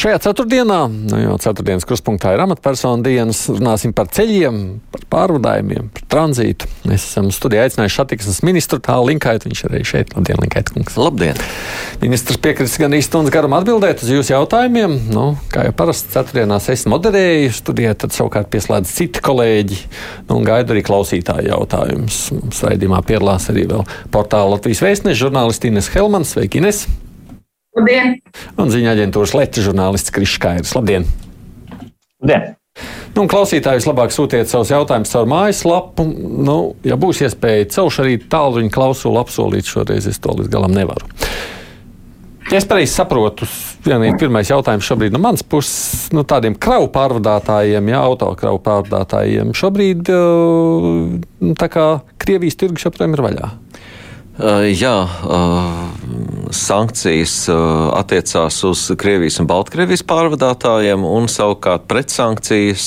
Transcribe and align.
Šajā 0.00 0.16
ceturtdienā, 0.24 0.76
nu 0.88 1.18
jau 1.20 1.34
ceturtdienas 1.44 1.84
kruspunktā 1.84 2.30
ir 2.32 2.40
amatpersonu 2.40 3.04
dienas, 3.04 3.42
runāsim 3.52 3.92
par 3.92 4.06
ceļiem, 4.08 4.60
par 4.94 5.02
pārvadājumiem, 5.12 5.90
par 5.92 6.06
tranzītu. 6.14 6.70
Mēs 6.88 7.04
esam 7.04 7.28
studijā 7.34 7.66
aicinājuši 7.66 7.98
satiksmes 7.98 8.38
ministru 8.48 8.78
tālu 8.80 9.10
linkēt, 9.10 9.44
viņš 9.44 9.60
arī 9.68 9.82
šeit. 9.84 10.14
Labdien, 10.16 10.40
linkēt, 10.40 10.72
kungs. 10.72 10.96
Labdien! 10.96 11.36
Ministrs 12.00 12.40
piekritis 12.40 12.78
gan 12.80 12.96
īsti 12.96 13.10
stundas 13.10 13.34
garam 13.34 13.58
atbildēt 13.58 14.00
uz 14.06 14.14
jūsu 14.14 14.32
jautājumiem. 14.32 14.96
Nu, 15.12 15.26
kā 15.52 15.66
jau 15.68 15.76
parasti 15.82 16.14
ceturtdienās 16.16 16.70
es 16.72 16.86
moderēju 16.88 17.52
studijā, 17.58 17.92
tad 18.00 18.16
savukārt 18.16 18.48
pieslēdz 18.56 18.96
citi 19.02 19.20
kolēģi 19.28 19.82
nu, 20.30 20.38
un 20.38 20.48
gaidu 20.48 20.72
arī 20.78 20.86
klausītāju 20.88 21.52
jautājumus. 21.52 22.22
Mums 22.38 22.64
raidījumā 22.70 23.04
piedalās 23.04 23.52
arī 23.52 23.68
vēl 23.68 23.84
portāla 24.16 24.56
Latvijas 24.56 24.80
vēstneša 24.88 25.26
žurnālisti 25.26 25.74
Ines 25.74 25.92
Helmans. 25.92 26.32
Sveiki, 26.38 26.64
Ines! 26.64 26.86
Labdien! 27.78 28.16
Un 28.58 28.72
ziņā 28.72 28.94
aģentūras 28.96 29.34
Latvijas 29.36 29.68
žurnālists 29.68 30.14
Krišs 30.14 30.40
Kairis. 30.42 30.72
Labdien! 30.74 31.06
Labdien! 32.18 32.56
Nu, 33.14 33.26
klausītājus 33.30 33.86
labāk 33.88 34.14
sūtiet 34.14 34.50
savus 34.50 34.70
jautājumus 34.72 35.10
caur 35.12 35.28
mājaslapu. 35.30 36.06
Nu, 36.46 36.56
ja 36.86 36.98
būs 37.00 37.22
iespēja, 37.26 37.68
celšu 37.74 38.04
arī 38.04 38.18
tālruņa 38.30 38.70
klausulu 38.74 39.20
apsolīt 39.20 39.70
šoreiz, 39.70 40.06
es 40.10 40.20
to 40.22 40.34
līdz 40.38 40.50
galam 40.52 40.74
nevaru. 40.74 41.10
Ja 42.50 42.58
es 42.58 42.66
pareizi 42.66 42.90
saprotu, 42.96 43.46
vienīgi 43.86 44.16
pirmais 44.18 44.48
jautājums 44.50 44.86
šobrīd 44.88 45.14
no 45.14 45.20
manas 45.22 45.44
puses, 45.46 46.08
nu, 46.14 46.24
tādiem 46.26 46.56
kravu 46.58 46.88
pārvadātājiem, 46.90 47.92
ja 47.92 48.00
autokravu 48.08 48.58
pārvadātājiem 48.64 49.52
šobrīd, 49.54 50.10
nu, 50.10 51.52
tā 51.60 51.70
kā 51.70 51.84
Krievijas 52.18 52.58
tirgus 52.58 52.88
joprojām 52.88 53.14
ir 53.14 53.22
vaļā. 53.28 53.52
Uh, 54.40 54.62
jā, 54.72 54.94
uh, 55.04 56.48
sankcijas 56.56 57.34
uh, 57.52 57.90
attiecās 57.92 58.56
uz 58.64 58.86
Krievijas 58.96 59.36
un 59.42 59.48
Baltkrievijas 59.50 60.00
pārvadātājiem, 60.08 61.04
un 61.04 61.28
savukārt 61.28 61.84
pretsankcijas 61.90 62.86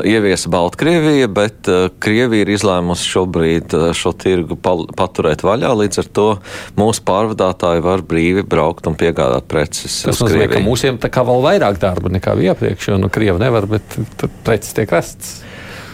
ieviesa 0.00 0.52
Baltkrievija, 0.54 1.28
bet 1.28 1.68
Krievija 2.00 2.46
ir 2.46 2.54
izlēmusi 2.54 3.10
šobrīd 3.12 3.76
šo 3.96 4.14
tirgu 4.16 4.56
paturēt 4.56 5.44
vaļā. 5.44 5.74
Līdz 5.82 6.00
ar 6.00 6.10
to 6.16 6.28
mūsu 6.80 7.04
pārvadātāji 7.12 7.84
var 7.84 8.04
brīvi 8.08 8.46
braukt 8.48 8.88
un 8.88 8.96
piegādāt 8.96 9.50
preces. 9.50 10.00
Tas 10.06 10.22
nozīmē, 10.24 10.48
ka 10.54 10.64
mūsiem 10.64 11.00
tā 11.02 11.12
kā 11.12 11.26
vēl 11.28 11.44
vairāk 11.44 11.82
darba 11.82 12.12
nekā 12.16 12.38
iepriekš, 12.48 12.94
jo 12.94 13.02
nu, 13.04 13.12
Krievi 13.12 13.42
nevar, 13.42 13.68
bet 13.76 13.98
preces 14.46 14.72
tiek 14.76 14.96
vestas. 14.96 15.42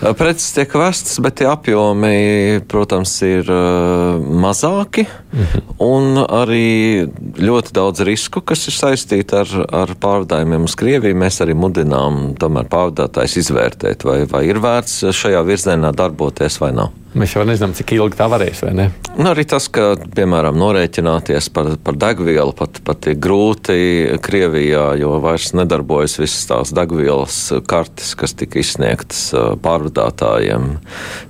Preces 0.00 0.54
tiek 0.56 0.72
vestas, 0.80 1.18
bet 1.20 1.36
tie 1.40 1.46
apjomi, 1.50 2.60
protams, 2.70 3.12
ir 3.26 3.50
uh, 3.52 4.16
mazāki. 4.16 5.04
Mhm. 5.34 5.66
Un 5.84 6.22
arī 6.24 7.04
ļoti 7.40 7.74
daudz 7.76 8.04
risku, 8.08 8.40
kas 8.40 8.64
ir 8.70 8.76
saistīti 8.78 9.36
ar, 9.36 9.52
ar 9.82 9.92
pārvadājumiem 10.00 10.64
uz 10.68 10.76
Krieviju. 10.80 11.18
Mēs 11.20 11.42
arī 11.44 11.56
mudinām 11.58 12.32
tomēr 12.40 12.70
pārvadātājs 12.72 13.36
izvērtēt, 13.44 14.08
vai, 14.08 14.22
vai 14.30 14.46
ir 14.48 14.62
vērts 14.64 15.04
šajā 15.20 15.44
virzienā 15.44 15.92
darboties 15.96 16.60
vai 16.64 16.72
nav. 16.80 16.96
Mēs 17.11 17.33
jau 17.34 17.42
nezinām, 17.42 17.72
cik 17.75 17.97
ilgi 17.97 18.14
tā 18.20 18.28
varēs? 18.30 18.61
Nu, 18.70 19.33
arī 19.33 19.42
tas, 19.50 19.64
ka, 19.72 19.97
piemēram, 20.14 20.55
norēķināties 20.61 21.48
par, 21.50 21.72
par 21.83 21.97
degvielu 21.98 22.53
pat, 22.55 22.78
pat 22.86 23.08
ir 23.11 23.16
grūti 23.19 23.75
Krievijā, 24.22 24.84
jo 25.00 25.16
vairs 25.22 25.50
nedarbojas 25.58 26.14
visas 26.20 26.47
tās 26.47 26.70
degvielas 26.77 27.38
kartes, 27.66 28.12
kas 28.14 28.36
tika 28.38 28.61
izsniegtas 28.62 29.25
pārvadātājiem. 29.64 30.69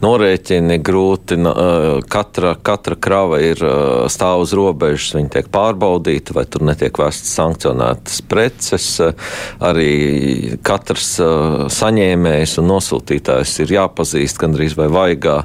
Norēķini 0.05 0.77
grūti, 0.85 1.39
katra, 2.13 2.53
katra 2.61 3.01
krava 3.01 3.41
ir 3.41 3.65
stāv 4.13 4.45
uz 4.45 4.53
robežas, 4.57 5.15
viņi 5.17 5.33
tiek 5.39 5.49
pārbaudīti, 5.55 6.37
vai 6.37 6.45
tur 6.45 6.67
netiek 6.69 7.01
vēstas 7.01 7.33
sankcionētas 7.41 8.21
preces. 8.29 8.91
Arī 9.65 10.59
katrs 10.61 11.17
saņēmējs 11.81 12.59
un 12.61 12.71
nosūtītājs 12.75 13.57
ir 13.65 13.77
jāpazīst 13.79 14.45
gandrīz 14.45 14.77
vai 14.77 14.93
vaigā 14.93 15.41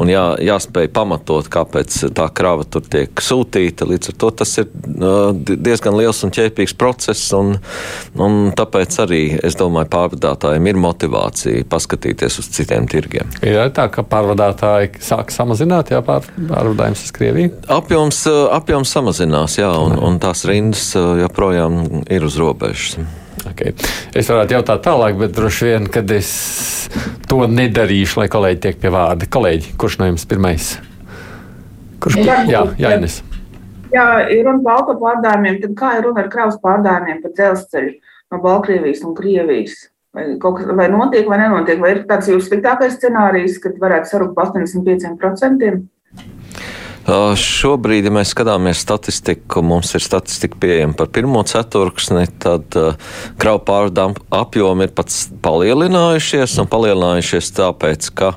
un 0.00 0.10
jā, 0.10 0.24
jāspēj 0.44 0.90
pamatot, 0.94 1.48
kāpēc 1.52 1.96
tā 2.16 2.26
krava 2.34 2.66
tur 2.68 2.84
tiek 2.90 3.22
sūtīta. 3.22 3.88
Līdz 3.88 4.12
ar 4.12 4.18
to 4.22 4.30
tas 4.42 4.54
ir 4.62 4.68
diezgan 5.50 5.96
liels 5.98 6.22
un 6.26 6.34
ķēpīgs 6.34 6.76
process, 6.80 7.30
un, 7.36 7.56
un 8.20 8.40
tāpēc 8.56 8.98
arī 9.04 9.22
es 9.46 9.58
domāju, 9.60 9.90
pārvadātājiem 9.92 10.70
ir 10.70 10.80
motivācija 10.80 11.68
paskatīties 11.70 12.40
uz 12.42 12.50
citiem 12.56 12.88
tirgiem. 12.90 13.30
Ir 13.46 13.60
tā, 13.76 13.88
ka 13.92 14.04
pārvadātāji 14.06 15.02
sāk 15.04 15.34
samazināt 15.34 15.94
jā, 15.94 16.02
pār, 16.06 16.26
pārvadājumus 16.36 17.06
uz 17.06 17.14
Krieviju? 17.16 17.54
Apjoms, 17.70 18.24
apjoms 18.56 18.94
samazinās, 18.96 19.58
jā, 19.60 19.70
un, 19.84 19.96
un 20.00 20.20
tās 20.22 20.46
rindas 20.48 20.92
joprojām 20.96 22.04
ir 22.10 22.26
uz 22.26 22.38
robežas. 22.40 23.00
Okay. 23.48 23.72
Es 24.16 24.28
varētu 24.28 24.58
jautāt 24.58 24.82
tālāk, 24.84 25.16
bet 25.20 25.32
droši 25.36 25.70
vien, 25.70 25.88
kad 25.92 26.10
es 26.12 26.30
to 27.30 27.40
nedarīšu, 27.48 28.20
lai 28.20 28.28
kolēģi 28.32 28.62
tiek 28.66 28.80
pie 28.82 28.92
vārda. 28.92 29.28
Kolēģi, 29.32 29.74
kurš 29.80 30.00
no 30.00 30.10
jums 30.10 30.26
pirmais? 30.28 30.72
Kurš 32.00 32.18
jā, 32.20 32.40
jā, 32.48 32.64
Jānis? 32.80 33.20
Jā, 33.90 34.06
ir 34.30 34.44
runa 34.46 34.62
par 34.64 34.80
auto 34.80 34.96
pārdājumiem, 35.00 35.60
tad 35.64 35.72
kā 35.78 35.94
ir 35.98 36.04
runa 36.06 36.24
ar 36.24 36.28
kravas 36.32 36.60
pārdājumiem 36.62 37.22
pa 37.24 37.32
dzelzceļu 37.34 37.94
no 38.30 38.42
Baltkrievijas 38.44 39.02
un 39.06 39.16
Krievijas? 39.16 39.88
Vai, 40.14 40.26
kas, 40.42 40.66
vai 40.78 40.88
notiek 40.90 41.28
vai 41.30 41.38
nenotiek? 41.38 41.78
Vai 41.82 41.94
ir 41.94 42.02
tāds 42.08 42.30
jūsu 42.30 42.48
sliktākais 42.48 42.96
scenārijs, 42.98 43.60
kad 43.62 43.78
varētu 43.82 44.10
sarukt 44.10 44.36
pa 44.36 44.48
85%? 44.50 45.80
Šobrīd, 47.08 48.04
ja 48.04 48.12
mēs 48.12 48.34
skatāmies 48.34 48.82
statistiku, 48.84 49.62
mums 49.64 49.94
ir 49.96 50.04
statistika 50.04 50.58
pieejama 50.60 50.98
par 50.98 51.08
pirmo 51.14 51.40
ceturksni, 51.48 52.26
tad 52.42 52.76
kravu 53.40 53.62
pārvadājumu 53.66 54.26
apjomi 54.36 54.84
ir 54.86 54.92
pats 54.94 55.22
palielinājušies 55.42 56.58
un 56.60 56.68
palielinājušies 56.70 57.50
tāpēc, 57.56 58.10
ka 58.20 58.34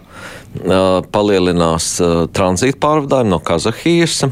palielinās 1.12 1.90
tranzīta 2.34 2.80
pārvadājumi 2.88 3.34
no 3.36 3.42
Kazahijas. 3.44 4.24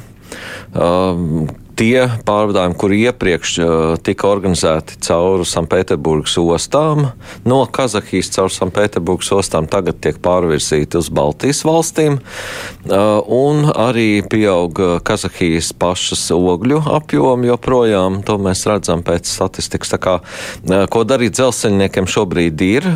Uh, 1.71 1.77
tie 1.81 2.05
pārvadājumi, 2.25 2.75
kuri 2.77 2.99
iepriekš 3.07 3.51
uh, 3.61 3.95
tika 4.03 4.29
organizēti 4.29 4.99
caur 5.05 5.43
Sanktpēterburgas 5.47 6.37
ostām, 6.41 7.07
no 7.45 7.61
Kazahijas 7.65 8.31
caur 8.35 8.51
Sanktpēterburgas 8.53 9.31
ostām, 9.35 9.67
tagad 9.71 10.01
tiek 10.03 10.19
pārvirzīti 10.21 10.99
uz 10.99 11.09
Baltijas 11.09 11.63
valstīm, 11.67 12.19
uh, 12.19 13.21
un 13.25 13.71
arī 13.71 14.21
pieaug 14.21 15.01
Kazahijas 15.07 15.71
pašas 15.73 16.27
ogļu 16.35 16.83
apjomi 16.91 17.51
joprojām. 17.51 18.21
To 18.27 18.37
mēs 18.41 18.65
redzam 18.69 19.03
pēc 19.05 19.29
statistikas. 19.29 19.93
Tā 19.95 20.01
kā, 20.01 20.17
uh, 20.21 20.85
ko 20.91 21.05
darīt 21.07 21.37
dzelzceļniekiem 21.39 22.09
šobrīd 22.09 22.67
ir? 22.67 22.89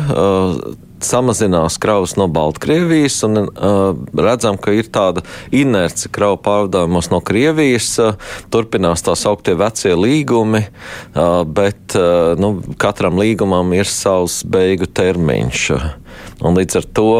Samazinās 1.06 1.78
kravas 1.82 2.16
no 2.20 2.28
Baltkrievijas, 2.32 3.20
un 3.28 3.44
uh, 3.46 3.92
redzam, 4.18 4.58
ka 4.60 4.74
ir 4.76 4.90
tāda 4.92 5.24
inerce 5.54 6.10
kravu 6.12 6.40
pārvadājumos 6.44 7.10
no 7.12 7.22
Krievijas. 7.24 7.92
Uh, 8.02 8.16
turpinās 8.52 9.04
tā 9.06 9.16
sauktie 9.18 9.56
vecie 9.58 9.94
līgumi, 9.96 10.64
uh, 10.66 11.42
bet 11.46 11.96
uh, 11.98 12.34
nu, 12.40 12.56
katram 12.80 13.18
līgumam 13.20 13.74
ir 13.76 13.88
savs 13.90 14.42
beigu 14.46 14.88
termiņš. 14.90 15.68
Uh, 15.76 16.05
Un 16.44 16.56
līdz 16.58 16.78
ar 16.80 16.86
to 16.96 17.10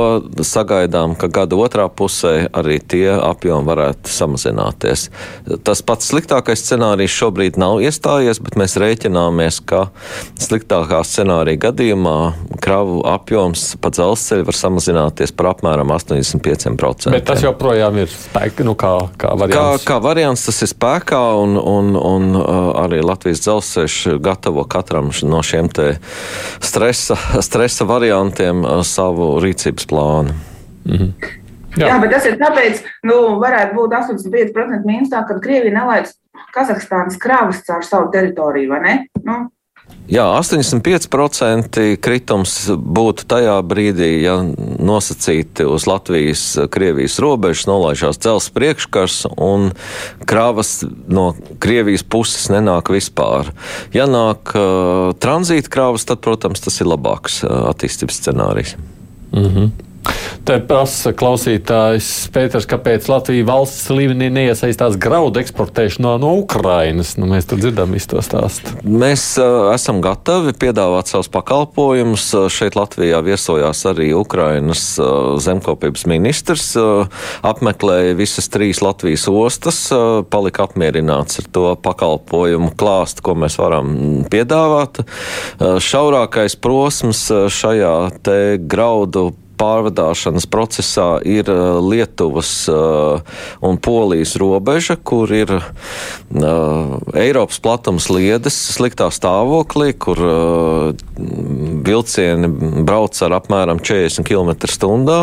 sagaidām, 0.45 1.15
ka 1.17 1.31
gada 1.33 1.57
otrā 1.57 1.87
pusē 1.89 2.51
arī 2.53 2.77
tie 2.85 3.09
apjomi 3.17 3.65
varētu 3.69 4.13
samazināties. 4.13 5.09
Tas 5.65 5.81
pats 5.87 6.11
sliktākais 6.13 6.61
scenārijs 6.61 7.15
šobrīd 7.17 7.57
nav 7.61 7.81
iestājies, 7.85 8.43
bet 8.45 8.59
mēs 8.61 8.77
rēķināmies, 8.81 9.63
ka 9.65 9.87
sliktākā 10.43 11.01
scenārija 11.07 11.63
gadījumā 11.69 12.19
kravu 12.63 13.01
apjoms 13.09 13.65
pa 13.81 13.91
dzelzceļu 13.95 14.47
var 14.51 14.59
samazināties 14.59 15.33
par 15.37 15.51
apmēram 15.55 15.93
85%. 15.97 17.11
Bet 17.15 17.27
tas 17.31 17.45
joprojām 17.45 18.03
ir 18.03 18.13
spēkā, 18.13 18.67
nu 18.69 18.77
kā, 18.79 18.93
kā 19.21 19.33
variants. 19.39 19.85
Kā, 19.87 19.95
kā 19.95 19.99
variants 20.05 20.47
tas 20.49 20.61
ir 20.67 20.73
spēkā, 20.73 21.23
un, 21.41 21.57
un, 21.57 21.93
un 21.97 22.29
uh, 22.37 22.71
arī 22.85 23.01
Latvijas 23.05 23.47
dzelzceļš 23.47 23.99
gatavo 24.25 24.67
katram 24.69 25.11
no 25.25 25.43
šiem 25.47 25.71
stresa, 26.61 27.17
stresa 27.49 27.89
variantiem 27.89 28.65
uh, 28.65 28.81
savu 28.89 29.37
rīcības 29.43 29.89
plānu. 29.91 30.37
-hmm. 30.87 31.13
Jā. 31.77 31.91
Jā, 31.91 31.97
bet 32.01 32.11
tas 32.15 32.25
ir 32.25 32.39
tāpēc, 32.41 32.79
nu, 33.05 33.17
varētu 33.43 33.75
būt 33.77 33.93
85% 33.93 34.87
mīnus 34.89 35.11
tā, 35.13 35.21
ka 35.29 35.37
Krievija 35.45 35.75
nelaid 35.75 36.09
Kazahstānas 36.55 37.19
kravas 37.21 37.61
caur 37.67 37.85
savu 37.85 38.09
teritoriju? 38.15 38.79
Nu, 39.25 39.51
Jā, 40.07 40.23
85% 40.39 41.81
kritums 41.99 42.53
būtu 42.71 43.25
tajā 43.27 43.57
brīdī, 43.67 44.11
ja 44.23 44.37
nosacīti 44.47 45.67
uz 45.67 45.89
Latvijas-Krievijas 45.91 47.19
robežas 47.23 47.67
nolaižās 47.67 48.21
dzelzs 48.23 48.53
priekškars 48.55 49.17
un 49.35 49.73
kravas 50.31 50.85
no 51.11 51.33
Krievijas 51.59 52.07
puses 52.07 52.47
nenāk 52.55 52.93
vispār. 52.95 53.51
Ja 53.97 54.07
nāk 54.07 54.55
uh, 54.55 55.11
tranzīta 55.19 55.75
kravas, 55.75 56.07
tad, 56.07 56.23
protams, 56.23 56.63
tas 56.63 56.79
ir 56.79 56.91
labāks 56.93 57.43
uh, 57.43 57.67
attīstības 57.73 58.23
scenārijs. 58.23 58.77
Mm 59.35 59.51
-hmm. 59.51 59.86
Te 60.47 60.59
prasa 60.63 61.11
klausītājs 61.17 62.29
Pēters, 62.35 62.67
kāpēc 62.71 63.09
Latvija 63.11 63.47
valsts 63.49 63.89
līmenī 63.91 64.29
neiesaistās 64.31 64.95
graudu 65.01 65.41
eksportēšanā 65.43 66.17
no 66.23 66.33
Ukrainas. 66.43 67.15
Nu, 67.19 67.29
mēs 67.31 67.49
tur 67.51 67.59
dzirdam 67.59 67.95
visu 67.97 68.13
to 68.13 68.23
stāstu. 68.25 68.75
Mēs 68.87 69.25
uh, 69.43 69.73
esam 69.75 69.99
gatavi 70.05 70.55
piedāvāt 70.59 71.11
savus 71.11 71.31
pakalpojumus. 71.35 72.29
Šeit 72.53 72.79
Latvijā 72.79 73.21
viesojās 73.27 73.83
arī 73.91 74.13
Ukrainas 74.17 74.85
uh, 75.03 75.35
zemkopības 75.43 76.07
ministrs. 76.11 76.69
Uh, 76.79 77.11
apmeklēja 77.47 78.15
visas 78.19 78.51
trīs 78.53 78.83
Latvijas 78.85 79.27
ostas, 79.31 79.81
uh, 79.95 80.23
palika 80.31 80.67
apmierināts 80.67 81.43
ar 81.43 81.51
to 81.51 81.65
pakalpojumu 81.83 82.71
klāstu, 82.79 83.25
ko 83.27 83.37
mēs 83.39 83.59
varam 83.61 83.97
piedāvāt. 84.31 85.03
Uh, 85.03 85.77
šaurākais 85.83 86.59
prosms 86.63 87.27
šajā 87.53 87.97
te 88.27 88.39
graudu 88.63 89.31
pārvadāšanas 89.59 90.47
procesā 90.51 91.17
ir 91.27 91.49
uh, 91.53 91.79
Lietuvas 91.85 92.51
uh, 92.71 93.21
un 93.65 93.79
Polijas 93.83 94.37
robeža, 94.41 94.97
kur 94.97 95.33
ir 95.33 95.53
uh, 95.57 95.63
Eiropas 97.17 97.61
platums 97.63 98.09
liedes 98.13 98.57
sliktā 98.77 99.09
stāvoklī, 99.15 99.93
kur 99.97 100.21
vilcieni 101.87 102.49
brauc 102.87 103.17
ar 103.25 103.37
apmēram 103.39 103.81
40 103.81 104.27
km/h. 104.27 105.19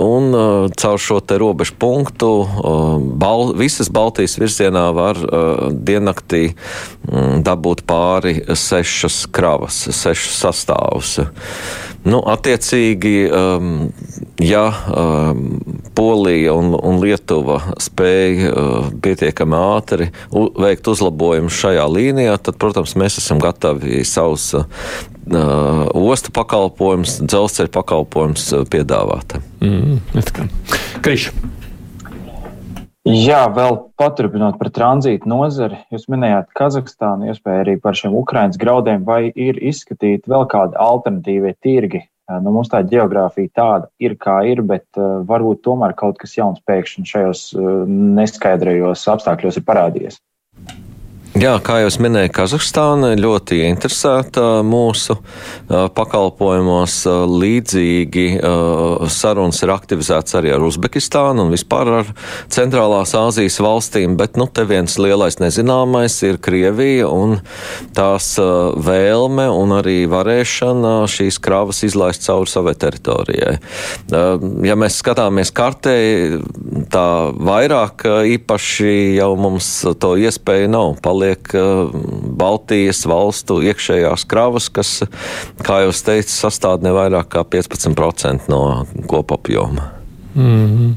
Un 0.00 0.30
caur 0.80 1.02
šo 1.02 1.18
te 1.20 1.36
robežu 1.40 1.74
punktu 1.80 2.30
Bal 3.20 3.52
visas 3.58 3.90
Baltijas 3.92 4.38
virzienā 4.40 4.86
var 4.96 5.20
diennaktī 5.70 6.42
mm, 6.52 7.42
dabūt 7.46 7.84
pāri 7.88 8.38
sešas 8.48 9.24
kravas, 9.34 9.82
sešas 9.90 10.40
sastāvus. 10.44 11.18
Nu, 12.00 12.22
attiecīgi, 12.32 13.14
um, 13.28 13.90
ja 14.40 14.62
um, 14.88 15.42
Polija 15.94 16.54
un, 16.56 16.72
un 16.72 17.00
Lietuva 17.02 17.58
spēja 17.82 18.52
uh, 18.54 18.88
pietiekami 19.04 19.58
ātri 19.58 20.08
u, 20.32 20.46
veikt 20.64 20.88
uzlabojumus 20.88 21.58
šajā 21.60 21.84
līnijā, 21.92 22.38
tad, 22.40 22.56
protams, 22.62 22.96
mēs 22.96 23.20
esam 23.20 23.42
gatavi 23.42 24.00
savus 24.08 24.48
uh, 24.56 24.66
ostu 25.92 26.32
pakalpojumus, 26.36 27.18
dzelzceļa 27.20 27.74
pakalpojumus 27.76 28.48
uh, 28.56 28.64
piedāvāt. 28.70 29.36
Mm, 29.60 30.00
Krišs. 31.04 31.34
Jā, 33.10 33.40
vēl 33.50 33.76
paturpinot 33.98 34.58
par 34.60 34.68
tranzītu 34.70 35.26
nozari, 35.30 35.80
jūs 35.90 36.04
minējāt 36.12 36.52
Kazahstānu, 36.54 37.30
iespēju 37.32 37.62
arī 37.64 37.74
par 37.82 37.96
šiem 37.98 38.14
Ukraiņas 38.14 38.60
graudiem, 38.60 39.02
vai 39.08 39.32
ir 39.34 39.58
izskatīti 39.58 40.30
vēl 40.30 40.46
kādi 40.52 40.78
alternatīvie 40.78 41.56
tirgi? 41.64 42.04
Nu, 42.30 42.52
mums 42.54 42.70
tā 42.70 42.84
geogrāfija 42.86 43.50
tāda 43.58 43.88
ir, 43.98 44.14
kā 44.20 44.36
ir, 44.46 44.62
bet 44.62 44.86
uh, 45.00 45.24
varbūt 45.26 45.64
tomēr 45.66 45.96
kaut 45.98 46.20
kas 46.20 46.36
jauns 46.38 46.62
pēkšņi 46.70 47.08
šajos 47.10 47.42
uh, 47.56 47.70
neskaidrajos 48.20 49.02
apstākļos 49.16 49.58
ir 49.58 49.66
parādījies. 49.66 50.20
Jā, 51.38 51.52
kā 51.62 51.76
jau 51.78 51.90
minēju, 52.02 52.32
Kazahstāna 52.34 53.12
ļoti 53.14 53.60
interesēta 53.68 54.64
mūsu 54.66 55.14
pakalpojumos. 55.70 56.96
Līdzīgi 57.30 58.24
sarunas 59.14 59.62
ir 59.62 59.70
aktivizētas 59.70 60.34
arī 60.40 60.50
ar 60.56 60.64
Uzbekistānu 60.66 61.44
un 61.44 61.54
vispār 61.54 61.90
ar 62.00 62.10
Centrālās 62.50 63.14
Āzijas 63.14 63.60
valstīm, 63.62 64.16
bet 64.18 64.34
nu, 64.40 64.48
te 64.50 64.64
viens 64.66 64.98
lielais 64.98 65.38
nezināmais 65.38 66.16
ir 66.26 66.40
Krievija 66.42 67.06
un 67.06 67.36
tās 67.94 68.32
vēlme 68.90 69.46
un 69.54 69.76
arī 69.78 70.00
varēšana 70.10 70.96
šīs 71.14 71.38
kravas 71.38 71.84
izlaist 71.86 72.26
cauri 72.26 72.50
savai 72.50 72.74
teritorijai. 72.74 73.54
Ja 74.66 74.78
mēs 74.82 74.98
skatāmies 74.98 75.54
kartē, 75.54 75.94
tā 76.90 77.06
vairāk 77.38 78.02
īpaši 78.34 79.14
jau 79.20 79.30
mums 79.38 79.72
to 80.02 80.16
iespēju 80.18 80.74
nav. 80.74 80.98
Palīdz 80.98 81.19
paliek 81.20 81.52
Baltijas 82.40 83.04
valstu 83.08 83.60
iekšējās 83.68 84.24
kravas, 84.30 84.70
kas, 84.72 85.02
kā 85.60 85.82
jau 85.84 85.92
teicu, 85.92 86.32
sastāv 86.32 86.80
ne 86.84 86.94
vairāk 86.96 87.28
kā 87.34 87.44
15% 87.44 88.48
no 88.48 88.86
kopapjoma. 89.06 89.90
Mm 90.34 90.66
-hmm. 90.66 90.94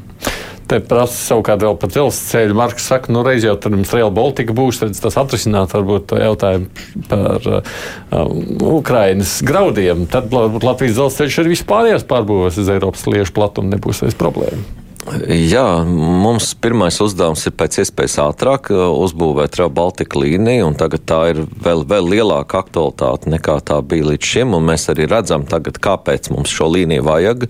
Te 0.68 0.80
prasa 0.80 1.14
savukārt 1.14 1.62
vēl 1.62 1.75
par 1.78 1.90
dzelzceļu. 1.90 2.54
Marks 2.54 2.86
saka, 2.88 3.12
nu 3.12 3.24
reiz 3.24 3.44
jau 3.44 3.56
tur 3.56 3.72
mums 3.72 3.94
Real 3.94 4.12
Baltica 4.12 4.54
būs, 4.54 4.80
tad 4.80 5.02
tas 5.02 5.18
atrisināt 5.18 5.74
varbūt 5.74 6.06
to 6.06 6.16
jautājumu 6.16 6.66
par 7.10 7.42
uh, 7.48 8.78
Ukrainas 8.78 9.42
graudiem. 9.42 10.06
Tad 10.06 10.31
varbūt 10.31 10.64
Latvijas 10.64 10.94
dzelzceļš 10.94 11.40
arī 11.40 11.50
vispārējās 11.50 12.04
pārbūvēs 12.04 12.58
uz 12.58 12.70
Eiropas 12.70 13.06
liešu 13.08 13.34
platumu 13.34 13.70
nebūs 13.70 14.02
vairs 14.02 14.16
problēma. 14.16 14.83
Jā, 15.04 15.84
mums 15.84 16.54
pirmais 16.64 16.96
uzdevums 17.04 17.42
ir 17.50 17.54
pēc 17.60 17.82
iespējas 17.84 18.16
ātrāk 18.24 18.70
uh, 18.72 18.86
uzbūvēt 19.04 19.58
Rail 19.60 19.72
Baltica 19.76 20.22
līniju, 20.22 20.70
un 20.70 20.78
tagad 20.80 21.04
tā 21.10 21.18
ir 21.34 21.42
vēl, 21.66 21.84
vēl 21.90 22.08
lielāka 22.14 22.62
aktualitāte 22.64 23.28
nekā 23.34 23.58
tā 23.68 23.82
bija 23.84 24.08
līdz 24.14 24.30
šim, 24.30 24.56
un 24.56 24.64
mēs 24.70 24.88
arī 24.94 25.10
redzam 25.12 25.44
tagad, 25.50 25.82
kāpēc 25.84 26.32
mums 26.32 26.54
šo 26.56 26.70
līniju 26.72 27.04
vajag. 27.04 27.46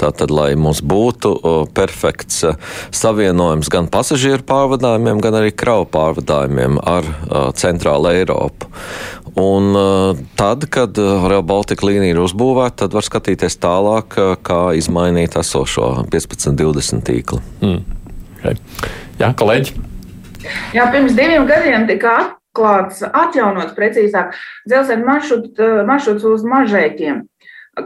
Tātad, 0.00 0.32
lai 0.32 0.54
mums 0.56 0.80
būtu 0.80 1.34
uh, 1.36 1.58
perfekts 1.76 2.40
uh, 2.48 2.56
savienojums 2.88 3.68
gan 3.74 3.90
pasažieru 3.92 4.46
pārvadājumiem, 4.48 5.20
gan 5.24 5.36
arī 5.42 5.52
kravu 5.52 5.90
pārvadājumiem 5.92 6.80
ar 6.88 7.12
Centrālu 7.58 8.14
Eiropu. 8.14 8.72
Un 9.36 9.76
tad, 10.38 10.64
kad 10.72 10.96
Rail 10.98 11.44
Baltica 11.46 11.86
līnija 11.88 12.14
ir 12.14 12.22
uzbūvēta, 12.22 12.84
tad 12.84 12.96
var 12.96 13.06
skatīties 13.06 13.58
tālāk, 13.60 14.16
kā 14.46 14.60
izmainīt 14.78 15.36
esošo 15.38 15.90
15, 16.12 16.56
20 16.58 16.78
20 16.78 17.04
tīklu. 17.06 17.40
Mm. 17.62 17.80
Okay. 18.38 18.58
Jā, 19.18 19.32
kolēģi. 19.36 19.74
Jā, 20.76 20.88
pirms 20.92 21.16
diviem 21.18 21.46
gadiem 21.48 21.86
tika 21.88 22.14
atklāts, 22.22 23.02
atjaunots 23.02 23.74
precīzāk 23.76 24.36
dzelzceļa 24.68 25.84
maršruts 25.88 26.28
uz 26.28 26.46
mažēkiem. 26.46 27.24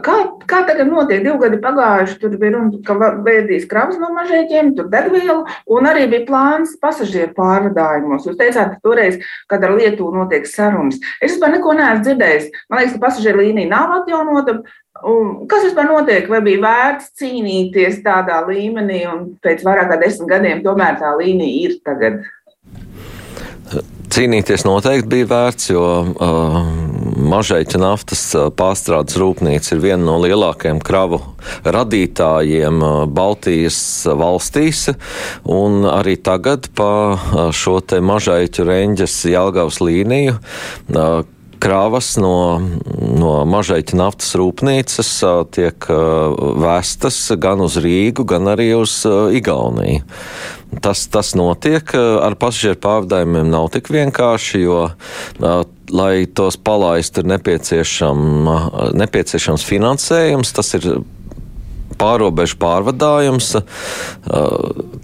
Kā, 0.01 0.13
kā 0.49 0.61
tagad 0.65 0.87
notiek? 0.89 1.21
Divi 1.21 1.35
gadi 1.41 1.59
pagājuši, 1.61 2.15
tur 2.21 2.33
bija 2.41 2.55
runa, 2.55 2.79
ka 2.87 2.95
vēdīs 3.25 3.67
kravas 3.69 3.99
no 4.01 4.09
mažēķiem, 4.15 4.71
tur 4.77 4.87
degvielu, 4.89 5.43
un 5.75 5.89
arī 5.89 6.07
bija 6.09 6.25
plāns 6.29 6.73
pasažieru 6.81 7.33
pārvadājumos. 7.37 8.25
Jūs 8.25 8.39
teicāt, 8.39 8.73
ka 8.73 8.87
toreiz, 8.87 9.19
kad 9.51 9.65
ar 9.65 9.75
Lietuvu 9.77 10.15
notiek 10.15 10.47
sarunas. 10.49 10.97
Es 11.19 11.35
vispār 11.35 11.53
neko 11.57 11.75
neesmu 11.77 12.07
dzirdējis. 12.07 12.49
Man 12.71 12.81
liekas, 12.81 12.95
ka 12.95 13.03
pasažieru 13.05 13.43
līnija 13.43 13.73
nav 13.75 13.97
atjaunota. 13.99 14.61
Un 15.09 15.33
kas 15.51 15.67
vispār 15.67 15.89
notiek? 15.89 16.29
Vai 16.31 16.41
bija 16.45 16.63
vērts 16.63 17.11
cīnīties 17.19 18.01
tādā 18.05 18.39
līmenī, 18.47 19.03
un 19.11 19.25
pēc 19.43 19.65
vairāk 19.67 19.91
kā 19.91 19.99
desmit 20.01 20.31
gadiem 20.31 20.63
tomēr 20.65 20.97
tā 21.01 21.13
līnija 21.19 21.67
ir 21.67 21.77
tagad? 21.85 22.23
Cīnīties 24.13 24.65
noteikti 24.65 25.09
bija 25.09 25.29
vērts, 25.31 25.71
jo 25.73 25.83
uh, 26.13 26.57
Mažēķa 27.33 27.79
naftas 27.81 28.21
pārstrādes 28.57 29.17
rūpnīca 29.17 29.73
ir 29.73 29.81
viena 29.81 30.03
no 30.05 30.19
lielākajiem 30.21 30.81
kravu 30.85 31.17
radītājiem 31.65 32.83
Baltijas 33.15 33.79
valstīs, 34.05 34.85
un 35.49 35.87
arī 35.89 36.13
tagad 36.21 36.69
pa 36.77 36.91
šo 37.55 37.79
te 37.81 38.03
Mažēķu 38.05 38.67
reņģes 38.69 39.17
Jelgavas 39.33 39.81
līniju 39.81 40.37
krāvas 41.63 42.13
no, 42.19 42.59
no 42.99 43.33
mažaiķa 43.47 43.97
naftas 43.97 44.33
rūpnīcas 44.39 45.11
tiek 45.55 45.87
vēstas 46.63 47.19
gan 47.39 47.63
uz 47.63 47.77
Rīgu, 47.81 48.25
gan 48.27 48.51
arī 48.51 48.73
uz 48.77 49.01
Igauniju. 49.07 50.03
Tas, 50.83 51.05
tas 51.13 51.33
notiek 51.37 51.93
ar 51.95 52.35
pasažieru 52.41 52.79
pārvadājumiem 52.81 53.51
nav 53.53 53.69
tik 53.75 53.91
vienkārši, 53.93 54.63
jo, 54.63 54.79
lai 55.93 56.13
tos 56.33 56.57
palaistu, 56.57 57.21
ir 57.21 57.29
nepieciešam, 57.35 58.23
nepieciešams 58.97 59.67
finansējums. 59.69 60.53
Tas 60.57 60.73
ir 60.79 60.87
pārobežu 61.99 62.57
pārvadājums. 62.61 63.53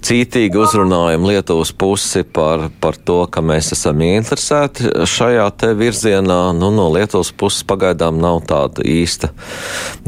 Cītīgi 0.05 0.60
uzrunājam 0.60 1.25
Lietuvas 1.27 1.72
pusi 1.75 2.24
par, 2.24 2.69
par 2.81 2.98
to, 2.98 3.22
ka 3.31 3.43
mēs 3.46 3.74
esam 3.75 4.01
ieinteresēti 4.05 4.93
šajā 5.10 5.48
te 5.60 5.74
virzienā. 5.77 6.39
Nu, 6.58 6.72
no 6.75 6.88
Lietuvas 6.93 7.31
puses 7.36 7.65
pagaidām 7.67 8.19
nav 8.22 8.41
tāda 8.50 8.86
īsta, 8.88 9.31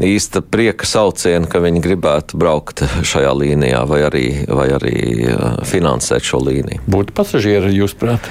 īsta 0.02 0.42
prieka 0.44 0.88
sauciena, 0.88 1.48
ka 1.50 1.62
viņi 1.62 1.82
gribētu 1.84 2.40
braukt 2.40 2.84
šajā 3.06 3.32
līnijā 3.36 3.82
vai 3.88 4.02
arī, 4.08 4.26
vai 4.48 4.68
arī 4.76 4.96
finansēt 5.68 6.26
šo 6.26 6.42
līniju. 6.46 6.82
Būtu 6.90 7.14
pasažieri, 7.16 7.72
jūsuprāt? 7.76 8.26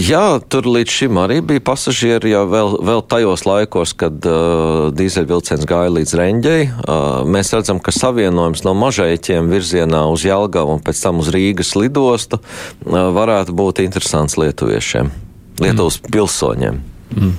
Jā, 0.00 0.40
tur 0.50 0.68
līdz 0.70 0.96
šim 1.00 1.20
arī 1.22 1.40
bija 1.44 1.62
pasažieri, 1.64 2.32
jau 2.34 2.44
vēl, 2.50 2.76
vēl 2.86 3.04
tajos 3.10 3.44
laikos, 3.48 3.94
kad 3.98 4.26
uh, 4.28 4.88
dīzeļvilciens 4.96 5.66
gāja 5.68 5.92
līdz 5.94 6.14
Reņģei. 6.20 6.62
Uh, 6.70 7.22
mēs 7.28 7.52
redzam, 7.60 7.78
ka 7.84 7.92
savienojums 7.94 8.64
no 8.66 8.74
mažaiķiem 8.80 9.52
virzienā 9.52 10.02
uz 10.10 10.24
Jelgavu 10.26 10.78
un 10.78 10.84
pēc 10.84 11.00
tam 11.04 11.20
uz 11.22 11.30
Rīgas 11.34 11.76
lidostu 11.78 12.40
varētu 12.84 13.54
būt 13.56 13.84
interesants 13.84 14.38
lietuviešiem, 14.40 15.12
Lietuvas 15.60 16.00
mm. 16.00 16.12
pilsoņiem. 16.14 16.80
Mm. 17.16 17.34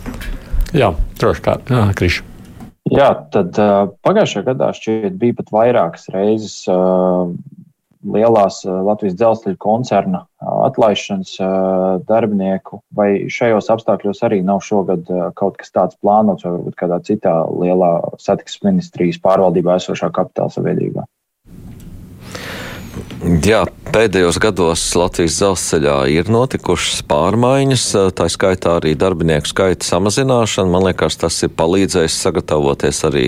Jā, 0.78 0.94
droši 1.20 1.44
kā, 1.46 1.58
jā, 1.68 1.88
Krišs. 1.98 2.28
Jā, 2.92 3.12
tad 3.32 3.56
uh, 3.62 3.92
pagājušajā 4.04 4.46
gadā 4.50 4.72
šķiet 4.76 5.16
bija 5.20 5.38
pat 5.38 5.52
vairākas 5.54 6.10
reizes 6.12 6.56
uh, 6.68 7.30
lielās 8.04 8.62
uh, 8.66 8.82
Latvijas 8.86 9.16
dzelzceļa 9.20 9.60
koncerna 9.62 10.24
uh, 10.24 10.52
atlaišanas 10.68 11.36
uh, 11.40 12.02
darbinieku, 12.08 12.82
vai 12.98 13.30
šajos 13.32 13.70
apstākļos 13.76 14.24
arī 14.28 14.42
nav 14.46 14.64
šogad 14.66 15.10
kaut 15.38 15.58
kas 15.62 15.74
tāds 15.76 16.00
plānots, 16.02 16.46
vai 16.46 16.56
varbūt 16.58 16.78
kādā 16.80 17.02
citā 17.08 17.36
lielā 17.52 17.94
satiksmes 18.22 18.66
ministrijas 18.72 19.22
pārvaldībā 19.24 19.78
esošā 19.82 20.12
kapitāla 20.16 20.54
sabiedrībā? 20.54 21.06
Jā, 23.46 23.62
pēdējos 23.94 24.40
gados 24.42 24.84
Latvijas 24.98 25.36
dzelzceļā 25.38 25.96
ir 26.10 26.30
notikušas 26.34 27.04
pārmaiņas, 27.10 27.84
tā 28.18 28.26
skaitā 28.34 28.80
arī 28.80 28.96
darbinieku 28.98 29.52
skaita 29.52 29.86
samazināšana. 29.86 30.72
Man 30.74 30.88
liekas, 30.88 31.20
tas 31.22 31.38
ir 31.46 31.54
palīdzējis 31.54 32.18
sagatavoties 32.26 33.04
arī 33.10 33.26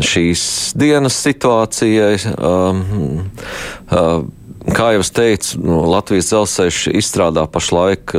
šīs 0.00 0.44
dienas 0.80 1.18
situācijai. 1.20 2.14
Um, 2.36 2.84
uh, 3.92 4.22
kā 4.72 4.92
jau 4.96 5.04
es 5.04 5.12
teicu, 5.16 5.60
nu, 5.64 5.82
Latvijas 5.92 6.32
dzelzceļš 6.32 6.80
izstrādā 7.02 7.44
pašlaik 7.50 8.16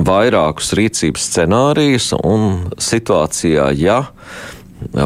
vairākus 0.00 0.72
rīcības 0.78 1.28
scenārijus 1.28 2.14
un 2.16 2.72
situācijā, 2.80 3.68
ja 3.76 4.02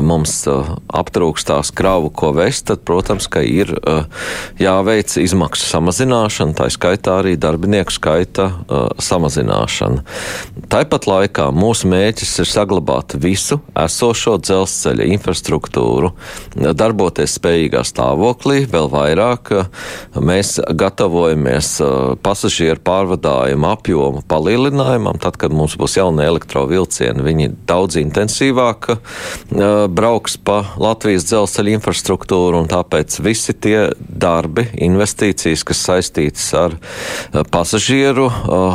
mums 0.05 0.37
uh, 0.51 0.75
aptrūkstās 0.95 1.73
kravu, 1.77 2.11
ko 2.15 2.33
vest, 2.37 2.67
tad, 2.71 2.85
protams, 2.87 3.27
ka 3.31 3.43
ir 3.45 3.73
uh, 3.77 4.05
jāveic 4.61 5.17
izmaksu 5.21 5.67
samazināšana, 5.69 6.57
tā 6.59 6.69
skaitā 6.73 7.19
arī 7.23 7.35
darbinieku 7.41 7.95
skaita 7.95 8.47
uh, 8.49 8.87
samazināšana. 9.03 10.05
Tāpat 10.73 11.09
laikā 11.11 11.49
mūsu 11.55 11.91
mērķis 11.93 12.33
ir 12.43 12.51
saglabāt 12.51 13.17
visu 13.21 13.61
esošo 13.79 14.37
dzelzceļa 14.43 15.09
infrastruktūru, 15.17 16.13
darboties 16.55 17.37
spējīgā 17.39 17.85
stāvoklī, 17.87 18.65
vēl 18.71 18.89
vairāk 18.93 19.53
mēs 20.19 20.57
gatavojamies 20.71 21.71
pasažieru 22.25 22.83
pārvadājumu 22.85 23.71
apjomu 23.71 24.25
palielinājumam, 24.31 25.19
tad, 25.23 25.39
kad 25.41 25.55
mums 25.55 25.77
būs 25.81 25.99
jaunie 25.99 26.27
elektrovilcieni, 26.31 27.25
viņi 27.25 27.51
daudz 27.69 27.99
intensīvāk 28.01 28.95
brauks 29.89 30.37
pa 30.37 30.61
Latvijas 30.81 31.27
dzelzceļa 31.29 31.75
infrastruktūru, 31.79 32.63
un 32.63 32.71
tāpēc 32.71 33.17
visi 33.25 33.55
tie 33.55 33.91
darbi, 33.99 34.67
investīcijas, 34.87 35.65
kas 35.67 35.83
saistītas 35.89 36.47
ar 36.59 36.77
pasažieru 37.53 38.29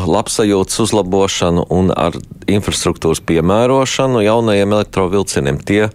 labsajūtas 0.09 0.83
uzlabošanu 0.85 1.65
un 1.73 1.91
ar 1.95 2.17
infrastruktūras 2.49 3.21
piemērošanu 3.29 4.23
jaunajiem 4.25 4.73
elektrovilcieniem, 4.77 5.59
tie 5.61 5.89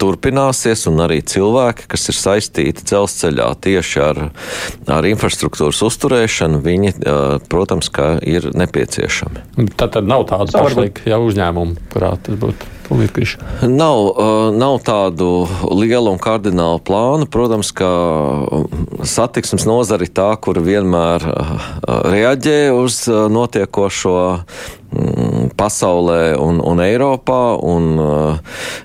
turpināsies, 0.00 0.86
un 0.90 1.04
arī 1.04 1.20
cilvēki, 1.22 1.86
kas 1.92 2.08
ir 2.10 2.18
saistīti 2.18 2.86
dzelzceļā 2.88 3.50
tieši 3.62 4.02
ar, 4.02 4.22
ar 4.90 5.10
infrastruktūras 5.10 5.84
uzturēšanu, 5.86 6.62
viņi, 6.64 6.94
protams, 7.50 7.92
ir 8.26 8.50
nepieciešami. 8.58 9.46
Tad, 9.76 9.94
tad 9.98 10.10
nav 10.10 10.26
tādu 10.32 10.56
pašlaik 10.56 11.04
jau 11.06 11.22
uzņēmumu, 11.28 11.88
kurā 11.94 12.16
tas 12.24 12.42
būtu. 12.42 12.77
Nav, 13.68 13.98
nav 14.56 14.78
tādu 14.84 15.46
lielu 15.76 16.14
un 16.14 16.20
kardinālu 16.22 16.80
plānu. 16.80 17.28
Protams, 17.28 17.70
ka 17.76 17.88
satiksmes 19.04 19.66
nozara 19.68 20.06
ir 20.06 20.12
tā, 20.16 20.30
kur 20.40 20.60
vienmēr 20.64 21.24
reaģē 21.84 22.58
uz 22.72 23.02
notiekošo 23.08 24.14
mm, 24.38 25.50
pasaulē 25.58 26.38
un, 26.40 26.62
un 26.64 26.80
Eiropā, 26.84 27.42
un 27.60 27.90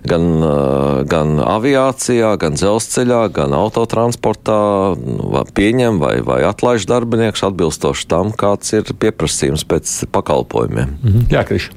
gan, 0.09 0.27
gan 1.07 1.37
aviācijā, 1.45 2.33
gan 2.41 2.59
dzelzceļā, 2.59 3.21
gan 3.35 3.55
autotransportā 3.55 4.59
pieņem 5.55 6.01
vai, 6.03 6.17
vai 6.25 6.41
atlaiž 6.49 6.89
darbinieks 6.91 7.45
atbilstoši 7.47 8.09
tam, 8.11 8.35
kāds 8.35 8.75
ir 8.75 8.91
pieprasījums 8.91 9.63
pēc 9.63 9.95
pakalpojumiem. 10.11 10.99
Mhm. 10.99 11.31
Jā, 11.31 11.47
Krišs. 11.47 11.71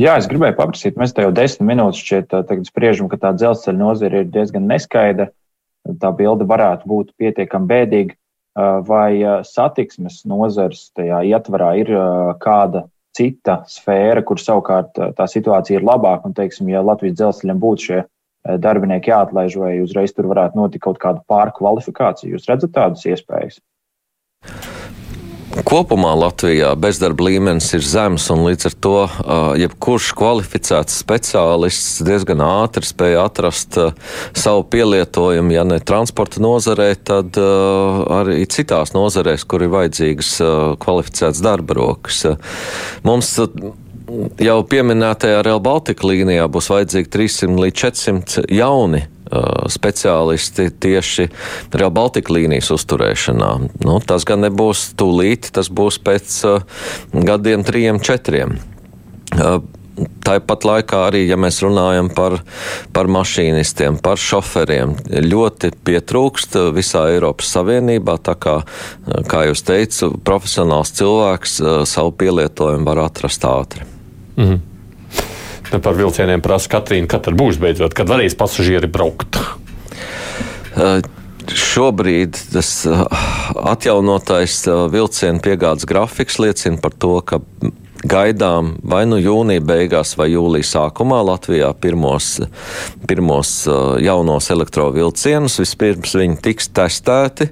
Jā, 0.00 0.14
es 0.16 0.24
gribēju 0.30 0.56
paprasīt, 0.56 0.94
mēs 0.96 1.12
te 1.12 1.26
jau 1.26 1.32
desmit 1.36 1.66
minūtes 1.68 2.00
šķiet, 2.00 2.30
tagad 2.48 2.64
spriežam, 2.64 3.08
ka 3.12 3.18
tā 3.20 3.34
dzelzceļa 3.36 3.76
nozara 3.76 4.22
ir 4.22 4.30
diezgan 4.32 4.64
neskaidra. 4.70 5.26
Tā 6.00 6.12
bilde 6.16 6.46
varētu 6.48 6.88
būt 6.88 7.10
pietiekami 7.20 7.68
bēdīga. 7.68 8.16
Vai 8.88 9.42
satiksmes 9.44 10.22
nozars 10.28 10.86
tajā 10.96 11.20
ietvarā 11.28 11.74
ir 11.82 11.92
kāda 12.40 12.86
cita 13.16 13.60
sfēra, 13.68 14.24
kur 14.24 14.40
savukārt 14.40 14.96
tā 15.18 15.28
situācija 15.28 15.78
ir 15.78 15.86
labāka? 15.86 16.30
Un, 16.30 16.36
teiksim, 16.38 16.72
ja 16.72 16.80
Latvijas 16.80 17.18
dzelzceļam 17.20 17.60
būtu 17.60 17.88
šie 17.90 18.00
darbinieki 18.64 19.12
jāatlaiž, 19.12 19.60
vai 19.60 19.74
uzreiz 19.84 20.16
tur 20.16 20.32
varētu 20.32 20.62
notikt 20.62 20.86
kaut 20.88 21.02
kāda 21.02 21.20
pārkvalifikācija? 21.28 22.32
Jūs 22.32 22.48
redzat 22.48 22.72
tādas 22.72 23.04
iespējas? 23.04 23.60
Kopumā 25.50 26.12
Latvijā 26.14 26.68
bezdarba 26.78 27.24
līmenis 27.26 27.72
ir 27.74 27.82
zems, 27.82 28.28
un 28.30 28.44
līdz 28.46 28.68
ar 28.68 28.74
to 28.86 28.92
jebkurš 29.58 30.12
kvalificēts 30.18 31.00
speciālists 31.02 32.04
diezgan 32.06 32.42
ātri 32.46 32.86
spēja 32.86 33.24
atrast 33.26 33.74
savu 34.30 34.62
pielietojumu, 34.70 35.50
ja 35.56 35.66
ne 35.66 35.80
transporta 35.82 36.38
nozarē, 36.44 36.92
tad 37.02 37.34
arī 37.40 38.44
citās 38.46 38.94
nozarēs, 38.94 39.42
kur 39.50 39.66
ir 39.66 39.74
vajadzīgas 39.74 40.32
kvalificētas 40.86 41.42
darba 41.42 41.80
rokas. 41.80 42.22
Mums 43.02 43.34
jau 44.40 44.58
pieminētajā 44.70 45.40
Real 45.46 45.62
Baltica 45.64 46.06
līnijā 46.08 46.46
būs 46.52 46.70
vajadzīgi 46.72 47.10
300 47.12 47.64
līdz 47.64 47.80
400 47.84 48.44
jauni 48.54 49.06
speciālisti 49.70 50.70
tieši 50.82 51.28
Real 51.74 51.92
Baltica 51.94 52.34
līnijas 52.34 52.72
uzturēšanā. 52.74 53.50
Nu, 53.86 53.98
tas 54.02 54.26
gan 54.26 54.42
nebūs 54.46 54.90
tūlīt, 54.98 55.52
tas 55.54 55.70
būs 55.70 56.00
pēc 56.02 56.40
gadiem, 57.14 57.66
trim, 57.66 58.00
četriem. 58.02 58.58
Tāpat 60.24 60.64
laikā 60.64 61.02
arī, 61.10 61.26
ja 61.28 61.36
mēs 61.36 61.58
runājam 61.60 62.08
par, 62.14 62.38
par 62.94 63.10
mašīnistiem, 63.12 63.98
par 64.00 64.16
šoferiem, 64.20 64.94
ļoti 65.28 65.74
pietrūkst 65.84 66.56
visā 66.72 67.04
Eiropas 67.12 67.52
Savienībā. 67.52 68.16
Tā 68.24 68.38
kā, 68.40 68.56
kā 69.28 69.44
jūs 69.50 69.66
teicu, 69.68 70.14
profesionāls 70.24 70.94
cilvēks 70.96 71.60
savu 71.90 72.16
pielietojumu 72.16 72.88
var 72.88 73.04
atrast 73.10 73.44
ātri. 73.44 73.99
Mm 74.40 74.48
-hmm. 74.48 75.80
Par 75.82 75.94
vilcieniem 75.94 76.40
prasa 76.40 76.68
Katrīna, 76.68 77.06
kad 77.06 77.22
tad 77.22 77.34
būs 77.34 77.58
beidzot, 77.60 77.94
kad 77.94 78.08
varēs 78.08 78.34
pasažieri 78.34 78.86
braukt. 78.86 79.38
Uh, 80.76 81.00
šobrīd 81.54 82.36
tas 82.52 82.86
atjaunotais 83.54 84.66
vilcienu 84.92 85.40
piegādes 85.40 85.86
grafiks 85.88 86.38
liecina 86.38 86.76
par 86.82 86.92
to, 86.98 87.20
ka 87.20 87.40
gaidām 88.08 88.74
vai 88.86 89.02
nu 89.08 89.18
jūnija 89.20 89.60
beigās 89.64 90.14
vai 90.16 90.30
jūlija 90.32 90.64
sākumā 90.64 91.18
Latvijā 91.26 91.68
pirmos, 91.80 92.38
pirmos 93.08 93.50
jaunos 94.00 94.48
elektrovilcienus. 94.54 95.58
Vispirms 95.60 96.14
viņi 96.16 96.38
tiks 96.40 96.70
testēti, 96.76 97.50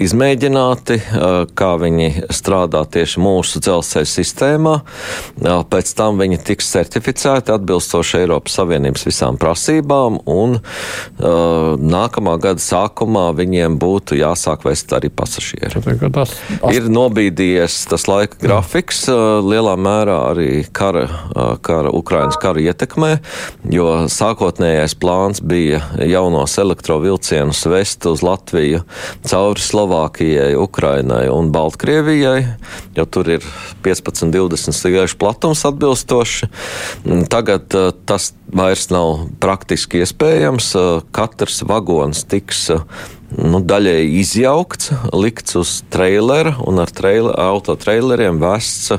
izmēģināti, 0.00 0.96
kā 1.58 1.70
viņi 1.82 2.08
strādā 2.32 2.80
tieši 2.96 3.20
mūsu 3.20 3.60
dzelzceļa 3.60 4.10
sistēmā. 4.14 4.74
Pēc 5.70 5.92
tam 5.98 6.22
viņi 6.22 6.40
tiks 6.48 6.72
certificēti 6.72 7.52
atbilstoši 7.52 8.22
Eiropas 8.22 8.56
Savienības 8.60 9.04
visām 9.08 9.36
prasībām, 9.40 10.22
un 10.24 10.58
nākamā 11.20 12.38
gada 12.40 12.64
sākumā 12.64 13.26
viņiem 13.36 13.76
būtu 13.80 14.16
jāsāk 14.20 14.64
vest 14.64 14.96
arī 14.96 15.12
pasažieri. 15.12 15.84
Ir 16.72 16.88
nobīdījies 16.88 17.82
tas 17.92 18.08
laika 18.08 18.40
grafiks 18.40 19.04
lielā 19.10 19.76
mērā 19.76 19.89
mērā 19.90 20.16
arī 20.30 20.48
kara, 20.72 21.06
kara 21.66 21.90
Ukrainas 21.94 22.38
kara 22.40 22.62
ietekmē, 22.62 23.10
jo 23.74 23.88
sākotnējais 24.10 24.94
plāns 25.00 25.42
bija 25.42 25.82
jaunos 26.06 26.56
elektrovilcienus 26.62 27.64
vest 27.70 28.06
uz 28.10 28.22
Latviju 28.26 28.84
cauri 29.26 29.64
Slovākijai, 29.64 30.54
Ukrainai 30.60 31.26
un 31.32 31.50
Baltkrievijai, 31.54 32.44
jo 32.96 33.06
tur 33.10 33.30
ir 33.36 33.46
15-20 33.84 34.76
stigaišu 34.76 35.18
platums 35.20 35.64
atbilstoši. 35.68 36.50
Tagad 37.32 37.74
tas 38.06 38.32
vairs 38.50 38.88
nav 38.92 39.26
praktiski 39.42 40.02
iespējams. 40.04 40.72
Katrs 41.14 41.62
vagons 41.68 42.24
tiks 42.30 42.68
nu, 43.36 43.60
daļēji 43.62 44.08
izjaukts, 44.20 44.90
likts 45.14 45.56
uz 45.58 45.72
trailera 45.92 46.54
un 46.66 46.80
ar 46.82 46.90
trailer, 46.94 47.34
autotraileriem 47.40 48.40
vests 48.42 48.94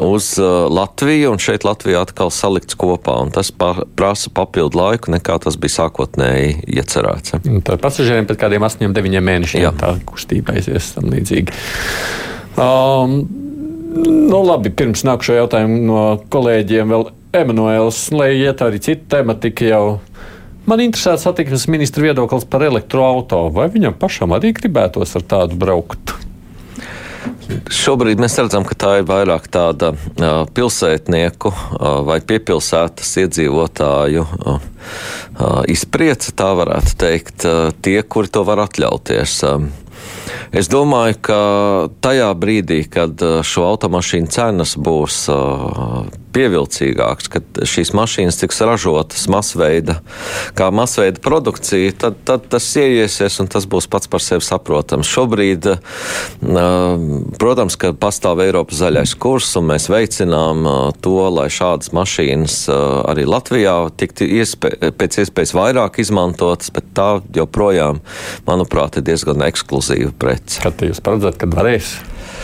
uz 0.00 0.32
uh, 0.40 0.66
Latviju, 0.70 1.34
un 1.34 1.42
šeit 1.42 1.66
Latvijā 1.66 2.02
atkal 2.04 2.32
salikts 2.34 2.78
kopā. 2.78 3.16
Tas 3.34 3.52
par, 3.54 3.84
prasa 3.98 4.32
papildu 4.34 4.80
laiku, 4.80 5.14
nekā 5.14 5.38
tas 5.44 5.58
bija 5.60 5.80
sākotnēji 5.80 6.56
iecerēts. 6.80 7.36
Tad 7.66 7.84
pasažieriem 7.84 8.28
pēc 8.30 8.42
kādiem 8.42 8.66
8, 8.66 8.90
9 8.96 9.24
mēnešiem 9.30 9.64
Jā. 9.64 9.74
tā 9.76 9.94
kustība 10.08 10.56
aizies 10.58 10.92
tam 10.96 11.10
līdzīgi. 11.12 11.54
Um, 12.60 13.22
nu, 13.94 14.42
labi, 14.44 14.72
pirms 14.74 15.06
nākušo 15.06 15.38
jautājumu 15.38 15.80
no 15.86 16.04
kolēģiem 16.32 16.94
vēl 16.94 17.10
Emanuēls, 17.30 18.08
lai 18.10 18.32
iet 18.40 18.58
arī 18.66 18.80
citu 18.82 19.06
tematiku 19.12 19.68
jau 19.68 19.84
Man 20.68 20.82
interesē 20.84 21.16
satiksmes 21.18 21.68
ministra 21.72 22.04
viedoklis 22.04 22.44
par 22.48 22.64
elektroautorātu. 22.66 23.54
Vai 23.56 23.68
viņam 23.72 23.96
pašam 24.00 24.36
arī 24.36 24.52
gribētos 24.56 25.16
ar 25.16 25.24
tādu 25.28 25.56
braukt? 25.60 26.14
Šobrīd 27.70 28.20
mēs 28.22 28.36
redzam, 28.38 28.64
ka 28.66 28.76
tā 28.78 28.90
ir 29.00 29.06
vairāk 29.08 29.48
tāda 29.50 29.90
uh, 29.94 30.44
pilsētnieku 30.54 31.50
uh, 31.50 31.86
vai 32.06 32.20
piepilsētas 32.22 33.10
iedzīvotāju 33.24 34.22
uh, 34.22 34.60
izpriece, 35.70 36.34
tā 36.36 36.52
varētu 36.58 36.96
teikt, 37.00 37.46
tie, 37.82 37.96
kuri 38.02 38.30
to 38.32 38.44
var 38.46 38.62
atļauties. 38.66 39.40
Es 40.52 40.70
domāju, 40.72 41.18
ka 41.28 41.40
tajā 42.04 42.30
brīdī, 42.38 42.82
kad 42.90 43.20
šo 43.46 43.66
automašīnu 43.72 44.32
cenas 44.32 44.76
būs 44.80 45.26
pievilcīgāks, 46.30 47.28
kad 47.30 47.60
šīs 47.66 47.92
mašīnas 47.96 48.38
tiks 48.38 48.60
ražotas 48.62 49.26
masveida, 49.30 49.96
kā 50.58 50.68
masveida 50.74 51.18
produkcija, 51.22 51.94
tad, 52.04 52.20
tad 52.26 52.46
tas 52.52 52.68
ieiesies 52.78 53.40
un 53.42 53.50
tas 53.50 53.66
būs 53.70 53.88
pats 53.90 54.10
par 54.10 54.22
sevi 54.22 54.44
saprotams. 54.46 55.10
Šobrīd, 55.10 55.66
protams, 57.40 57.78
ka 57.80 57.92
pastāv 57.98 58.44
Eiropas 58.44 58.78
zaļais 58.82 59.16
kurs 59.20 59.50
un 59.58 59.66
mēs 59.72 59.88
veicinām 59.90 60.68
to, 61.02 61.16
lai 61.34 61.48
šādas 61.50 61.90
mašīnas 61.96 62.60
arī 63.10 63.26
Latvijā 63.26 63.74
tiktu 63.98 64.28
iespē, 64.38 64.92
pēc 64.94 65.20
iespējas 65.24 65.54
vairāk 65.58 65.98
izmantotas, 66.02 66.70
bet 66.74 66.92
tā 66.94 67.10
joprojām, 67.34 68.00
manuprāt, 68.46 69.00
ir 69.00 69.08
diezgan 69.10 69.42
ekskluzīva 69.50 70.14
prece. 70.30 70.62
Kad 70.64 70.86
jūs 70.86 71.02
paredzat, 71.04 71.36
kad 71.42 71.58
varēs? 71.58 71.98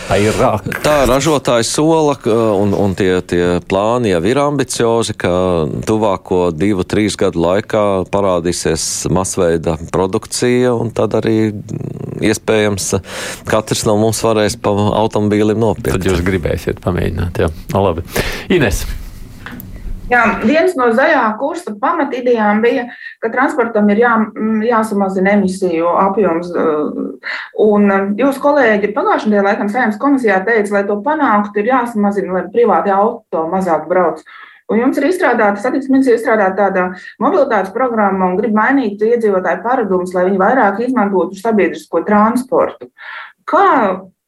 vairāk. 0.07 0.67
Tā 0.83 0.95
ražotāja 1.07 1.65
sola 1.67 2.15
un, 2.27 2.73
un 2.75 2.95
tie, 2.97 3.09
tie 3.27 3.43
plāni 3.67 4.11
jau 4.13 4.21
ir 4.27 4.39
ambiciozi, 4.41 5.15
ka 5.19 5.31
tuvāko 5.87 6.49
divu, 6.55 6.85
trīs 6.87 7.17
gadu 7.19 7.41
laikā 7.43 7.83
parādīsies 8.13 9.07
masveida 9.13 9.77
produkcija, 9.93 10.73
un 10.75 10.93
tad 10.95 11.17
arī 11.19 11.51
iespējams 12.23 12.93
katrs 13.49 13.85
no 13.87 13.97
mums 14.01 14.23
varēs 14.25 14.57
pa 14.61 14.73
automobīlim 15.01 15.59
nopirkt. 15.61 15.99
Tad 15.99 16.07
jūs 16.11 16.23
gribēsiet 16.25 16.81
pamēģināt, 16.83 17.43
jā. 17.43 17.51
No, 17.73 17.83
labi. 17.89 18.07
Ines. 18.53 18.85
Jā, 20.07 20.21
viens 20.39 20.71
no 20.79 20.87
zaļā 20.95 21.23
kursa 21.39 21.73
pamatidejām 21.81 22.61
bija, 22.63 22.85
ka 23.23 23.31
transportam 23.33 23.89
ir 23.91 23.99
jā, 24.05 24.13
jāsamazina 24.69 25.33
emisiju 25.35 25.89
apjoms. 26.05 26.51
Un 27.63 27.95
jūs 28.19 28.39
kolēģi 28.43 28.93
pagājušajā 28.95 29.33
nedēļā, 29.33 29.45
laikam, 29.49 29.71
saimnes 29.73 29.99
komisijā 29.99 30.39
teica, 30.47 30.77
lai 30.77 30.83
to 30.87 30.99
panāktu, 31.03 31.59
ir 31.59 31.71
jāsamazina, 31.73 32.37
lai 32.37 32.45
privāti 32.53 32.93
auto 32.95 33.47
mazāk 33.51 33.89
brauc. 33.91 34.23
Un 34.71 34.81
jums 34.81 34.97
ir 34.99 35.07
izstrādāta, 35.07 35.61
satiksmes 35.63 36.07
ir 36.07 36.17
izstrādāta 36.17 36.55
tāda 36.67 36.87
mobilitātes 37.23 37.71
programma 37.75 38.27
un 38.27 38.39
grib 38.39 38.55
mainīt 38.55 39.03
iedzīvotāju 39.03 39.63
paradumus, 39.63 40.15
lai 40.15 40.25
viņi 40.27 40.41
vairāk 40.41 40.81
izmantotu 40.83 41.39
sabiedrisko 41.39 42.03
transportu. 42.07 42.89
Kā 43.47 43.67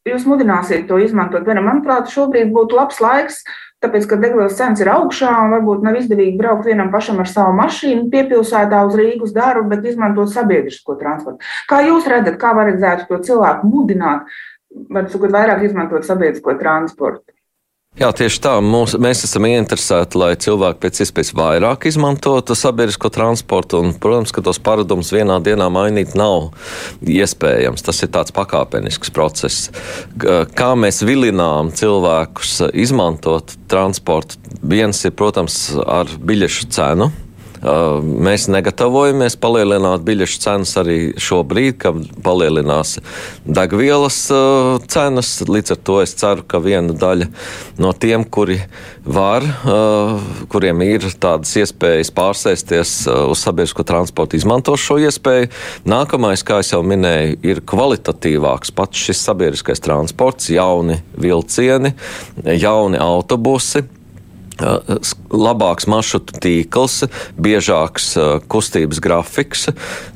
jūs 0.07 0.27
mudināsiet 0.27 0.87
to 0.87 0.99
izmantot? 1.03 1.43
Manuprāt, 1.43 2.07
šobrīd 2.11 2.55
būtu 2.55 2.79
labs 2.79 3.01
laiks 3.03 3.43
Tāpēc, 3.79 4.05
ka 4.11 4.17
degvielas 4.19 4.57
cenas 4.59 4.81
ir 4.83 4.89
augšā 4.91 5.29
un 5.45 5.53
varbūt 5.55 5.85
nav 5.85 5.95
izdevīgi 6.01 6.35
braukt 6.41 6.67
vienam 6.67 6.89
pašam 6.91 7.21
ar 7.23 7.29
savu 7.31 7.53
mašīnu 7.61 8.09
piepilsētā 8.11 8.81
uz 8.89 8.97
Rīgas 8.99 9.31
darbu, 9.35 9.69
bet 9.71 9.87
izmantot 9.87 10.33
sabiedrisko 10.33 10.97
transportu. 10.99 11.39
Kā 11.69 11.79
jūs 11.87 12.09
redzat, 12.11 12.35
kā 12.41 12.51
vajadzētu 12.57 13.07
to 13.07 13.21
cilvēku 13.29 13.71
mudināt, 13.71 14.27
varbūt 14.91 15.31
vairāk 15.31 15.63
izmantot 15.69 16.03
sabiedrisko 16.07 16.57
transportu? 16.59 17.38
Jā, 17.99 18.13
tieši 18.15 18.39
tā. 18.39 18.53
Mums, 18.63 18.93
mēs 18.95 19.25
esam 19.27 19.43
ieinteresēti, 19.49 20.15
lai 20.21 20.29
cilvēki 20.39 20.79
pēc 20.85 21.01
iespējas 21.03 21.33
vairāk 21.35 21.89
izmantotu 21.89 22.55
sabiedrisko 22.55 23.11
transportu. 23.11 23.81
Un, 23.83 23.91
protams, 23.91 24.31
ka 24.31 24.43
tos 24.45 24.61
paradumus 24.63 25.11
vienā 25.11 25.41
dienā 25.43 25.67
mainīt 25.73 26.15
nav 26.15 26.53
iespējams. 27.03 27.83
Tas 27.83 27.99
ir 28.05 28.13
tāds 28.15 28.31
pakāpenisks 28.35 29.11
process. 29.11 29.67
Kā 30.15 30.69
mēs 30.79 31.03
vilinām 31.03 31.73
cilvēkus 31.75 32.69
izmantot 32.71 33.57
transportu? 33.67 34.39
Viens 34.63 35.03
ir, 35.03 35.11
protams, 35.19 35.65
ar 35.83 36.07
biļešu 36.23 36.71
cenu 36.71 37.11
Mēs 37.59 38.45
negatavojamies 38.47 39.35
palielināt 39.41 40.05
biļešu 40.07 40.37
cenas 40.45 40.71
arī 40.79 40.97
šobrīd, 41.19 41.75
kad 41.81 41.97
palielinās 42.23 42.95
degvielas 43.43 44.19
cenas. 44.87 45.33
Līdz 45.43 45.75
ar 45.75 45.81
to 45.83 45.97
es 46.03 46.15
ceru, 46.19 46.45
ka 46.47 46.61
viena 46.63 46.95
daļa 46.95 47.27
no 47.83 47.91
tiem, 47.91 48.23
kuri 48.23 48.61
var, 49.03 49.43
kuriem 50.51 50.85
ir 50.87 51.09
tādas 51.19 51.51
iespējas 51.59 52.13
pārsēsties 52.15 52.95
uz 53.09 53.43
sabiedrisko 53.43 53.83
transportu, 53.87 54.39
izmantos 54.39 54.79
šo 54.85 54.99
iespēju. 55.03 55.51
Nākamais, 55.89 56.45
kā 56.47 56.61
jau 56.63 56.79
minēju, 56.85 57.41
ir 57.43 57.63
kvalitatīvāks 57.67 58.71
pats 58.75 59.07
šis 59.09 59.27
sabiedriskais 59.27 59.83
transports, 59.83 60.47
jauni 60.53 61.01
vilcieni, 61.19 61.91
jauni 62.55 63.03
autobusi 63.03 63.83
labāks 64.59 65.87
maršrutu 65.89 66.39
tīkls, 66.43 67.03
biežāks 67.39 68.11
kustības 68.51 69.01
grafiks. 69.03 69.67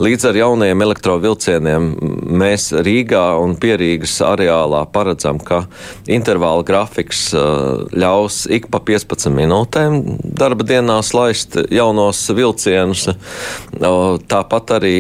Līdz 0.04 0.28
ar 0.30 0.40
jaunajiem 0.42 0.86
elektrovilcieniem 0.86 1.90
mēs 2.44 2.72
Rīgā 2.86 3.26
un 3.42 3.56
Pierīgas 3.60 4.16
areālā 4.26 4.84
paredzam, 4.94 5.40
ka 5.44 5.64
intervāla 6.08 6.66
grafiks 6.68 7.30
ļaus 7.34 8.44
ik 8.52 8.70
pa 8.74 8.82
15 8.84 9.34
minūtēm 9.34 10.02
darba 10.24 10.68
dienās 10.68 11.14
laist 11.18 11.58
jaunos 11.72 12.26
vilcienus. 12.36 13.08
Tāpat 13.80 14.78
arī 14.80 14.98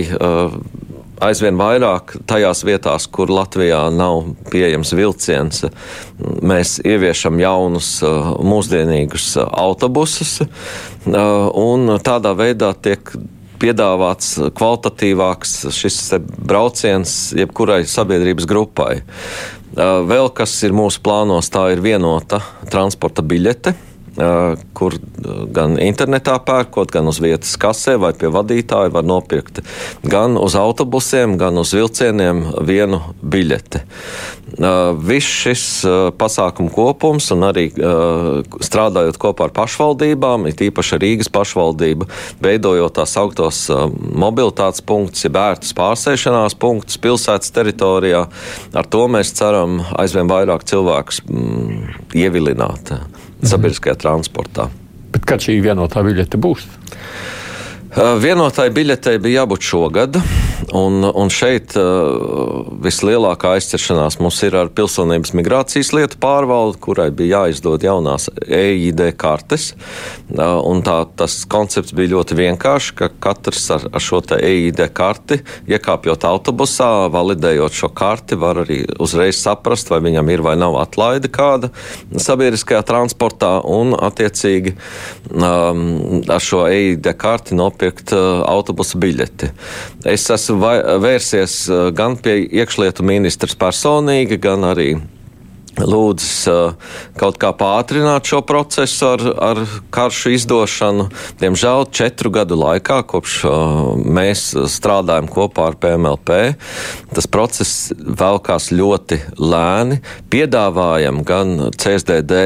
aizvien 1.21 1.57
vairāk 1.59 2.15
tajās 2.29 2.63
vietās, 2.65 3.07
kur 3.11 3.31
Latvijā 3.31 3.85
nav 3.93 4.33
pieejams 4.51 4.93
vilciens, 4.97 5.63
mēs 6.41 6.77
ieviešam 6.85 7.39
jaunus, 7.41 7.95
uh, 8.05 8.33
mūsdienīgus 8.43 9.33
uh, 9.37 9.47
autobusus, 9.63 10.39
uh, 10.43 10.49
un 11.59 11.97
tādā 12.03 12.33
veidā 12.37 12.73
tiek 12.73 13.13
piedāvāts 13.63 14.35
kvalitatīvāks 14.57 15.53
šis 15.71 15.99
brauciens 16.19 17.31
jebkurai 17.37 17.85
sabiedrības 17.87 18.47
grupai. 18.49 18.97
Vēl 19.73 20.27
kas 20.35 20.51
ir 20.67 20.75
mūsu 20.75 20.99
plānos, 21.01 21.47
tā 21.49 21.69
ir 21.71 21.79
vienota 21.81 22.41
transporta 22.69 23.23
biļete 23.25 23.71
kur 24.13 24.95
gan 25.53 25.77
internetā 25.81 26.35
pērkot, 26.45 26.91
gan 26.93 27.09
uz 27.09 27.17
vietas 27.23 27.55
kasē 27.57 27.95
vai 28.01 28.11
pie 28.17 28.29
vadītāja 28.33 28.91
var 28.93 29.05
nopirkt 29.07 29.63
gan 30.05 30.37
uz 30.37 30.53
autobusiem, 30.59 31.37
gan 31.41 31.57
uz 31.57 31.73
vilcieniem 31.73 32.43
vienu 32.67 33.01
biļeti. 33.23 33.81
Viss 35.01 35.39
šis 35.45 35.65
pasākumu 36.19 36.69
kopums 36.73 37.31
un 37.33 37.47
arī 37.47 37.65
strādājot 37.73 39.17
kopā 39.21 39.49
ar 39.49 39.55
pašvaldībām, 39.57 40.45
it 40.51 40.61
īpaši 40.61 41.01
Rīgas 41.01 41.31
pašvaldība, 41.33 42.05
veidojot 42.43 42.99
tās 42.99 43.17
augtos 43.17 43.65
mobilitātes 43.97 44.85
punktus, 44.85 45.25
jeb 45.25 45.41
ērtus 45.41 45.73
pārsēšanās 45.77 46.57
punktus 46.61 47.01
pilsētas 47.01 47.53
teritorijā, 47.55 48.27
ar 48.77 48.93
to 48.93 49.07
mēs 49.09 49.33
ceram 49.39 49.81
aizvien 49.97 50.29
vairāk 50.29 50.67
cilvēkus 50.69 51.23
mm, 51.25 52.01
ievilināt 52.21 52.93
sabiedriskajā 53.47 53.97
transportā. 54.03 54.69
Bet 55.13 55.27
kad 55.29 55.43
šī 55.43 55.59
vienotā 55.63 56.03
biļete 56.05 56.39
būs? 56.41 56.65
Vienotai 57.93 58.71
biļetei 58.73 59.19
bija 59.21 59.43
jābūt 59.43 59.67
šogad. 59.69 60.17
Un, 60.73 61.03
un 61.03 61.29
šeit 61.29 61.75
uh, 61.77 62.63
vislielākā 62.81 63.51
aizķeršanās 63.57 64.17
mums 64.23 64.39
ir 64.47 64.55
ar 64.57 64.71
pilsonības 64.73 65.33
migrācijas 65.37 65.91
lietu 65.93 66.17
pārvaldi, 66.23 66.79
kurai 66.81 67.09
bija 67.13 67.43
jāizdod 67.43 67.83
jaunās 67.85 68.29
EID 68.47 69.03
kartes. 69.19 69.73
Un 70.33 70.81
tā, 70.85 70.95
tas 71.19 71.35
koncepts 71.49 71.93
bija 71.93 72.15
ļoti 72.15 72.37
vienkāršs, 72.39 72.93
ka 72.97 73.11
katrs 73.21 73.67
ar, 73.75 73.85
ar 73.91 74.03
šo 74.03 74.23
EID 74.39 74.81
karti, 74.95 75.41
iekāpjot 75.69 76.25
autobusā, 76.25 76.89
validējot 77.13 77.77
šo 77.77 77.91
karti, 77.93 78.39
var 78.39 78.63
arī 78.63 78.79
uzreiz 79.03 79.37
saprast, 79.43 79.91
vai 79.93 80.01
viņam 80.05 80.31
ir 80.33 80.45
vai 80.45 80.55
nav 80.57 80.79
atlaide 80.81 81.29
kāda 81.33 81.69
sabiedriskajā 82.13 82.81
transportā, 82.87 83.57
un 83.67 83.93
attiecīgi 83.99 84.73
um, 85.29 86.23
ar 86.31 86.41
šo 86.41 86.65
EID 86.71 87.13
karti 87.19 87.59
nopirkt 87.83 88.13
uh, 88.15 88.43
autobusa 88.47 88.99
biļeti. 88.99 89.51
Es 90.07 90.29
esmu 90.31 90.59
vērsies 91.03 91.69
uh, 91.69 91.89
gan 91.95 92.15
pie 92.17 92.43
iekšlietu 92.47 93.03
ministrs 93.03 93.55
personīgi, 93.55 94.39
gan 94.39 94.63
arī 94.63 94.95
lūdzis 95.79 96.47
kaut 97.19 97.37
kā 97.41 97.49
pātrināt 97.57 98.27
šo 98.29 98.41
procesu 98.45 99.07
ar, 99.13 99.23
ar 99.41 99.61
karšu 99.93 100.33
izdošanu. 100.35 101.07
Diemžēl 101.41 101.87
četru 101.93 102.31
gadu 102.33 102.57
laikā, 102.59 103.01
kopš 103.09 103.39
mēs 103.97 104.45
strādājam 104.73 105.29
kopā 105.31 105.71
ar 105.71 105.77
PMLP, 105.81 106.39
tas 107.13 107.29
process 107.31 107.93
velkās 107.97 108.69
ļoti 108.73 109.19
lēni. 109.39 109.99
Piedāvājam 110.33 111.23
gan 111.27 111.55
CSDD 111.77 112.43